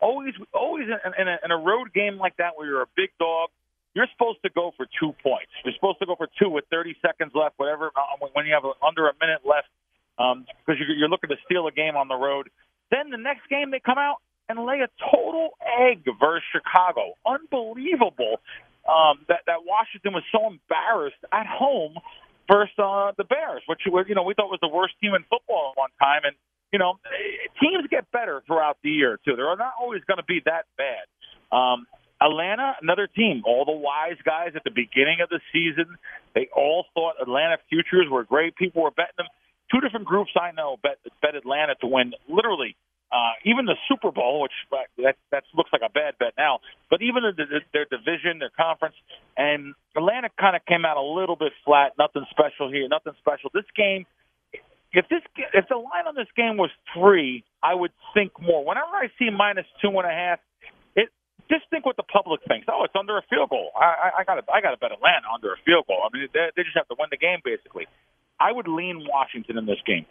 Always, 0.00 0.34
always 0.52 0.90
in, 0.90 0.98
in, 1.14 1.28
a, 1.30 1.38
in 1.44 1.50
a 1.54 1.56
road 1.56 1.94
game 1.94 2.18
like 2.18 2.36
that 2.42 2.58
where 2.58 2.66
you're 2.66 2.82
a 2.82 2.90
big 2.96 3.10
dog, 3.20 3.50
you're 3.94 4.10
supposed 4.10 4.42
to 4.42 4.50
go 4.50 4.72
for 4.76 4.86
two 4.98 5.14
points. 5.22 5.54
You're 5.64 5.74
supposed 5.78 6.00
to 6.00 6.06
go 6.06 6.16
for 6.16 6.26
two 6.42 6.50
with 6.50 6.64
30 6.70 6.96
seconds 6.98 7.30
left, 7.34 7.54
whatever, 7.58 7.94
uh, 7.94 8.26
when 8.32 8.46
you 8.46 8.54
have 8.54 8.66
under 8.82 9.06
a 9.06 9.14
minute 9.22 9.46
left, 9.46 9.70
um, 10.18 10.46
because 10.66 10.82
you're 10.82 11.08
looking 11.08 11.30
to 11.30 11.38
steal 11.46 11.68
a 11.68 11.72
game 11.72 11.94
on 11.94 12.08
the 12.08 12.18
road. 12.18 12.50
Then 12.90 13.10
the 13.10 13.20
next 13.20 13.46
game 13.48 13.70
they 13.70 13.78
come 13.78 13.98
out 13.98 14.16
and 14.48 14.66
lay 14.66 14.82
a 14.82 14.90
total 14.98 15.50
egg 15.62 16.02
versus 16.18 16.42
Chicago. 16.50 17.14
Unbelievable 17.24 18.42
um, 18.88 19.24
that 19.28 19.46
that 19.46 19.62
Washington 19.64 20.12
was 20.12 20.24
so 20.32 20.46
embarrassed 20.46 21.22
at 21.30 21.46
home 21.46 21.94
versus 22.50 22.74
uh, 22.78 23.12
the 23.16 23.24
Bears, 23.24 23.62
which 23.66 23.80
you 23.86 24.14
know 24.14 24.22
we 24.22 24.34
thought 24.34 24.50
was 24.50 24.60
the 24.60 24.72
worst 24.72 24.94
team 25.00 25.14
in 25.14 25.22
football 25.30 25.72
at 25.72 25.78
one 25.78 25.90
time, 26.00 26.22
and 26.24 26.34
you 26.72 26.78
know 26.78 26.98
teams 27.60 27.86
get 27.90 28.10
better 28.10 28.42
throughout 28.46 28.78
the 28.82 28.90
year 28.90 29.18
too. 29.24 29.36
They're 29.36 29.56
not 29.56 29.74
always 29.80 30.02
going 30.06 30.18
to 30.18 30.26
be 30.26 30.42
that 30.44 30.66
bad. 30.76 31.06
Um, 31.54 31.86
Atlanta, 32.22 32.76
another 32.80 33.08
team. 33.08 33.42
All 33.44 33.64
the 33.64 33.72
wise 33.74 34.18
guys 34.24 34.54
at 34.54 34.62
the 34.64 34.70
beginning 34.70 35.18
of 35.22 35.28
the 35.28 35.40
season, 35.52 35.98
they 36.34 36.48
all 36.54 36.86
thought 36.94 37.14
Atlanta 37.20 37.58
futures 37.68 38.06
were 38.10 38.24
great. 38.24 38.54
People 38.56 38.82
were 38.82 38.92
betting 38.94 39.18
them. 39.18 39.26
Two 39.72 39.80
different 39.80 40.06
groups 40.06 40.30
I 40.38 40.52
know 40.52 40.76
bet 40.82 40.98
bet 41.20 41.34
Atlanta 41.34 41.74
to 41.80 41.86
win 41.86 42.12
literally 42.28 42.76
uh, 43.12 43.36
even 43.44 43.66
the 43.66 43.76
Super 43.88 44.10
Bowl, 44.10 44.40
which 44.40 44.56
uh, 44.72 44.78
that 45.04 45.16
that 45.30 45.44
looks 45.54 45.70
like 45.72 45.82
a 45.84 45.92
bad 45.92 46.16
bet 46.18 46.32
now, 46.38 46.60
but 46.88 47.02
even 47.02 47.22
the, 47.22 47.44
the, 47.44 47.60
their 47.72 47.84
division, 47.84 48.40
their 48.40 48.54
conference, 48.56 48.96
and 49.36 49.74
Atlanta 49.94 50.30
kind 50.40 50.56
of 50.56 50.64
came 50.64 50.84
out 50.84 50.96
a 50.96 51.04
little 51.04 51.36
bit 51.36 51.52
flat. 51.64 51.92
Nothing 51.98 52.24
special 52.30 52.72
here. 52.72 52.88
Nothing 52.88 53.12
special. 53.20 53.50
This 53.52 53.68
game, 53.76 54.06
if 54.92 55.04
this 55.12 55.20
if 55.52 55.68
the 55.68 55.76
line 55.76 56.08
on 56.08 56.16
this 56.16 56.32
game 56.34 56.56
was 56.56 56.70
three, 56.96 57.44
I 57.62 57.74
would 57.74 57.92
think 58.14 58.32
more. 58.40 58.64
Whenever 58.64 58.96
I 58.96 59.12
see 59.18 59.28
minus 59.28 59.66
two 59.82 59.92
and 59.92 60.08
a 60.08 60.14
half, 60.16 60.40
it 60.96 61.12
just 61.50 61.68
think 61.68 61.84
what 61.84 62.00
the 62.00 62.08
public 62.08 62.40
thinks. 62.48 62.64
Oh, 62.72 62.80
it's 62.84 62.96
under 62.96 63.18
a 63.18 63.22
field 63.28 63.50
goal. 63.50 63.76
I, 63.76 64.20
I 64.20 64.24
got 64.24 64.40
I 64.48 64.64
got 64.64 64.72
to 64.72 64.80
bet 64.80 64.90
Atlanta 64.90 65.28
under 65.28 65.52
a 65.52 65.60
field 65.68 65.84
goal. 65.86 66.00
I 66.00 66.08
mean, 66.16 66.28
they, 66.32 66.48
they 66.56 66.62
just 66.64 66.80
have 66.80 66.88
to 66.88 66.96
win 66.98 67.12
the 67.12 67.20
game 67.20 67.44
basically. 67.44 67.84
I 68.40 68.50
would 68.50 68.66
lean 68.68 69.04
Washington 69.06 69.58
in 69.58 69.66
this 69.66 69.78
game. 69.84 70.06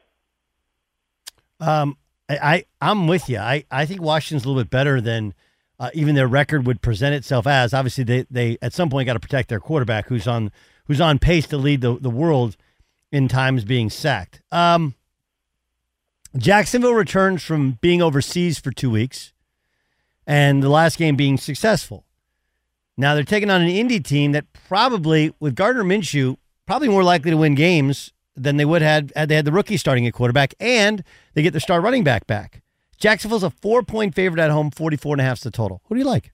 Um, 1.59 1.97
I, 2.31 2.53
I 2.53 2.65
I'm 2.81 3.07
with 3.07 3.29
you. 3.29 3.37
I 3.37 3.65
I 3.69 3.85
think 3.85 4.01
Washington's 4.01 4.45
a 4.45 4.47
little 4.47 4.61
bit 4.63 4.69
better 4.69 5.01
than 5.01 5.33
uh, 5.79 5.89
even 5.93 6.15
their 6.15 6.27
record 6.27 6.65
would 6.65 6.81
present 6.81 7.15
itself 7.15 7.47
as. 7.47 7.73
Obviously, 7.73 8.03
they 8.03 8.25
they 8.29 8.57
at 8.61 8.73
some 8.73 8.89
point 8.89 9.07
got 9.07 9.13
to 9.13 9.19
protect 9.19 9.49
their 9.49 9.59
quarterback, 9.59 10.07
who's 10.07 10.27
on 10.27 10.51
who's 10.85 11.01
on 11.01 11.19
pace 11.19 11.47
to 11.47 11.57
lead 11.57 11.81
the 11.81 11.97
the 11.97 12.09
world 12.09 12.55
in 13.11 13.27
times 13.27 13.65
being 13.65 13.89
sacked. 13.89 14.41
Um, 14.51 14.95
Jacksonville 16.37 16.93
returns 16.93 17.43
from 17.43 17.77
being 17.81 18.01
overseas 18.01 18.59
for 18.59 18.71
two 18.71 18.89
weeks, 18.89 19.33
and 20.25 20.63
the 20.63 20.69
last 20.69 20.97
game 20.97 21.15
being 21.15 21.37
successful. 21.37 22.05
Now 22.97 23.15
they're 23.15 23.23
taking 23.23 23.49
on 23.49 23.61
an 23.61 23.69
Indy 23.69 23.99
team 23.99 24.31
that 24.33 24.45
probably, 24.53 25.33
with 25.39 25.55
Gardner 25.55 25.83
Minshew, 25.83 26.37
probably 26.65 26.87
more 26.87 27.03
likely 27.03 27.31
to 27.31 27.37
win 27.37 27.55
games 27.55 28.13
than 28.35 28.57
they 28.57 28.65
would 28.65 28.81
had 28.81 29.11
had 29.15 29.29
they 29.29 29.35
had 29.35 29.45
the 29.45 29.51
rookie 29.51 29.77
starting 29.77 30.07
at 30.07 30.13
quarterback, 30.13 30.53
and 30.59 31.03
they 31.33 31.41
get 31.41 31.51
their 31.51 31.59
star 31.59 31.81
running 31.81 32.03
back 32.03 32.27
back. 32.27 32.61
Jacksonville's 32.97 33.43
a 33.43 33.49
four 33.49 33.83
point 33.83 34.15
favorite 34.15 34.41
at 34.41 34.51
home, 34.51 34.71
44 34.71 35.15
and 35.15 35.21
a 35.21 35.23
half 35.23 35.37
is 35.37 35.43
the 35.43 35.51
total. 35.51 35.81
Who 35.85 35.95
do 35.95 35.99
you 35.99 36.05
like? 36.05 36.31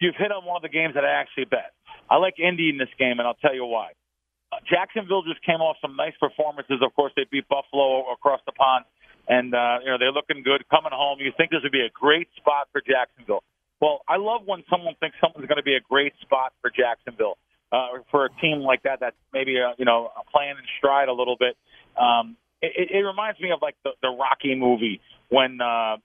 You've 0.00 0.16
hit 0.16 0.30
on 0.30 0.44
one 0.44 0.56
of 0.56 0.62
the 0.62 0.68
games 0.68 0.94
that 0.94 1.04
I 1.04 1.10
actually 1.10 1.46
bet. 1.46 1.72
I 2.10 2.16
like 2.16 2.38
Indy 2.38 2.68
in 2.68 2.78
this 2.78 2.92
game, 2.98 3.18
and 3.18 3.22
I'll 3.22 3.40
tell 3.40 3.54
you 3.54 3.64
why. 3.64 3.92
Uh, 4.52 4.56
Jacksonville 4.68 5.22
just 5.22 5.40
came 5.46 5.60
off 5.60 5.76
some 5.80 5.96
nice 5.96 6.14
performances. 6.18 6.82
Of 6.82 6.94
course, 6.94 7.12
they 7.16 7.24
beat 7.30 7.48
Buffalo 7.48 8.10
across 8.12 8.40
the 8.46 8.52
pond, 8.52 8.84
and 9.28 9.54
uh, 9.54 9.78
you 9.84 9.90
know 9.90 9.96
they're 9.98 10.12
looking 10.12 10.42
good 10.42 10.68
coming 10.68 10.92
home. 10.92 11.20
You 11.20 11.32
think 11.36 11.50
this 11.50 11.60
would 11.62 11.72
be 11.72 11.86
a 11.86 11.90
great 11.94 12.28
spot 12.36 12.68
for 12.72 12.82
Jacksonville? 12.82 13.42
Well, 13.80 14.02
I 14.08 14.16
love 14.16 14.42
when 14.44 14.62
someone 14.68 14.94
thinks 15.00 15.16
something's 15.20 15.46
going 15.46 15.56
to 15.56 15.64
be 15.64 15.74
a 15.74 15.80
great 15.80 16.12
spot 16.20 16.52
for 16.60 16.70
Jacksonville. 16.70 17.38
Uh, 17.72 18.02
for 18.10 18.24
a 18.26 18.30
team 18.40 18.60
like 18.60 18.82
that, 18.82 18.98
that's 19.00 19.16
maybe 19.32 19.56
uh, 19.60 19.74
you 19.78 19.84
know 19.84 20.10
playing 20.32 20.50
in 20.50 20.64
stride 20.78 21.08
a 21.08 21.12
little 21.12 21.36
bit. 21.38 21.56
Um, 21.96 22.36
it, 22.62 22.90
it 22.90 23.06
reminds 23.06 23.40
me 23.40 23.52
of 23.52 23.60
like 23.62 23.76
the, 23.84 23.90
the 24.02 24.08
Rocky 24.08 24.54
movie 24.54 25.00
when 25.28 25.60
uh, 25.60 25.96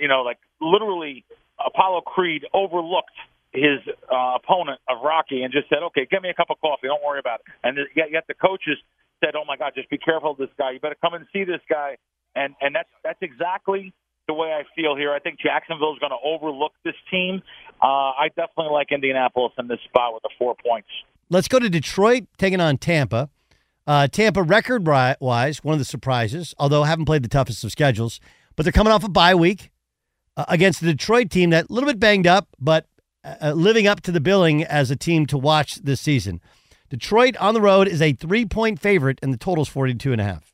you 0.00 0.08
know, 0.08 0.22
like 0.22 0.38
literally 0.60 1.24
Apollo 1.64 2.02
Creed 2.02 2.44
overlooked 2.52 3.14
his 3.52 3.84
uh, 4.10 4.36
opponent 4.36 4.80
of 4.88 5.04
Rocky 5.04 5.42
and 5.42 5.52
just 5.52 5.68
said, 5.68 5.82
"Okay, 5.92 6.06
give 6.10 6.22
me 6.22 6.30
a 6.30 6.34
cup 6.34 6.48
of 6.50 6.58
coffee. 6.60 6.88
Don't 6.88 7.04
worry 7.04 7.20
about 7.20 7.40
it." 7.40 7.52
And 7.62 7.78
yet, 7.94 8.10
yet 8.10 8.24
the 8.26 8.34
coaches 8.34 8.78
said, 9.22 9.34
"Oh 9.36 9.44
my 9.46 9.56
God, 9.56 9.72
just 9.74 9.90
be 9.90 9.98
careful 9.98 10.32
of 10.32 10.38
this 10.38 10.50
guy. 10.58 10.72
You 10.72 10.80
better 10.80 10.96
come 11.00 11.14
and 11.14 11.26
see 11.32 11.44
this 11.44 11.60
guy." 11.68 11.96
And 12.34 12.54
and 12.60 12.74
that's 12.74 12.88
that's 13.04 13.20
exactly 13.20 13.92
the 14.32 14.40
way 14.40 14.52
I 14.52 14.62
feel 14.74 14.96
here. 14.96 15.12
I 15.12 15.18
think 15.18 15.38
Jacksonville 15.38 15.92
is 15.92 15.98
going 15.98 16.10
to 16.10 16.24
overlook 16.24 16.72
this 16.84 16.94
team. 17.10 17.42
Uh, 17.82 17.86
I 18.16 18.28
definitely 18.28 18.72
like 18.72 18.90
Indianapolis 18.90 19.52
in 19.58 19.68
this 19.68 19.80
spot 19.84 20.14
with 20.14 20.22
the 20.22 20.30
four 20.38 20.54
points. 20.66 20.88
Let's 21.28 21.48
go 21.48 21.58
to 21.58 21.68
Detroit 21.68 22.24
taking 22.38 22.60
on 22.60 22.78
Tampa. 22.78 23.28
Uh, 23.86 24.06
Tampa, 24.06 24.42
record 24.42 24.86
wise, 24.86 25.64
one 25.64 25.72
of 25.72 25.78
the 25.78 25.84
surprises, 25.84 26.54
although 26.58 26.84
haven't 26.84 27.04
played 27.04 27.24
the 27.24 27.28
toughest 27.28 27.64
of 27.64 27.72
schedules, 27.72 28.20
but 28.54 28.62
they're 28.62 28.72
coming 28.72 28.92
off 28.92 29.02
a 29.02 29.08
bye 29.08 29.34
week 29.34 29.70
uh, 30.36 30.44
against 30.48 30.80
the 30.80 30.86
Detroit 30.86 31.30
team 31.30 31.50
that 31.50 31.68
a 31.68 31.72
little 31.72 31.88
bit 31.88 31.98
banged 31.98 32.26
up, 32.26 32.48
but 32.60 32.86
uh, 33.24 33.52
living 33.52 33.86
up 33.86 34.00
to 34.02 34.12
the 34.12 34.20
billing 34.20 34.62
as 34.64 34.90
a 34.90 34.96
team 34.96 35.26
to 35.26 35.36
watch 35.36 35.76
this 35.76 36.00
season. 36.00 36.40
Detroit 36.90 37.36
on 37.38 37.54
the 37.54 37.60
road 37.60 37.88
is 37.88 38.00
a 38.00 38.12
three 38.12 38.44
point 38.44 38.78
favorite, 38.78 39.18
and 39.22 39.32
the 39.32 39.38
total's 39.38 39.68
42 39.68 40.12
and 40.12 40.20
a 40.20 40.24
half. 40.24 40.51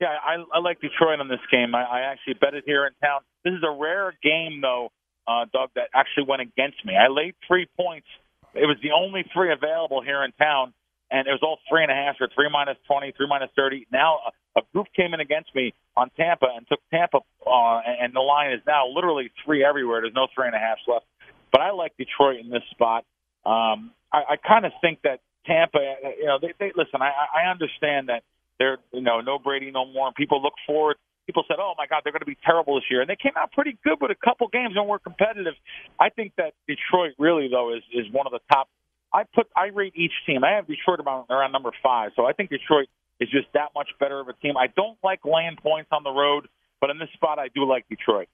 Yeah, 0.00 0.16
I, 0.16 0.42
I 0.54 0.60
like 0.60 0.80
Detroit 0.80 1.20
on 1.20 1.28
this 1.28 1.44
game. 1.52 1.74
I, 1.74 1.82
I 1.82 2.00
actually 2.12 2.34
bet 2.40 2.54
it 2.54 2.64
here 2.66 2.86
in 2.86 2.92
town. 3.04 3.20
This 3.44 3.52
is 3.52 3.62
a 3.62 3.70
rare 3.70 4.14
game, 4.22 4.60
though, 4.62 4.88
uh, 5.28 5.44
Doug, 5.52 5.70
that 5.74 5.88
actually 5.94 6.24
went 6.26 6.40
against 6.40 6.84
me. 6.86 6.94
I 6.96 7.08
laid 7.08 7.34
three 7.46 7.68
points. 7.78 8.06
It 8.54 8.66
was 8.66 8.78
the 8.82 8.92
only 8.92 9.24
three 9.32 9.52
available 9.52 10.02
here 10.02 10.24
in 10.24 10.32
town, 10.32 10.72
and 11.10 11.28
it 11.28 11.30
was 11.30 11.40
all 11.42 11.58
three 11.68 11.82
and 11.82 11.92
a 11.92 11.94
half 11.94 12.16
or 12.18 12.28
three 12.34 12.48
minus 12.50 12.78
twenty, 12.88 13.12
three 13.16 13.28
minus 13.28 13.50
thirty. 13.54 13.86
Now 13.92 14.18
a, 14.56 14.60
a 14.60 14.62
group 14.72 14.86
came 14.96 15.14
in 15.14 15.20
against 15.20 15.54
me 15.54 15.74
on 15.96 16.10
Tampa 16.16 16.46
and 16.56 16.66
took 16.66 16.80
Tampa, 16.90 17.18
uh, 17.46 17.80
and 17.84 18.14
the 18.14 18.20
line 18.20 18.52
is 18.52 18.60
now 18.66 18.88
literally 18.88 19.30
three 19.44 19.64
everywhere. 19.64 20.00
There's 20.00 20.14
no 20.14 20.26
three 20.34 20.46
and 20.46 20.56
a 20.56 20.58
half 20.58 20.78
left. 20.88 21.04
But 21.52 21.60
I 21.60 21.70
like 21.72 21.92
Detroit 21.96 22.40
in 22.40 22.50
this 22.50 22.62
spot. 22.70 23.04
Um, 23.44 23.92
I, 24.12 24.34
I 24.34 24.36
kind 24.36 24.64
of 24.64 24.72
think 24.80 25.02
that 25.02 25.20
Tampa, 25.46 25.78
you 26.18 26.26
know, 26.26 26.38
they, 26.40 26.54
they 26.58 26.72
listen. 26.74 27.02
I, 27.02 27.12
I 27.44 27.50
understand 27.50 28.08
that 28.08 28.22
they're, 28.60 28.78
you 28.92 29.00
know, 29.00 29.20
no 29.20 29.40
Brady 29.40 29.72
no 29.72 29.86
more. 29.86 30.12
People 30.12 30.40
look 30.40 30.54
forward. 30.66 30.96
People 31.26 31.44
said, 31.48 31.56
"Oh 31.58 31.74
my 31.76 31.86
God, 31.86 32.02
they're 32.04 32.12
going 32.12 32.20
to 32.20 32.26
be 32.26 32.38
terrible 32.44 32.76
this 32.76 32.84
year," 32.90 33.00
and 33.00 33.10
they 33.10 33.16
came 33.16 33.32
out 33.36 33.50
pretty 33.52 33.78
good 33.82 33.98
with 34.00 34.10
a 34.12 34.20
couple 34.24 34.46
games 34.48 34.74
and 34.76 34.86
were 34.86 34.98
competitive. 34.98 35.54
I 35.98 36.10
think 36.10 36.34
that 36.36 36.54
Detroit 36.68 37.14
really 37.18 37.48
though 37.48 37.74
is 37.74 37.82
is 37.92 38.06
one 38.12 38.26
of 38.26 38.32
the 38.32 38.40
top 38.52 38.68
I 39.12 39.24
put 39.34 39.48
I 39.56 39.66
rate 39.66 39.94
each 39.96 40.12
team. 40.26 40.44
I 40.44 40.52
have 40.52 40.66
Detroit 40.66 41.00
about 41.00 41.26
around 41.30 41.52
number 41.52 41.70
five, 41.82 42.12
so 42.16 42.26
I 42.26 42.32
think 42.32 42.50
Detroit 42.50 42.88
is 43.20 43.28
just 43.30 43.48
that 43.54 43.70
much 43.74 43.88
better 43.98 44.20
of 44.20 44.28
a 44.28 44.32
team. 44.34 44.56
I 44.56 44.68
don't 44.68 44.98
like 45.02 45.24
laying 45.24 45.56
points 45.56 45.88
on 45.92 46.02
the 46.02 46.10
road, 46.10 46.48
but 46.80 46.90
in 46.90 46.98
this 46.98 47.08
spot, 47.14 47.38
I 47.38 47.48
do 47.54 47.64
like 47.64 47.88
Detroit. 47.88 48.28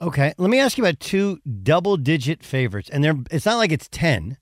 Okay, 0.00 0.32
let 0.38 0.50
me 0.50 0.60
ask 0.60 0.78
you 0.78 0.84
about 0.84 1.00
two 1.00 1.40
double-digit 1.62 2.44
favorites, 2.44 2.88
and 2.88 3.02
they're 3.02 3.16
it's 3.30 3.46
not 3.46 3.56
like 3.56 3.72
it's 3.72 3.88
ten, 3.90 4.38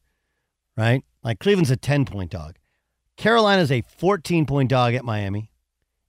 right? 0.76 1.02
Like 1.22 1.40
Cleveland's 1.40 1.70
a 1.70 1.76
ten-point 1.76 2.30
dog, 2.30 2.57
Carolina's 3.16 3.72
a 3.72 3.82
fourteen-point 3.82 4.70
dog 4.70 4.94
at 4.94 5.04
Miami, 5.04 5.50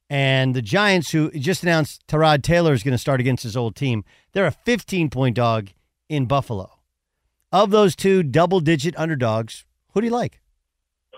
and 0.10 0.56
the 0.56 0.62
Giants, 0.62 1.12
who 1.12 1.32
just 1.32 1.64
announced 1.64 2.06
Tyrod 2.08 2.44
Taylor 2.44 2.74
is 2.74 2.84
going 2.84 2.94
to 2.94 2.98
start 2.98 3.20
against 3.20 3.44
his 3.44 3.58
old 3.58 3.76
team, 3.76 4.04
they're 4.34 4.46
a 4.46 4.52
fifteen-point 4.52 5.36
dog 5.36 5.70
in 6.10 6.26
Buffalo. 6.26 6.72
Of 7.52 7.72
those 7.72 7.96
two 7.96 8.24
double 8.24 8.60
digit 8.60 8.98
underdogs, 8.98 9.66
who 9.94 10.02
do 10.02 10.08
you 10.08 10.14
like? 10.14 10.42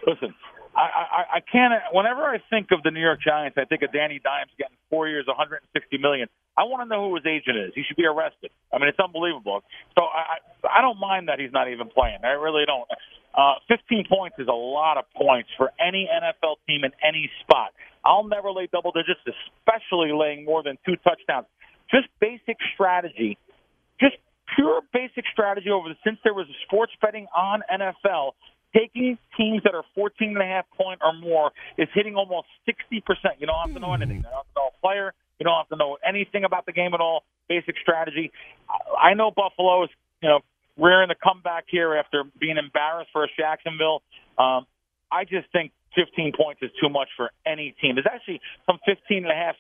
Listen, 0.06 0.34
I, 0.76 0.82
I, 0.82 1.38
I 1.38 1.40
can't. 1.52 1.74
Whenever 1.92 2.24
I 2.24 2.38
think 2.50 2.68
of 2.72 2.84
the 2.84 2.92
New 2.92 3.02
York 3.02 3.20
Giants, 3.22 3.58
I 3.60 3.66
think 3.66 3.82
of 3.82 3.92
Danny 3.92 4.20
Dimes 4.24 4.52
getting 4.58 4.78
four 4.90 5.08
years, 5.08 5.26
160 5.28 5.98
million. 5.98 6.28
I 6.60 6.68
want 6.68 6.84
to 6.84 6.90
know 6.92 7.08
who 7.08 7.16
his 7.16 7.24
agent 7.24 7.56
is. 7.56 7.72
He 7.72 7.88
should 7.88 7.96
be 7.96 8.04
arrested. 8.04 8.52
I 8.68 8.84
mean, 8.84 8.92
it's 8.92 9.00
unbelievable. 9.00 9.64
So 9.96 10.04
I, 10.04 10.44
I 10.68 10.84
don't 10.84 11.00
mind 11.00 11.32
that 11.32 11.40
he's 11.40 11.56
not 11.56 11.72
even 11.72 11.88
playing. 11.88 12.20
I 12.28 12.36
really 12.36 12.68
don't. 12.68 12.84
Uh, 13.32 13.64
15 13.72 14.04
points 14.12 14.36
is 14.40 14.52
a 14.52 14.60
lot 14.60 15.00
of 15.00 15.06
points 15.16 15.48
for 15.56 15.72
any 15.80 16.04
NFL 16.12 16.60
team 16.68 16.84
in 16.84 16.92
any 17.00 17.32
spot. 17.40 17.72
I'll 18.04 18.28
never 18.28 18.52
lay 18.52 18.68
double 18.68 18.92
digits, 18.92 19.24
especially 19.24 20.12
laying 20.12 20.44
more 20.44 20.62
than 20.62 20.76
two 20.86 21.00
touchdowns. 21.00 21.48
Just 21.88 22.12
basic 22.20 22.60
strategy. 22.76 23.40
Just 24.02 24.20
pure 24.56 24.82
basic 24.92 25.24
strategy 25.32 25.70
over 25.70 25.88
the, 25.88 25.96
since 26.04 26.20
there 26.28 26.34
was 26.34 26.48
sports 26.68 26.92
betting 27.00 27.28
on 27.32 27.64
NFL, 27.72 28.36
taking 28.76 29.18
teams 29.38 29.64
that 29.64 29.76
are 29.76 29.88
14 29.96 30.36
and 30.36 30.38
a 30.38 30.44
half 30.44 30.66
point 30.76 31.00
or 31.02 31.14
more 31.16 31.52
is 31.78 31.88
hitting 31.94 32.16
almost 32.16 32.48
60%. 32.68 33.00
You 33.40 33.48
don't 33.48 33.56
have 33.64 33.74
to 33.74 33.80
know 33.80 33.94
anything. 33.94 34.18
You 34.18 34.24
don't 34.24 34.44
have 34.44 34.52
to 34.52 34.60
know 34.60 34.70
a 34.76 34.82
player. 34.82 35.14
You 35.40 35.46
don't 35.46 35.58
have 35.58 35.70
to 35.70 35.78
know 35.78 35.98
anything 36.08 36.44
about 36.44 36.66
the 36.66 36.74
game 36.74 36.94
at 36.94 37.00
all. 37.00 37.24
Basic 37.48 37.76
strategy. 37.82 38.32
I 39.02 39.14
know 39.14 39.32
Buffalo 39.32 39.84
is, 39.84 39.90
you 40.22 40.30
know, 40.30 40.40
rearing 40.78 41.10
the 41.10 41.16
comeback 41.16 41.66
here 41.68 41.96
after 41.96 42.24
being 42.40 42.58
embarrassed 42.58 43.10
for 43.12 43.28
Jacksonville. 43.38 44.02
Um, 44.38 44.66
I 45.12 45.24
just 45.24 45.52
think 45.52 45.72
15 45.96 46.34
points 46.38 46.62
is 46.62 46.72
too 46.82 46.90
much 46.90 47.10
for 47.18 47.32
any 47.46 47.76
team. 47.82 47.96
There's 47.96 48.08
actually 48.12 48.42
some 48.66 48.80
15 48.86 49.24
and 49.24 49.32
a 49.32 49.36
half. 49.36 49.56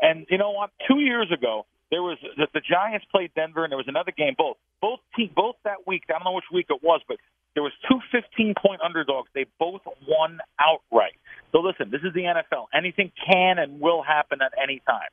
And 0.00 0.26
you 0.30 0.38
know 0.38 0.50
what? 0.50 0.70
Two 0.88 1.00
years 1.00 1.30
ago, 1.32 1.66
there 1.90 2.02
was 2.02 2.18
the, 2.36 2.46
the 2.54 2.60
Giants 2.60 3.06
played 3.10 3.30
Denver, 3.34 3.64
and 3.64 3.70
there 3.70 3.76
was 3.76 3.88
another 3.88 4.12
game. 4.16 4.34
Both 4.36 4.56
both 4.80 5.00
team 5.14 5.30
both 5.36 5.56
that 5.64 5.86
week. 5.86 6.04
I 6.08 6.14
don't 6.14 6.24
know 6.24 6.32
which 6.32 6.48
week 6.52 6.66
it 6.70 6.82
was, 6.82 7.02
but 7.06 7.18
there 7.54 7.62
was 7.62 7.72
two 7.88 8.00
15 8.10 8.54
point 8.60 8.80
underdogs. 8.82 9.28
They 9.34 9.44
both 9.60 9.82
won 10.08 10.40
outright. 10.58 11.20
So 11.52 11.60
listen, 11.60 11.90
this 11.90 12.00
is 12.02 12.14
the 12.14 12.22
NFL. 12.22 12.66
Anything 12.74 13.12
can 13.28 13.58
and 13.58 13.78
will 13.78 14.02
happen 14.02 14.40
at 14.40 14.52
any 14.60 14.80
time. 14.88 15.12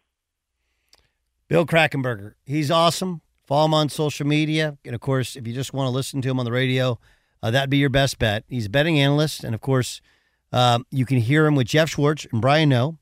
Bill 1.50 1.66
Krackomberger. 1.66 2.34
he's 2.46 2.70
awesome. 2.70 3.22
Follow 3.46 3.66
him 3.66 3.74
on 3.74 3.90
social 3.90 4.28
media, 4.28 4.78
and 4.86 4.94
of 4.94 5.02
course, 5.02 5.36
if 5.36 5.48
you 5.48 5.54
just 5.54 5.74
want 5.74 5.88
to 5.88 5.92
listen 5.92 6.22
to 6.22 6.30
him 6.30 6.38
on 6.38 6.46
the 6.46 6.52
radio, 6.52 7.00
uh, 7.42 7.50
that'd 7.50 7.72
be 7.72 7.78
your 7.78 7.90
best 7.90 8.20
bet. 8.20 8.44
He's 8.48 8.68
a 8.68 8.70
betting 8.70 9.00
analyst, 9.00 9.44
and 9.44 9.56
of 9.56 9.62
course, 9.62 10.00
um, 10.54 10.86
you 10.92 11.08
can 11.08 11.18
hear 11.18 11.48
him 11.48 11.56
with 11.56 11.66
Jeff 11.66 11.90
Schwartz 11.90 12.28
and 12.32 12.40
Brian 12.40 12.70
Noe. 12.70 13.00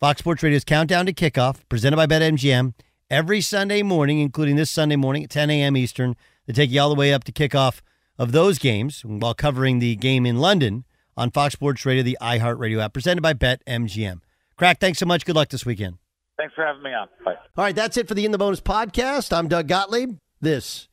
Fox 0.00 0.18
Sports 0.18 0.42
Radio's 0.42 0.64
Countdown 0.64 1.06
to 1.06 1.12
Kickoff, 1.12 1.60
presented 1.68 1.96
by 1.96 2.06
BetMGM 2.06 2.74
every 3.08 3.40
Sunday 3.40 3.82
morning, 3.82 4.18
including 4.18 4.56
this 4.56 4.72
Sunday 4.72 4.96
morning 4.96 5.22
at 5.22 5.30
10 5.30 5.48
a.m. 5.50 5.76
Eastern, 5.76 6.16
to 6.48 6.52
take 6.52 6.72
you 6.72 6.80
all 6.80 6.88
the 6.88 6.96
way 6.96 7.14
up 7.14 7.22
to 7.24 7.32
kickoff 7.32 7.80
of 8.18 8.32
those 8.32 8.58
games 8.58 9.02
while 9.04 9.34
covering 9.34 9.78
the 9.78 9.94
game 9.94 10.26
in 10.26 10.38
London 10.38 10.84
on 11.16 11.30
Fox 11.30 11.54
Sports 11.54 11.86
Radio, 11.86 12.02
the 12.02 12.18
iHeartRadio 12.20 12.82
app, 12.82 12.92
presented 12.92 13.22
by 13.22 13.34
BetMGM. 13.34 14.20
Crack, 14.56 14.80
thanks 14.80 14.98
so 14.98 15.06
much. 15.06 15.24
Good 15.24 15.36
luck 15.36 15.48
this 15.48 15.64
weekend. 15.64 15.98
Thanks 16.36 16.54
for 16.54 16.64
having 16.64 16.82
me 16.82 16.90
on. 16.92 17.08
Bye. 17.24 17.34
All 17.56 17.64
right, 17.64 17.74
that's 17.76 17.96
it 17.96 18.08
for 18.08 18.14
the 18.14 18.24
In 18.24 18.32
the 18.32 18.38
Bonus 18.38 18.60
podcast. 18.60 19.36
I'm 19.36 19.48
Doug 19.48 19.68
Gottlieb. 19.68 20.18
This 20.40 20.88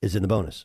is 0.00 0.16
In 0.16 0.22
the 0.22 0.28
Bonus. 0.28 0.64